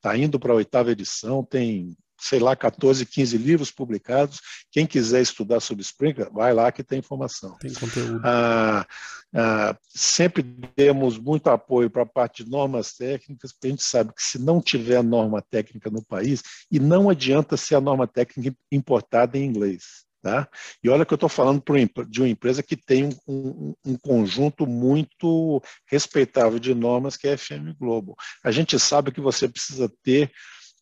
tá 0.01 0.17
indo 0.17 0.39
para 0.39 0.51
a 0.51 0.55
oitava 0.55 0.91
edição, 0.91 1.43
tem 1.43 1.95
sei 2.19 2.39
lá, 2.39 2.55
14, 2.55 3.05
15 3.05 3.37
livros 3.37 3.71
publicados. 3.71 4.41
Quem 4.71 4.85
quiser 4.85 5.21
estudar 5.21 5.59
sobre 5.59 5.83
Sprinkler, 5.83 6.31
vai 6.31 6.53
lá 6.53 6.71
que 6.71 6.83
tem 6.83 6.99
informação. 6.99 7.57
Tem 7.59 7.73
conteúdo. 7.73 8.21
Ah, 8.23 8.85
ah, 9.33 9.77
sempre 9.87 10.41
demos 10.75 11.17
muito 11.17 11.49
apoio 11.49 11.89
para 11.89 12.03
a 12.03 12.05
parte 12.05 12.43
de 12.43 12.49
normas 12.49 12.93
técnicas, 12.93 13.51
porque 13.51 13.67
a 13.67 13.69
gente 13.71 13.83
sabe 13.83 14.13
que 14.13 14.23
se 14.23 14.39
não 14.39 14.61
tiver 14.61 15.03
norma 15.03 15.41
técnica 15.41 15.89
no 15.89 16.03
país, 16.03 16.41
e 16.71 16.79
não 16.79 17.09
adianta 17.09 17.55
ser 17.55 17.75
a 17.75 17.81
norma 17.81 18.07
técnica 18.07 18.55
importada 18.71 19.37
em 19.37 19.45
inglês. 19.45 20.07
Tá? 20.21 20.49
E 20.83 20.89
olha 20.89 21.05
que 21.05 21.13
eu 21.13 21.15
estou 21.15 21.29
falando 21.29 21.63
de 22.09 22.21
uma 22.21 22.27
empresa 22.27 22.61
que 22.61 22.75
tem 22.75 23.05
um, 23.05 23.15
um, 23.25 23.75
um, 23.85 23.97
conjunto 23.97 24.67
muito 24.67 25.63
respeitável 25.85 26.59
de 26.59 26.75
normas, 26.75 27.15
que 27.15 27.25
é 27.25 27.33
a 27.33 27.37
FM 27.37 27.73
Global. 27.79 28.17
A 28.43 28.51
gente 28.51 28.77
sabe 28.77 29.13
que 29.13 29.21
você 29.21 29.47
precisa 29.47 29.89
ter 30.03 30.29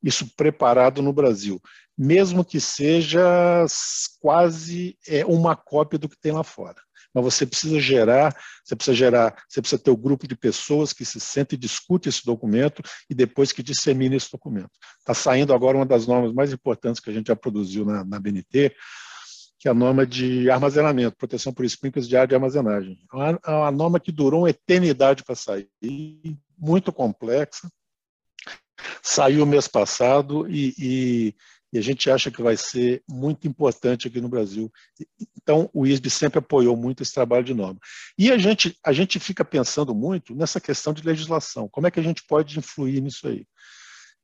isso 0.04 0.28
preparado 0.36 1.02
no 1.02 1.14
Brasil, 1.14 1.62
mesmo 1.98 2.46
que 2.46 2.60
seja 2.60 3.66
quase 4.20 4.98
é, 5.08 5.26
uma 5.26 5.56
cópia 5.56 5.98
do 5.98 6.08
que 6.08 6.20
tem 6.20 6.32
lá 6.32 6.44
fora. 6.44 6.82
Mas 7.14 7.24
você 7.24 7.46
precisa 7.48 7.80
gerar, 7.80 8.36
você 8.64 8.76
precisa 8.76 8.96
gerar, 8.96 9.44
você 9.48 9.62
precisa 9.62 9.82
ter 9.82 9.90
o 9.90 9.94
um 9.94 10.02
grupo 10.02 10.28
de 10.28 10.36
pessoas 10.36 10.94
que 10.94 11.04
se 11.04 11.20
sente 11.20 11.56
e 11.56 11.58
discute 11.58 12.10
esse 12.10 12.24
documento 12.24 12.84
e 13.10 13.16
depois 13.16 13.52
que 13.52 13.64
dissemina 13.64 14.16
esse 14.16 14.32
documento. 14.32 14.70
Está 15.00 15.14
saindo 15.14 15.54
agora 15.54 15.78
uma 15.78 15.86
das 15.86 16.06
normas 16.06 16.32
mais 16.34 16.54
importantes 16.54 17.02
que 17.02 17.10
a 17.10 17.14
gente 17.14 17.28
já 17.28 17.36
produziu 17.36 17.86
na, 17.86 18.04
na 18.04 18.20
BNT, 18.20 18.76
que 19.60 19.68
é 19.68 19.72
a 19.72 19.74
norma 19.74 20.06
de 20.06 20.50
armazenamento, 20.52 21.18
proteção 21.18 21.52
por 21.52 21.66
sprinklers 21.66 22.08
de 22.08 22.16
área 22.16 22.28
de 22.28 22.36
armazenagem. 22.36 23.00
É 23.12 23.16
uma, 23.16 23.40
é 23.48 23.52
uma 23.52 23.72
norma 23.72 24.00
que 24.00 24.12
durou 24.12 24.42
uma 24.42 24.50
eternidade 24.52 25.24
para 25.24 25.34
sair, 25.34 25.68
muito 26.58 26.92
complexa, 26.92 27.68
Saiu 29.02 29.46
mês 29.46 29.68
passado 29.68 30.48
e, 30.50 30.74
e, 30.78 31.36
e, 31.74 31.78
a 31.78 31.82
gente 31.82 32.10
acha 32.10 32.30
que 32.30 32.42
vai 32.42 32.56
ser 32.56 33.04
muito 33.10 33.48
importante 33.48 34.08
aqui 34.08 34.22
no 34.22 34.30
Brasil. 34.30 34.72
Então, 35.42 35.70
o 35.74 35.86
ISB 35.86 36.10
sempre 36.10 36.40
apoiou 36.40 36.76
muito 36.76 37.04
esse 37.04 37.14
trabalho 37.14 37.44
de 37.44 37.54
norma. 37.54 37.80
E 38.18 38.32
a 38.32 38.38
gente, 38.38 38.78
a 38.84 38.92
gente 38.92 39.20
fica 39.20 39.44
pensando 39.44 39.94
muito 39.96 40.36
nessa 40.36 40.60
questão 40.60 40.94
de 40.94 41.04
legislação. 41.04 41.68
Como 41.70 41.88
é 41.88 41.92
que 41.92 42.00
a 42.00 42.04
gente 42.04 42.24
pode 42.28 42.58
influir 42.58 43.02
nisso 43.02 43.28
aí? 43.28 43.46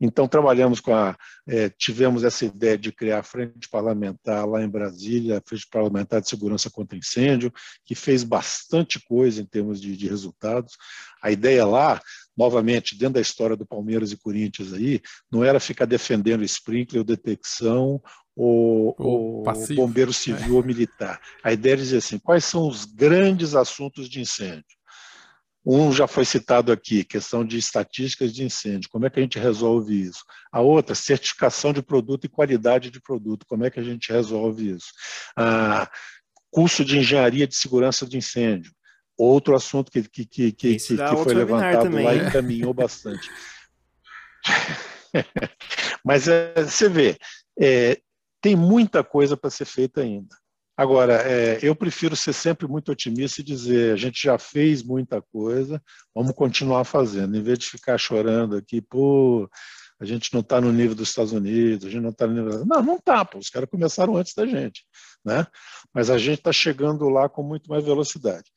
Então, 0.06 0.28
trabalhamos 0.28 0.80
com 0.80 0.93
a. 0.93 1.16
É, 1.47 1.70
tivemos 1.70 2.24
essa 2.24 2.45
ideia 2.45 2.78
de 2.78 2.91
criar 2.91 3.20
a 3.20 3.24
frente 3.24 3.70
parlamentar 3.70 4.45
lá 4.45 4.62
em 4.62 4.68
Brasília, 4.68 5.38
a 5.38 5.41
frente 5.47 5.68
parlamentar 5.72 6.20
de 6.20 6.28
segurança 6.28 6.70
contra 6.70 6.97
incêndio, 6.97 7.54
que 7.86 7.95
fez 7.95 8.24
bastante 8.24 8.99
coisa 8.99 9.41
em 9.41 9.45
termos 9.45 9.80
de, 9.80 9.95
de 9.95 10.08
resultados. 10.08 10.76
A 11.22 11.32
ideia 11.32 11.66
lá 11.66 12.01
novamente, 12.36 12.97
dentro 12.97 13.15
da 13.15 13.21
história 13.21 13.55
do 13.55 13.65
Palmeiras 13.65 14.11
e 14.11 14.17
Corinthians 14.17 14.73
aí, 14.73 15.01
não 15.31 15.43
era 15.43 15.59
ficar 15.59 15.86
defendendo 15.86 16.43
sprinkler 16.43 17.01
ou 17.01 17.05
detecção 17.05 18.01
ou, 18.36 18.95
ou 18.97 19.43
bombeiro 19.75 20.11
civil 20.11 20.55
é. 20.55 20.57
ou 20.57 20.63
militar. 20.63 21.21
A 21.43 21.53
ideia 21.53 21.73
é 21.73 21.77
dizer 21.77 21.97
assim, 21.97 22.17
quais 22.17 22.43
são 22.45 22.67
os 22.67 22.86
grandes 22.86 23.55
assuntos 23.55 24.09
de 24.09 24.19
incêndio? 24.19 24.63
Um 25.65 25.93
já 25.93 26.07
foi 26.07 26.25
citado 26.25 26.73
aqui, 26.73 27.05
questão 27.05 27.45
de 27.45 27.57
estatísticas 27.57 28.34
de 28.34 28.43
incêndio, 28.43 28.89
como 28.89 29.05
é 29.05 29.09
que 29.09 29.17
a 29.17 29.21
gente 29.21 29.39
resolve 29.39 30.01
isso? 30.01 30.25
A 30.51 30.59
outra, 30.59 30.93
certificação 30.93 31.71
de 31.71 31.81
produto 31.81 32.25
e 32.25 32.29
qualidade 32.29 32.89
de 32.89 32.99
produto, 32.99 33.45
como 33.47 33.63
é 33.63 33.69
que 33.69 33.79
a 33.79 33.84
gente 33.84 34.11
resolve 34.11 34.71
isso? 34.71 34.88
Ah, 35.38 35.89
curso 36.51 36.84
de 36.84 36.99
engenharia 36.99 37.47
de 37.47 37.55
segurança 37.55 38.05
de 38.05 38.17
incêndio, 38.17 38.73
outro 39.18 39.55
assunto 39.55 39.91
que, 39.91 40.03
que, 40.03 40.26
que, 40.26 40.51
que, 40.51 40.78
que 40.78 40.97
foi 41.24 41.34
levantado 41.34 41.84
também, 41.84 42.05
lá 42.05 42.16
e 42.16 42.32
caminhou 42.32 42.74
bastante. 42.74 43.30
Mas 46.03 46.28
é, 46.28 46.53
você 46.64 46.89
vê, 46.89 47.18
é, 47.59 47.99
tem 48.41 48.55
muita 48.55 49.03
coisa 49.03 49.38
para 49.38 49.49
ser 49.49 49.66
feita 49.66 50.01
ainda. 50.01 50.36
Agora, 50.76 51.22
é, 51.22 51.59
eu 51.61 51.76
prefiro 51.76 52.16
ser 52.16 52.34
sempre 52.34 52.68
muito 52.68 52.91
otimista 52.91 53.41
e 53.41 53.43
dizer: 53.43 53.93
a 53.93 53.95
gente 53.95 54.22
já 54.24 54.39
fez 54.39 54.82
muita 54.82 55.22
coisa, 55.22 55.82
vamos 56.16 56.34
continuar 56.34 56.84
fazendo, 56.84 57.38
em 57.38 57.43
vez 57.43 57.59
de 57.59 57.70
ficar 57.70 57.97
chorando 57.97 58.57
aqui, 58.57 58.82
pô, 58.82 59.47
a 59.99 60.05
gente 60.05 60.34
não 60.34 60.41
está 60.41 60.59
no 60.59 60.72
nível 60.72 60.95
dos 60.95 61.09
Estados 61.09 61.32
Unidos, 61.32 61.86
a 61.86 61.89
gente 61.89 62.01
não 62.01 62.09
está 62.09 62.26
no 62.26 62.34
nível. 62.34 62.66
Não, 62.66 62.82
não 62.82 62.95
está, 62.95 63.28
os 63.36 63.49
caras 63.49 63.70
começaram 63.70 64.18
antes 64.18 64.34
da 64.34 64.47
gente, 64.47 64.84
né? 65.24 65.45
Mas 65.93 66.09
a 66.09 66.18
gente 66.18 66.39
está 66.39 66.51
chegando 66.51 67.07
lá 67.07 67.30
com 67.30 67.43
muito 67.43 67.70
mais 67.70 67.86
velocidade. 67.86 68.51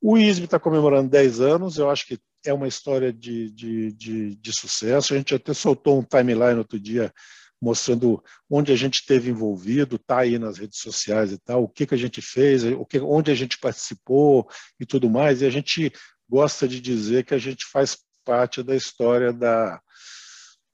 O 0.00 0.16
ISB 0.18 0.44
está 0.44 0.58
comemorando 0.58 1.10
10 1.10 1.40
anos, 1.40 1.78
eu 1.78 1.90
acho 1.90 2.06
que 2.06 2.18
é 2.44 2.52
uma 2.52 2.68
história 2.68 3.12
de, 3.12 3.50
de, 3.50 3.92
de, 3.92 4.34
de 4.36 4.52
sucesso. 4.52 5.14
A 5.14 5.16
gente 5.16 5.34
até 5.34 5.52
soltou 5.52 5.98
um 5.98 6.04
timeline 6.04 6.58
outro 6.58 6.78
dia 6.78 7.12
mostrando 7.60 8.22
onde 8.50 8.70
a 8.70 8.76
gente 8.76 8.96
esteve 8.96 9.30
envolvido, 9.30 9.96
está 9.96 10.18
aí 10.18 10.38
nas 10.38 10.58
redes 10.58 10.78
sociais 10.78 11.32
e 11.32 11.38
tal, 11.38 11.64
o 11.64 11.68
que, 11.68 11.86
que 11.86 11.94
a 11.94 11.98
gente 11.98 12.20
fez, 12.20 12.64
o 12.64 12.84
que, 12.84 13.00
onde 13.00 13.30
a 13.30 13.34
gente 13.34 13.58
participou 13.58 14.46
e 14.78 14.84
tudo 14.84 15.08
mais. 15.08 15.40
E 15.40 15.46
a 15.46 15.50
gente 15.50 15.90
gosta 16.28 16.68
de 16.68 16.80
dizer 16.80 17.24
que 17.24 17.34
a 17.34 17.38
gente 17.38 17.64
faz 17.64 17.96
parte 18.24 18.62
da 18.62 18.76
história 18.76 19.32
da, 19.32 19.80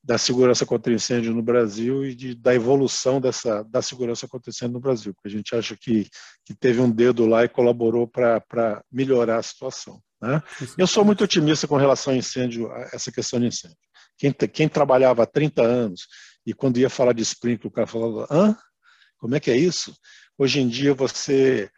da 0.03 0.19
segurança 0.19 0.67
contra 0.67 0.93
incêndio 0.93 1.33
no 1.33 1.43
Brasil 1.43 2.05
e 2.05 2.15
de, 2.15 2.35
da 2.35 2.53
evolução 2.55 3.21
dessa, 3.21 3.63
da 3.65 3.81
segurança 3.81 4.27
contra 4.27 4.51
incêndio 4.51 4.75
no 4.75 4.81
Brasil, 4.81 5.15
porque 5.15 5.29
a 5.29 5.31
gente 5.31 5.55
acha 5.55 5.77
que, 5.77 6.09
que 6.45 6.55
teve 6.55 6.81
um 6.81 6.91
dedo 6.91 7.25
lá 7.25 7.45
e 7.45 7.49
colaborou 7.49 8.09
para 8.09 8.85
melhorar 8.91 9.39
a 9.39 9.43
situação. 9.43 10.03
Né? 10.21 10.43
Eu 10.77 10.87
sou 10.87 11.05
muito 11.05 11.23
otimista 11.23 11.69
com 11.69 11.77
relação 11.77 12.13
a 12.13 12.17
incêndio, 12.17 12.71
a 12.73 12.91
essa 12.93 13.13
questão 13.13 13.39
de 13.39 13.47
incêndio. 13.47 13.77
Quem, 14.19 14.33
quem 14.33 14.69
trabalhava 14.69 15.23
há 15.23 15.27
30 15.27 15.63
anos 15.63 16.07
e 16.45 16.53
quando 16.53 16.79
ia 16.79 16.91
falar 16.91 17.13
de 17.13 17.23
sprinkler, 17.23 17.69
o 17.69 17.75
cara 17.75 17.87
falava, 17.87 18.27
hã? 18.31 18.57
Como 19.19 19.37
é 19.37 19.41
que 19.41 19.53
é 19.53 19.57
isso? 19.57 19.95
Hoje 20.37 20.61
em 20.61 20.69
dia 20.69 20.95
você 20.95 21.71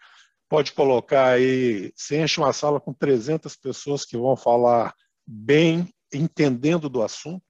pode 0.48 0.72
colocar 0.72 1.28
aí, 1.28 1.92
você 1.94 2.22
enche 2.22 2.40
uma 2.40 2.52
sala 2.52 2.80
com 2.80 2.92
300 2.92 3.54
pessoas 3.56 4.04
que 4.06 4.16
vão 4.16 4.34
falar 4.34 4.94
bem, 5.26 5.92
entendendo 6.12 6.88
do 6.88 7.02
assunto, 7.02 7.44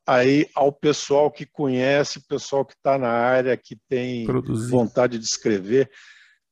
aí 0.07 0.49
ao 0.55 0.71
pessoal 0.71 1.29
que 1.29 1.45
conhece, 1.45 2.25
pessoal 2.25 2.63
que 2.65 2.73
está 2.73 2.97
na 2.97 3.09
área, 3.09 3.57
que 3.57 3.77
tem 3.89 4.25
Produzir. 4.25 4.71
vontade 4.71 5.19
de 5.19 5.25
escrever 5.25 5.91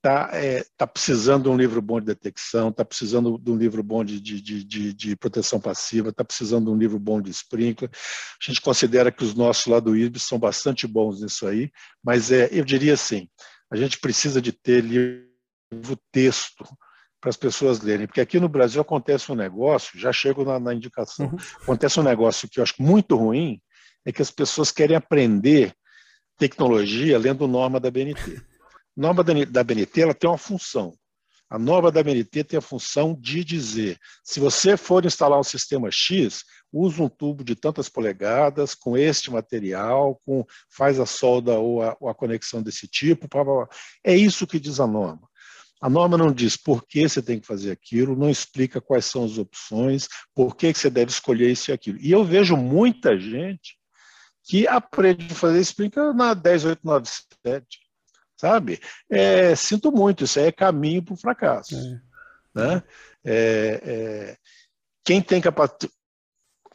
está 0.06 0.30
é, 0.34 0.64
tá 0.78 0.86
precisando 0.86 1.43
de 1.43 1.49
um 1.49 1.58
livro 1.58 1.82
bom 1.82 1.99
de 1.99 2.06
detecção, 2.06 2.70
está 2.70 2.86
precisando 2.86 3.39
de 3.39 3.51
um 3.51 3.58
livro 3.58 3.82
bom 3.82 4.06
de, 4.06 4.22
de, 4.22 4.64
de, 4.64 4.93
de 4.93 5.16
proteção 5.16 5.60
passiva, 5.60 6.10
está 6.10 6.24
precisando 6.24 6.66
de 6.66 6.72
um 6.72 6.78
livro 6.78 6.99
bom 6.99 7.20
de 7.20 7.32
sprinkler. 7.32 7.89
A 7.91 8.45
gente 8.45 8.62
considera 8.62 9.12
que 9.12 9.24
os 9.24 9.34
nossos 9.34 9.66
lá 9.66 9.80
do 9.80 9.97
IBS 9.97 10.22
são 10.24 10.38
bastante 10.38 10.86
bons 10.86 11.22
nisso 11.22 11.47
aí, 11.47 11.72
mas 12.03 12.32
é, 12.32 12.49
eu 12.51 12.64
diria 12.64 12.93
assim, 12.93 13.28
a 13.72 13.76
gente 13.76 13.99
precisa 13.99 14.39
de 14.39 14.51
ter 14.51 14.84
livro 14.84 15.97
texto 16.12 16.64
para 17.20 17.32
as 17.32 17.38
pessoas 17.38 17.82
lerem, 17.82 18.06
porque 18.06 18.22
aqui 18.22 18.39
no 18.39 18.47
Brasil 18.47 18.80
acontece 18.80 19.32
um 19.32 19.36
negócio, 19.36 19.99
já 19.99 20.14
chego 20.14 20.45
na, 20.45 20.60
na 20.60 20.72
indicação, 20.72 21.26
uhum. 21.26 21.38
acontece 21.64 21.99
um 21.99 22.03
negócio 22.03 22.47
que 22.47 22.60
eu 22.60 22.64
acho 22.64 22.76
muito 22.78 23.16
ruim, 23.16 23.60
é 24.06 24.12
que 24.12 24.22
as 24.22 24.30
pessoas 24.30 24.70
querem 24.70 24.95
aprender 24.95 25.74
tecnologia 26.38 27.18
lendo 27.18 27.47
norma 27.47 27.80
da 27.80 27.89
BNT 27.89 28.39
norma 28.96 29.24
da 29.24 29.64
BNT 29.64 30.02
ela 30.02 30.14
tem 30.14 30.30
uma 30.30 30.38
função. 30.38 30.93
A 31.50 31.60
norma 31.60 31.91
da 31.91 32.02
BNT 32.02 32.43
tem 32.43 32.58
a 32.58 32.62
função 32.62 33.14
de 33.14 33.43
dizer: 33.43 34.00
se 34.24 34.39
você 34.39 34.76
for 34.76 35.06
instalar 35.06 35.39
um 35.39 35.43
sistema 35.43 35.91
X, 35.91 36.43
use 36.72 37.00
um 37.02 37.08
tubo 37.08 37.43
de 37.43 37.56
tantas 37.56 37.88
polegadas, 37.88 38.74
com 38.74 38.98
este 38.98 39.30
material, 39.30 40.20
com 40.26 40.43
faz 40.70 41.00
a 41.00 41.06
solda 41.06 41.54
ou 41.60 41.84
a, 41.84 41.96
ou 42.00 42.10
a 42.10 42.16
conexão 42.16 42.64
desse 42.64 42.88
tipo. 42.88 43.28
Blá, 43.28 43.43
blá, 43.43 43.54
blá. 43.58 43.70
É 44.04 44.16
isso 44.16 44.48
que 44.48 44.60
diz 44.60 44.80
a 44.80 44.88
norma. 44.88 45.30
A 45.82 45.89
norma 45.89 46.18
não 46.18 46.32
diz 46.32 46.58
por 46.58 46.88
que 46.88 47.08
você 47.08 47.22
tem 47.22 47.39
que 47.39 47.46
fazer 47.46 47.70
aquilo, 47.70 48.16
não 48.16 48.30
explica 48.30 48.82
quais 48.82 49.06
são 49.06 49.24
as 49.24 49.38
opções, 49.38 50.08
por 50.34 50.56
que 50.56 50.74
você 50.74 50.89
deve 50.89 51.12
escolher 51.12 51.52
isso 51.52 51.70
e 51.70 51.74
aquilo. 51.74 52.00
E 52.00 52.12
eu 52.12 52.24
vejo 52.24 52.58
muita 52.58 53.20
gente 53.20 53.78
que 54.43 54.68
aprende 54.68 55.32
a 55.32 55.36
fazer 55.36 55.60
explica 55.60 56.12
na 56.12 56.34
10897 56.34 57.85
sabe? 58.38 58.80
É, 59.10 59.56
sinto 59.56 59.92
muito, 59.92 60.24
isso 60.24 60.40
é 60.40 60.52
caminho 60.52 61.04
para 61.04 61.14
o 61.14 61.18
fracasso. 61.18 61.76
É. 61.76 62.02
Né? 62.54 62.84
É, 63.24 63.82
é 63.84 64.38
quem 65.06 65.22
tem 65.22 65.40
capacidade. 65.40 65.94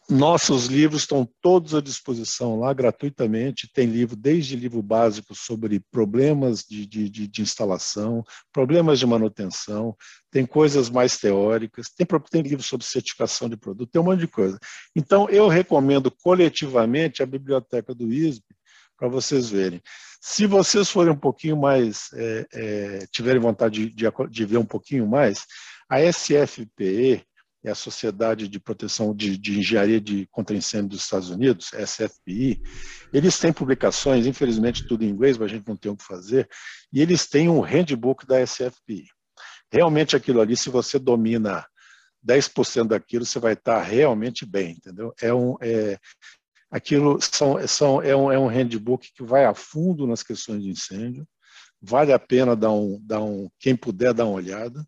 Nossos 0.09 0.67
livros 0.67 1.03
estão 1.03 1.29
todos 1.41 1.73
à 1.73 1.81
disposição 1.81 2.59
lá 2.59 2.73
gratuitamente. 2.73 3.71
Tem 3.73 3.87
livro, 3.87 4.17
desde 4.17 4.57
livro 4.57 4.83
básico 4.83 5.37
sobre 5.37 5.79
problemas 5.89 6.65
de, 6.65 6.85
de, 6.85 7.09
de, 7.09 7.29
de 7.29 7.43
instalação, 7.43 8.25
problemas 8.53 8.99
de 8.99 9.07
manutenção, 9.07 9.97
tem 10.29 10.45
coisas 10.45 10.91
mais 10.91 11.17
teóricas, 11.17 11.91
tem, 11.91 12.05
tem 12.29 12.43
livro 12.43 12.63
sobre 12.65 12.85
certificação 12.85 13.49
de 13.49 13.57
produto, 13.57 13.89
tem 13.89 14.01
um 14.01 14.05
monte 14.05 14.21
de 14.21 14.27
coisa. 14.27 14.59
Então, 14.97 15.29
eu 15.29 15.47
recomendo 15.47 16.11
coletivamente 16.11 17.23
a 17.23 17.27
biblioteca 17.27 17.95
do 17.95 18.13
ISB 18.13 18.45
para 18.99 19.09
vocês 19.09 19.49
verem. 19.49 19.81
Se 20.21 20.47
vocês 20.47 20.91
forem 20.91 21.13
um 21.13 21.19
pouquinho 21.19 21.57
mais, 21.57 22.11
é, 22.13 22.47
é, 22.53 23.07
tiverem 23.11 23.41
vontade 23.41 23.89
de, 23.89 23.95
de, 23.95 24.07
de, 24.31 24.45
ver 24.45 24.59
um 24.59 24.65
pouquinho 24.67 25.07
mais, 25.07 25.47
a 25.89 25.99
SFPE, 26.03 27.25
é 27.65 27.71
a 27.71 27.75
Sociedade 27.75 28.47
de 28.47 28.61
Proteção 28.61 29.15
de, 29.15 29.37
de 29.39 29.59
Engenharia 29.59 30.01
de 30.01 30.27
Contra 30.31 30.57
Incêndio 30.57 30.91
dos 30.91 31.03
Estados 31.03 31.31
Unidos, 31.31 31.71
SFPI, 31.73 32.61
eles 33.13 33.39
têm 33.39 33.53
publicações, 33.53 34.27
infelizmente 34.27 34.87
tudo 34.87 35.05
em 35.05 35.09
inglês, 35.09 35.39
mas 35.39 35.51
a 35.51 35.55
gente 35.55 35.67
não 35.67 35.77
tem 35.77 35.91
o 35.91 35.97
que 35.97 36.05
fazer, 36.05 36.49
e 36.93 37.01
eles 37.01 37.27
têm 37.27 37.49
um 37.49 37.61
handbook 37.61 38.27
da 38.27 38.45
SFPI. 38.45 39.07
Realmente 39.73 40.17
aquilo 40.17 40.41
ali, 40.41 40.57
se 40.57 40.69
você 40.69 40.99
domina 40.99 41.67
10% 42.27 42.89
daquilo, 42.89 43.25
você 43.25 43.39
vai 43.39 43.55
estar 43.55 43.81
realmente 43.81 44.45
bem, 44.45 44.73
entendeu? 44.73 45.15
É 45.21 45.33
um, 45.33 45.57
é, 45.61 45.99
Aquilo 46.71 47.19
são, 47.21 47.67
são, 47.67 48.03
é, 48.03 48.15
um, 48.15 48.31
é 48.31 48.39
um 48.39 48.47
handbook 48.47 49.11
que 49.13 49.23
vai 49.23 49.45
a 49.45 49.55
fundo 49.55 50.07
nas 50.07 50.23
questões 50.23 50.63
de 50.63 50.71
incêndio, 50.71 51.27
vale 51.83 52.13
a 52.13 52.19
pena 52.19 52.55
dar 52.55 52.71
um, 52.71 53.01
dar 53.03 53.21
um 53.21 53.49
quem 53.59 53.75
puder 53.75 54.15
dar 54.15 54.27
uma 54.27 54.35
olhada. 54.35 54.81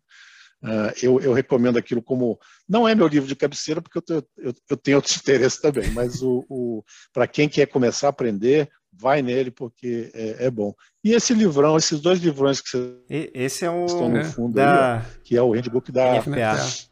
Uh, 0.63 0.93
eu, 1.01 1.19
eu, 1.19 1.33
recomendo 1.33 1.77
aquilo 1.77 2.01
como. 2.01 2.39
Não 2.69 2.87
é 2.87 2.95
meu 2.95 3.07
livro 3.07 3.27
de 3.27 3.35
cabeceira, 3.35 3.81
porque 3.81 3.97
eu, 3.97 4.01
tenho, 4.01 4.23
eu, 4.37 4.53
eu 4.69 4.77
tenho 4.77 4.97
outros 4.97 5.17
interesses 5.19 5.59
também, 5.59 5.91
mas 5.91 6.21
o, 6.21 6.45
o 6.47 6.83
para 7.11 7.27
quem 7.27 7.49
quer 7.49 7.65
começar 7.65 8.07
a 8.07 8.11
aprender, 8.11 8.69
vai 8.89 9.21
nele, 9.21 9.51
porque 9.51 10.09
é, 10.13 10.45
é, 10.45 10.49
bom. 10.49 10.73
E 11.03 11.11
esse 11.11 11.33
livrão, 11.33 11.75
esses 11.75 11.99
dois 11.99 12.19
livrões 12.19 12.61
que 12.61 12.69
você 12.69 12.97
esse 13.09 13.65
é 13.65 13.69
o, 13.69 13.85
estão 13.85 14.07
no 14.07 14.23
fundo 14.23 14.53
da... 14.53 14.99
aí, 14.99 15.01
ó, 15.01 15.21
que 15.23 15.37
é 15.37 15.41
o 15.41 15.51
handbook 15.51 15.91
da 15.91 16.13
NFPA. 16.13 16.87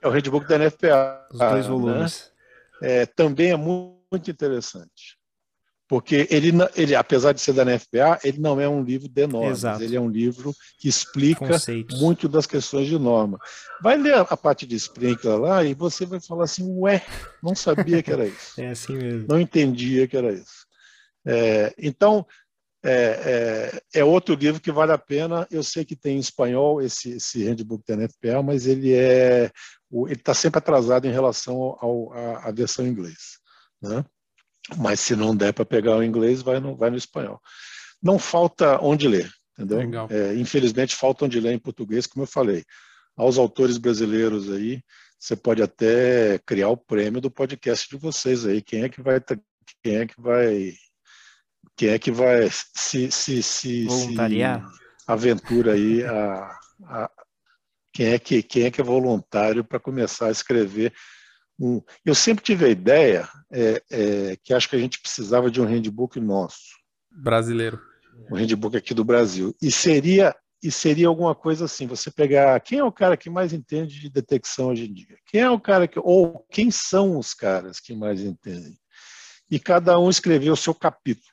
É 0.00 0.08
o 0.08 0.10
handbook 0.10 0.48
da 0.48 0.58
NFPA. 0.58 1.28
Os 1.30 1.38
dois 1.38 1.68
né? 1.68 2.31
É, 2.82 3.06
também 3.06 3.50
é 3.50 3.56
muito 3.56 4.30
interessante 4.30 5.16
porque 5.92 6.26
ele, 6.30 6.52
ele, 6.74 6.94
apesar 6.94 7.32
de 7.32 7.40
ser 7.42 7.52
da 7.52 7.66
NFPA, 7.66 8.18
ele 8.24 8.38
não 8.38 8.58
é 8.58 8.66
um 8.66 8.82
livro 8.82 9.10
de 9.10 9.26
normas, 9.26 9.58
Exato. 9.58 9.82
ele 9.82 9.94
é 9.94 10.00
um 10.00 10.08
livro 10.08 10.54
que 10.78 10.88
explica 10.88 11.46
Conceitos. 11.46 12.00
muito 12.00 12.30
das 12.30 12.46
questões 12.46 12.86
de 12.86 12.98
norma. 12.98 13.38
Vai 13.82 13.98
ler 13.98 14.14
a 14.14 14.34
parte 14.34 14.66
de 14.66 14.74
Sprinkler 14.74 15.36
lá 15.36 15.62
e 15.62 15.74
você 15.74 16.06
vai 16.06 16.18
falar 16.18 16.44
assim, 16.44 16.66
ué, 16.78 17.04
não 17.42 17.54
sabia 17.54 18.02
que 18.02 18.10
era 18.10 18.26
isso. 18.26 18.54
é 18.58 18.70
assim 18.70 18.96
mesmo. 18.96 19.26
Não 19.28 19.38
entendia 19.38 20.08
que 20.08 20.16
era 20.16 20.32
isso. 20.32 20.66
É, 21.26 21.74
então, 21.76 22.26
é, 22.82 23.82
é, 23.92 24.00
é, 24.00 24.02
outro 24.02 24.34
livro 24.34 24.62
que 24.62 24.72
vale 24.72 24.92
a 24.92 24.98
pena. 24.98 25.46
Eu 25.50 25.62
sei 25.62 25.84
que 25.84 25.94
tem 25.94 26.16
em 26.16 26.20
espanhol 26.20 26.80
esse, 26.80 27.10
esse 27.10 27.44
handbook 27.44 27.84
da 27.86 27.96
NFPA, 27.96 28.42
mas 28.42 28.66
ele 28.66 28.94
é 28.94 29.50
ele 29.92 30.14
está 30.14 30.34
sempre 30.34 30.58
atrasado 30.58 31.06
em 31.06 31.12
relação 31.12 31.76
à, 32.42 32.50
versão 32.50 32.86
em 32.86 32.90
inglês. 32.90 33.38
Né? 33.80 34.04
Mas 34.76 35.00
se 35.00 35.14
não 35.14 35.36
der 35.36 35.52
para 35.52 35.64
pegar 35.64 35.96
o 35.96 36.02
inglês, 36.02 36.40
vai 36.42 36.60
no, 36.60 36.76
vai 36.76 36.90
no 36.90 36.96
espanhol. 36.96 37.40
Não 38.02 38.18
falta 38.18 38.80
onde 38.80 39.06
ler, 39.06 39.30
entendeu? 39.58 40.08
É, 40.10 40.34
infelizmente 40.34 40.96
falta 40.96 41.24
onde 41.24 41.40
ler 41.40 41.52
em 41.52 41.58
português, 41.58 42.06
como 42.06 42.22
eu 42.22 42.28
falei. 42.28 42.64
Aos 43.16 43.36
autores 43.36 43.76
brasileiros 43.76 44.50
aí, 44.50 44.82
você 45.18 45.36
pode 45.36 45.62
até 45.62 46.38
criar 46.46 46.68
o 46.68 46.76
prêmio 46.76 47.20
do 47.20 47.30
podcast 47.30 47.88
de 47.88 47.96
vocês 47.96 48.46
aí. 48.46 48.62
Quem 48.62 48.82
é 48.82 48.88
que 48.88 49.02
vai 49.02 49.20
quem 49.82 49.96
é 49.96 50.06
que 50.06 50.20
vai 50.20 50.72
quem 51.76 51.88
é 51.90 51.98
que 51.98 52.10
vai 52.10 52.48
se 52.50 53.10
se, 53.12 53.42
se, 53.42 53.88
se 53.88 54.16
aventura 55.06 55.74
aí 55.74 56.04
a, 56.04 56.58
a, 56.84 57.10
quem 57.92 58.06
é 58.06 58.18
que 58.18 58.42
quem 58.42 58.64
é 58.64 58.70
que 58.70 58.80
é 58.80 58.84
voluntário 58.84 59.64
para 59.64 59.78
começar 59.78 60.26
a 60.26 60.32
escrever 60.32 60.92
um, 61.60 61.80
eu 62.04 62.14
sempre 62.14 62.42
tive 62.42 62.64
a 62.64 62.68
ideia 62.68 63.28
é, 63.52 63.82
é, 63.90 64.36
que 64.42 64.52
acho 64.52 64.68
que 64.68 64.74
a 64.74 64.78
gente 64.78 65.00
precisava 65.00 65.50
de 65.50 65.60
um 65.60 65.64
handbook 65.64 66.18
nosso. 66.18 66.76
Brasileiro. 67.10 67.80
Um 68.30 68.36
handbook 68.36 68.76
aqui 68.76 68.92
do 68.92 69.04
Brasil. 69.04 69.54
E 69.62 69.70
seria 69.70 70.34
e 70.62 70.70
seria 70.70 71.08
alguma 71.08 71.34
coisa 71.34 71.64
assim, 71.64 71.88
você 71.88 72.08
pegar 72.08 72.58
quem 72.60 72.78
é 72.78 72.84
o 72.84 72.92
cara 72.92 73.16
que 73.16 73.28
mais 73.28 73.52
entende 73.52 73.98
de 73.98 74.08
detecção 74.08 74.68
hoje 74.68 74.88
em 74.88 74.92
dia? 74.92 75.18
Quem 75.26 75.40
é 75.40 75.50
o 75.50 75.58
cara 75.58 75.88
que 75.88 75.98
ou 75.98 76.46
quem 76.52 76.70
são 76.70 77.18
os 77.18 77.34
caras 77.34 77.80
que 77.80 77.94
mais 77.94 78.20
entendem? 78.20 78.78
E 79.50 79.58
cada 79.58 79.98
um 79.98 80.08
escrever 80.08 80.50
o 80.50 80.56
seu 80.56 80.72
capítulo. 80.72 81.26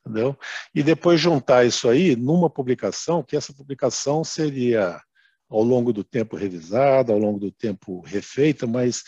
Entendeu? 0.00 0.36
E 0.74 0.82
depois 0.82 1.20
juntar 1.20 1.64
isso 1.64 1.88
aí 1.88 2.16
numa 2.16 2.50
publicação, 2.50 3.22
que 3.22 3.36
essa 3.36 3.52
publicação 3.52 4.24
seria 4.24 5.00
ao 5.50 5.62
longo 5.62 5.92
do 5.92 6.04
tempo 6.04 6.36
revisada, 6.36 7.12
ao 7.12 7.18
longo 7.18 7.40
do 7.40 7.50
tempo 7.50 8.00
refeita, 8.02 8.66
mas 8.66 9.02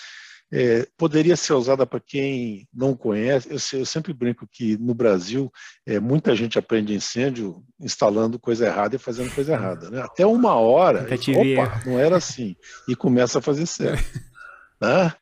é, 0.53 0.86
poderia 0.99 1.34
ser 1.34 1.55
usada 1.55 1.86
para 1.86 1.99
quem 1.99 2.68
não 2.74 2.95
conhece. 2.95 3.49
Eu, 3.49 3.80
eu, 3.80 3.86
sempre 3.86 4.12
brinco 4.12 4.47
que 4.51 4.76
no 4.76 4.93
Brasil 4.93 5.51
é, 5.86 5.99
muita 5.99 6.36
gente 6.36 6.59
aprende 6.59 6.95
incêndio 6.95 7.64
instalando 7.80 8.38
coisa 8.38 8.66
errada 8.66 8.97
e 8.97 8.99
fazendo 8.99 9.34
coisa 9.34 9.55
errada. 9.55 9.88
Né? 9.88 10.03
Até 10.03 10.26
uma 10.26 10.55
hora, 10.55 11.07
opa, 11.34 11.82
não 11.86 11.99
era 11.99 12.16
assim, 12.16 12.55
e 12.86 12.95
começa 12.95 13.38
a 13.38 13.43
fazer 13.43 13.64
certo. 13.64 14.05
né? 14.78 15.14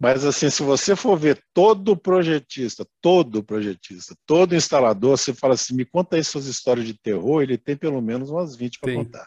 Mas 0.00 0.24
assim, 0.24 0.48
se 0.48 0.62
você 0.62 0.96
for 0.96 1.18
ver 1.18 1.38
todo 1.52 1.94
projetista, 1.94 2.86
todo 3.02 3.44
projetista, 3.44 4.16
todo 4.24 4.56
instalador, 4.56 5.18
você 5.18 5.34
fala 5.34 5.52
assim, 5.52 5.74
me 5.74 5.84
conta 5.84 6.16
aí 6.16 6.24
suas 6.24 6.46
histórias 6.46 6.86
de 6.86 6.94
terror, 6.94 7.42
ele 7.42 7.58
tem 7.58 7.76
pelo 7.76 8.00
menos 8.00 8.30
umas 8.30 8.56
20 8.56 8.80
para 8.80 8.94
contar. 8.94 9.26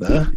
Né? 0.00 0.32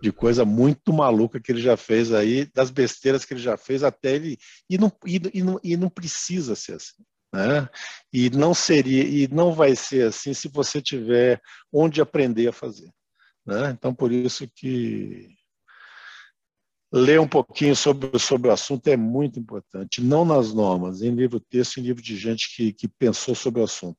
De 0.00 0.12
coisa 0.12 0.44
muito 0.44 0.92
maluca 0.92 1.40
que 1.40 1.50
ele 1.50 1.60
já 1.60 1.76
fez 1.76 2.12
aí, 2.12 2.48
das 2.54 2.70
besteiras 2.70 3.24
que 3.24 3.34
ele 3.34 3.40
já 3.40 3.56
fez 3.56 3.82
até 3.82 4.14
ele. 4.14 4.38
E 4.70 4.78
não, 4.78 4.92
e, 5.04 5.20
e 5.34 5.42
não, 5.42 5.58
e 5.64 5.76
não 5.76 5.88
precisa 5.88 6.54
ser 6.54 6.74
assim. 6.74 7.02
Né? 7.34 7.68
E 8.12 8.30
não 8.30 8.54
seria, 8.54 9.02
e 9.02 9.26
não 9.26 9.52
vai 9.52 9.74
ser 9.74 10.06
assim 10.06 10.32
se 10.32 10.48
você 10.48 10.80
tiver 10.80 11.42
onde 11.72 12.00
aprender 12.00 12.46
a 12.46 12.52
fazer. 12.52 12.90
Né? 13.44 13.70
Então, 13.70 13.92
por 13.92 14.12
isso 14.12 14.48
que 14.54 15.37
ler 16.92 17.20
um 17.20 17.28
pouquinho 17.28 17.76
sobre, 17.76 18.18
sobre 18.18 18.48
o 18.48 18.52
assunto 18.52 18.88
é 18.88 18.96
muito 18.96 19.38
importante, 19.38 20.02
não 20.02 20.24
nas 20.24 20.52
normas, 20.52 21.02
em 21.02 21.10
livro 21.14 21.38
texto, 21.38 21.78
em 21.78 21.82
livro 21.82 22.02
de 22.02 22.16
gente 22.16 22.54
que, 22.54 22.72
que 22.72 22.88
pensou 22.88 23.34
sobre 23.34 23.60
o 23.60 23.64
assunto. 23.64 23.98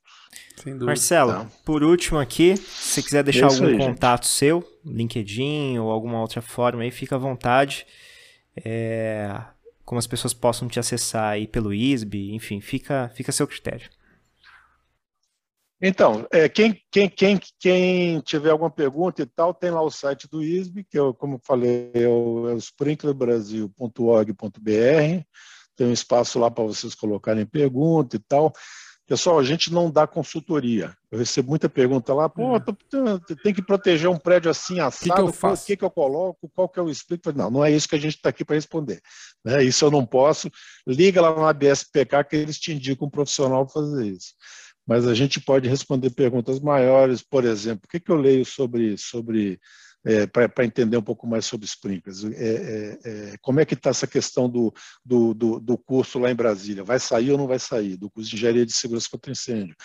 Marcelo, 0.82 1.32
tá. 1.32 1.48
por 1.64 1.84
último 1.84 2.20
aqui, 2.20 2.58
se 2.58 2.94
você 2.94 3.04
quiser 3.04 3.24
deixar 3.24 3.48
é 3.48 3.54
algum 3.54 3.68
aí, 3.68 3.78
contato 3.78 4.26
gente. 4.26 4.34
seu, 4.34 4.80
LinkedIn 4.86 5.78
ou 5.78 5.92
alguma 5.92 6.20
outra 6.20 6.42
forma 6.42 6.84
aí, 6.84 6.92
fica 6.92 7.16
à 7.16 7.20
vontade. 7.20 7.86
É, 8.56 9.34
como 9.86 9.98
as 9.98 10.08
pessoas 10.08 10.34
possam 10.34 10.68
te 10.68 10.80
acessar 10.80 11.32
aí 11.32 11.48
pelo 11.48 11.74
ISB, 11.74 12.34
enfim, 12.34 12.60
fica, 12.60 13.12
fica 13.16 13.32
a 13.32 13.34
seu 13.34 13.48
critério. 13.48 13.90
Então, 15.82 16.28
é, 16.32 16.50
quem, 16.50 16.78
quem, 16.92 17.08
quem, 17.08 17.40
quem 17.58 18.20
tiver 18.20 18.50
alguma 18.50 18.70
pergunta 18.70 19.22
e 19.22 19.26
tal, 19.26 19.54
tem 19.54 19.72
lá 19.72 19.82
o 19.82 19.90
site 19.90 20.28
do 20.28 20.44
ISB, 20.44 20.84
que 20.84 21.00
eu, 21.00 21.14
como 21.14 21.40
falei, 21.42 21.90
é 21.94 22.06
o, 22.06 22.50
é 22.50 22.54
o 22.54 22.58
sprinklerbrasil.org.br. 22.58 25.24
Tem 25.78 25.88
um 25.88 25.94
espaço 25.94 26.38
lá 26.38 26.52
para 26.52 26.66
vocês 26.66 26.94
colocarem 26.94 27.46
pergunta 27.46 28.18
e 28.18 28.20
tal. 28.20 28.52
Pessoal, 29.08 29.40
a 29.40 29.44
gente 29.44 29.72
não 29.74 29.90
dá 29.90 30.06
consultoria. 30.06 30.94
Eu 31.10 31.18
recebo 31.18 31.50
muita 31.50 31.70
pergunta 31.70 32.14
lá, 32.14 32.30
pô, 32.30 32.58
é. 32.58 32.62
tem 33.42 33.54
que 33.54 33.62
proteger 33.62 34.08
um 34.08 34.20
prédio 34.20 34.52
assim, 34.52 34.80
assado, 34.80 35.28
o 35.28 35.32
que, 35.32 35.40
que, 35.40 35.48
o 35.48 35.58
que, 35.58 35.78
que, 35.78 35.84
eu 35.84 35.90
coloco, 35.90 36.48
qual 36.54 36.70
que 36.70 36.80
eu 36.80 36.88
explico? 36.90 37.32
Não, 37.32 37.50
não 37.50 37.66
é 37.66 37.72
isso 37.72 37.90
que 37.90 37.96
a 37.96 38.00
gente 38.00 38.18
está 38.18 38.30
aqui 38.30 38.46
para 38.46 38.56
responder. 38.56 39.02
Né? 39.44 39.64
Isso 39.64 39.84
eu 39.84 39.90
não 39.90 40.06
posso. 40.06 40.52
Liga 40.86 41.22
lá 41.22 41.34
no 41.34 41.48
ABSPK 41.48 42.24
que 42.30 42.36
eles 42.36 42.60
te 42.60 42.72
indicam 42.72 43.08
um 43.08 43.10
profissional 43.10 43.66
para 43.66 43.82
fazer 43.82 44.06
isso 44.06 44.36
mas 44.90 45.06
a 45.06 45.14
gente 45.14 45.40
pode 45.40 45.70
responder 45.70 46.10
perguntas 46.10 46.60
maiores, 46.60 47.22
por 47.22 47.46
exemplo, 47.46 47.84
o 47.86 47.88
que, 47.88 48.00
que 48.00 48.12
eu 48.12 48.16
leio 48.16 48.44
sobre, 48.44 48.98
sobre 48.98 49.60
é, 50.04 50.26
para 50.26 50.66
entender 50.66 50.98
um 50.98 51.04
pouco 51.04 51.28
mais 51.28 51.46
sobre 51.46 51.68
sprinklers. 51.68 52.24
É, 52.24 52.30
é, 52.34 53.00
é, 53.06 53.36
como 53.40 53.60
é 53.60 53.66
que 53.66 53.76
está 53.76 53.92
essa 53.92 54.08
questão 54.08 54.50
do, 54.50 54.74
do, 55.06 55.36
do, 55.36 55.60
do, 55.60 55.78
curso 55.78 56.18
lá 56.18 56.32
em 56.32 56.36
Brasília? 56.36 56.84
Vai 56.84 57.00
sair 57.00 57.32
ou 57.32 57.38
não 57.38 57.46
vai 57.46 57.60
sair? 57.60 57.98
Do 57.98 58.10
curso 58.10 58.32
de 58.32 58.36
engenharia 58.36 58.66
de 58.66 58.74
segurança 58.74 59.08
contra 59.12 59.32
incêndio? 59.32 59.76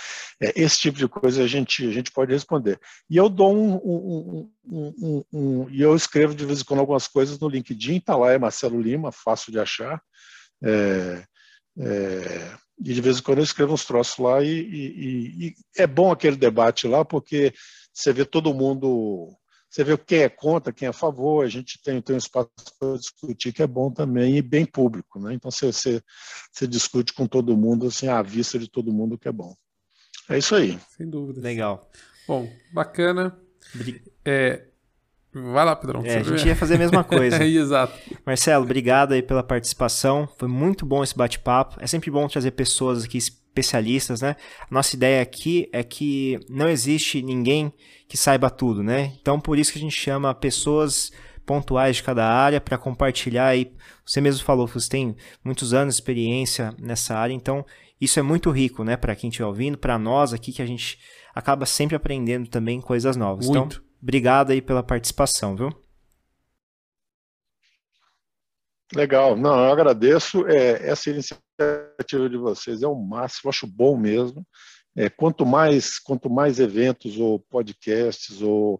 É, 0.40 0.58
esse 0.58 0.80
tipo 0.80 0.96
de 0.96 1.06
coisa 1.06 1.44
a 1.44 1.46
gente, 1.46 1.86
a 1.86 1.92
gente 1.92 2.10
pode 2.10 2.32
responder. 2.32 2.80
E 3.10 3.18
eu 3.18 3.28
dou 3.28 3.54
um, 3.54 3.74
um, 3.74 4.50
um, 4.64 5.24
um, 5.30 5.68
e 5.68 5.82
eu 5.82 5.94
escrevo 5.94 6.34
de 6.34 6.46
vez 6.46 6.62
em 6.62 6.64
quando 6.64 6.80
algumas 6.80 7.06
coisas 7.06 7.38
no 7.38 7.48
LinkedIn, 7.50 7.98
está 7.98 8.16
lá, 8.16 8.32
é 8.32 8.38
Marcelo 8.38 8.80
Lima, 8.80 9.12
fácil 9.12 9.52
de 9.52 9.58
achar. 9.58 10.00
É, 10.62 11.24
é, 11.78 12.63
e 12.78 12.92
de 12.94 13.00
vez 13.00 13.18
em 13.18 13.22
quando 13.22 13.38
eu 13.38 13.44
escrevo 13.44 13.72
uns 13.72 13.84
troços 13.84 14.18
lá 14.18 14.42
e, 14.42 14.48
e, 14.48 15.46
e, 15.46 15.54
é 15.76 15.86
bom 15.86 16.10
aquele 16.10 16.36
debate 16.36 16.86
lá 16.88 17.04
porque 17.04 17.52
você 17.92 18.12
vê 18.12 18.24
todo 18.24 18.54
mundo, 18.54 19.30
você 19.70 19.84
vê 19.84 19.96
quem 19.96 20.20
é 20.20 20.28
contra, 20.28 20.72
quem 20.72 20.86
é 20.86 20.90
a 20.90 20.92
favor, 20.92 21.44
a 21.44 21.48
gente 21.48 21.80
tem, 21.82 22.00
tem 22.02 22.16
um 22.16 22.18
espaço 22.18 22.50
para 22.78 22.96
discutir 22.96 23.52
que 23.52 23.62
é 23.62 23.66
bom 23.66 23.90
também 23.90 24.36
e 24.36 24.42
bem 24.42 24.66
público, 24.66 25.20
né? 25.20 25.34
Então 25.34 25.50
você, 25.50 25.72
você, 25.72 26.02
você 26.52 26.66
discute 26.66 27.12
com 27.12 27.26
todo 27.26 27.56
mundo, 27.56 27.86
assim, 27.86 28.08
à 28.08 28.20
vista 28.22 28.58
de 28.58 28.68
todo 28.68 28.92
mundo 28.92 29.18
que 29.18 29.28
é 29.28 29.32
bom. 29.32 29.54
É 30.28 30.38
isso 30.38 30.54
aí. 30.54 30.78
Sem 30.96 31.08
dúvida. 31.08 31.40
Legal. 31.40 31.90
Bom, 32.26 32.48
bacana. 32.72 33.38
É, 34.24 34.66
Vai 35.34 35.64
lá, 35.64 35.74
Pedrão. 35.74 36.02
É, 36.04 36.18
a 36.18 36.22
gente 36.22 36.46
ia 36.46 36.54
fazer 36.54 36.76
a 36.76 36.78
mesma 36.78 37.02
coisa. 37.04 37.44
Exato. 37.44 37.98
Marcelo, 38.24 38.64
obrigado 38.64 39.12
aí 39.12 39.22
pela 39.22 39.42
participação. 39.42 40.28
Foi 40.38 40.48
muito 40.48 40.86
bom 40.86 41.02
esse 41.02 41.16
bate-papo. 41.16 41.76
É 41.80 41.86
sempre 41.86 42.10
bom 42.10 42.28
trazer 42.28 42.52
pessoas 42.52 43.04
aqui 43.04 43.18
especialistas, 43.18 44.20
né? 44.20 44.36
A 44.60 44.74
nossa 44.74 44.96
ideia 44.96 45.22
aqui 45.22 45.68
é 45.72 45.82
que 45.82 46.38
não 46.48 46.68
existe 46.68 47.22
ninguém 47.22 47.72
que 48.08 48.16
saiba 48.16 48.50
tudo, 48.50 48.82
né? 48.82 49.12
Então, 49.20 49.40
por 49.40 49.58
isso 49.58 49.72
que 49.72 49.78
a 49.78 49.82
gente 49.82 49.96
chama 49.96 50.34
pessoas 50.34 51.12
pontuais 51.44 51.96
de 51.96 52.02
cada 52.02 52.26
área 52.26 52.60
para 52.60 52.78
compartilhar 52.78 53.46
aí. 53.46 53.72
Você 54.04 54.20
mesmo 54.20 54.44
falou 54.44 54.66
que 54.66 54.74
você 54.74 54.88
tem 54.88 55.16
muitos 55.44 55.74
anos 55.74 55.94
de 55.94 56.00
experiência 56.00 56.74
nessa 56.78 57.16
área, 57.16 57.34
então 57.34 57.64
isso 58.00 58.18
é 58.18 58.22
muito 58.22 58.50
rico, 58.50 58.82
né, 58.82 58.96
para 58.96 59.14
quem 59.14 59.28
estiver 59.30 59.46
ouvindo, 59.46 59.78
para 59.78 59.98
nós 59.98 60.32
aqui 60.32 60.52
que 60.52 60.62
a 60.62 60.66
gente 60.66 60.98
acaba 61.34 61.66
sempre 61.66 61.96
aprendendo 61.96 62.48
também 62.48 62.80
coisas 62.80 63.16
novas. 63.16 63.46
Então, 63.46 63.62
muito. 63.62 63.76
Então, 63.76 63.83
Obrigado 64.04 64.50
aí 64.50 64.60
pela 64.60 64.82
participação, 64.82 65.56
viu? 65.56 65.70
Legal, 68.94 69.34
não, 69.34 69.64
eu 69.64 69.72
agradeço. 69.72 70.46
É, 70.46 70.88
essa 70.90 71.08
iniciativa 71.08 72.28
de 72.28 72.36
vocês 72.36 72.82
é 72.82 72.86
o 72.86 72.94
máximo, 72.94 73.48
acho 73.48 73.66
bom 73.66 73.96
mesmo. 73.96 74.46
É, 74.94 75.08
quanto 75.08 75.44
mais 75.46 75.98
quanto 75.98 76.28
mais 76.30 76.60
eventos 76.60 77.18
ou 77.18 77.40
podcasts 77.40 78.40
ou 78.42 78.78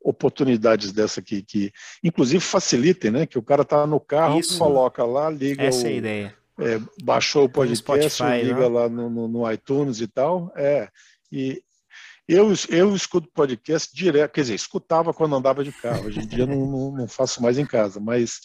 oportunidades 0.00 0.92
dessa 0.92 1.18
aqui 1.20 1.42
que, 1.42 1.72
inclusive, 2.04 2.38
facilitem, 2.44 3.10
né? 3.10 3.26
Que 3.26 3.38
o 3.38 3.42
cara 3.42 3.64
tá 3.64 3.84
no 3.86 3.98
carro, 3.98 4.38
Isso. 4.38 4.58
coloca 4.58 5.04
lá, 5.04 5.28
liga 5.30 5.64
Essa 5.64 5.84
o, 5.84 5.86
é 5.86 5.88
a 5.88 5.92
ideia. 5.92 6.36
é, 6.60 6.80
baixou 7.02 7.46
o 7.46 7.48
podcast, 7.48 8.14
Spotify, 8.14 8.44
liga 8.44 8.60
né? 8.60 8.68
lá 8.68 8.88
no, 8.88 9.08
no- 9.10 9.26
no 9.26 9.50
iTunes 9.50 10.00
e 10.02 10.06
tal. 10.06 10.52
É, 10.54 10.88
e 11.32 11.60
eu, 12.28 12.52
eu 12.68 12.94
escuto 12.94 13.28
podcast 13.32 13.94
direto, 13.94 14.32
quer 14.32 14.40
dizer, 14.42 14.54
escutava 14.54 15.14
quando 15.14 15.36
andava 15.36 15.62
de 15.62 15.72
carro. 15.72 16.06
Hoje 16.06 16.20
em 16.20 16.26
dia 16.26 16.46
não, 16.46 16.66
não, 16.66 16.92
não 16.92 17.08
faço 17.08 17.42
mais 17.42 17.58
em 17.58 17.66
casa, 17.66 18.00
mas 18.00 18.40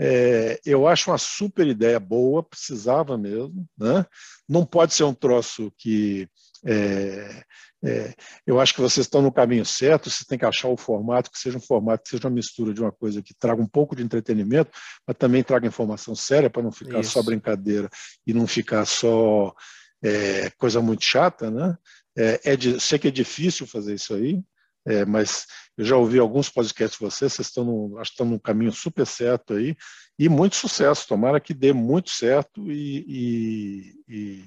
é, 0.00 0.60
eu 0.64 0.86
acho 0.86 1.10
uma 1.10 1.18
super 1.18 1.66
ideia 1.66 1.98
boa, 1.98 2.42
precisava 2.42 3.18
mesmo. 3.18 3.66
Né? 3.76 4.06
Não 4.48 4.64
pode 4.64 4.94
ser 4.94 5.04
um 5.04 5.14
troço 5.14 5.72
que. 5.76 6.28
é, 6.64 7.42
é, 7.84 8.12
eu 8.46 8.58
acho 8.58 8.74
que 8.74 8.80
vocês 8.80 9.06
estão 9.06 9.22
no 9.22 9.30
caminho 9.30 9.64
certo, 9.64 10.10
vocês 10.10 10.26
têm 10.26 10.38
que 10.38 10.44
achar 10.44 10.68
o 10.68 10.76
formato 10.76 11.30
que 11.30 11.38
seja 11.38 11.58
um 11.58 11.60
formato 11.60 12.02
que 12.02 12.08
seja 12.08 12.26
uma 12.26 12.34
mistura 12.34 12.74
de 12.74 12.80
uma 12.80 12.90
coisa 12.90 13.22
que 13.22 13.32
traga 13.34 13.62
um 13.62 13.68
pouco 13.68 13.94
de 13.94 14.02
entretenimento, 14.02 14.70
mas 15.06 15.16
também 15.16 15.44
traga 15.44 15.66
informação 15.66 16.14
séria 16.14 16.50
para 16.50 16.62
não 16.62 16.72
ficar 16.72 17.00
Isso. 17.00 17.12
só 17.12 17.22
brincadeira 17.22 17.88
e 18.26 18.34
não 18.34 18.48
ficar 18.48 18.84
só 18.84 19.54
é, 20.02 20.50
coisa 20.50 20.80
muito 20.80 21.04
chata, 21.04 21.50
né? 21.50 21.76
É, 22.18 22.40
é 22.52 22.56
de, 22.56 22.80
sei 22.80 22.98
que 22.98 23.08
é 23.08 23.10
difícil 23.12 23.66
fazer 23.66 23.94
isso 23.94 24.12
aí, 24.14 24.42
é, 24.86 25.04
mas 25.04 25.46
eu 25.76 25.84
já 25.84 25.96
ouvi 25.96 26.18
alguns 26.18 26.48
podcasts 26.48 26.98
de 26.98 27.04
vocês, 27.04 27.32
vocês 27.32 27.46
estão 27.48 27.64
no, 27.64 27.98
acho 27.98 28.10
que 28.10 28.14
estão 28.14 28.26
no 28.26 28.40
caminho 28.40 28.72
super 28.72 29.06
certo 29.06 29.54
aí, 29.54 29.76
e 30.18 30.28
muito 30.28 30.56
sucesso, 30.56 31.06
tomara 31.06 31.38
que 31.38 31.54
dê 31.54 31.72
muito 31.72 32.10
certo 32.10 32.70
e, 32.72 33.04
e- 33.08 33.94
e 34.08 34.44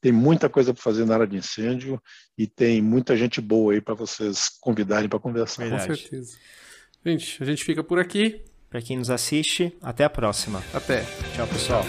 tem 0.00 0.12
muita 0.12 0.50
coisa 0.50 0.74
para 0.74 0.82
fazer 0.82 1.06
na 1.06 1.14
área 1.14 1.26
de 1.26 1.36
incêndio 1.38 1.98
e 2.36 2.46
tem 2.46 2.82
muita 2.82 3.16
gente 3.16 3.40
boa 3.40 3.72
aí 3.72 3.80
para 3.80 3.94
vocês 3.94 4.50
convidarem 4.60 5.08
para 5.08 5.18
conversar. 5.18 5.62
Com 5.62 5.70
Verdade. 5.70 5.96
certeza. 5.96 6.36
Gente, 7.06 7.42
a 7.42 7.46
gente 7.46 7.64
fica 7.64 7.82
por 7.82 7.98
aqui. 7.98 8.44
Para 8.68 8.82
quem 8.82 8.98
nos 8.98 9.08
assiste, 9.08 9.72
até 9.80 10.04
a 10.04 10.10
próxima. 10.10 10.62
Até. 10.74 11.04
Tchau, 11.34 11.46
pessoal. 11.46 11.84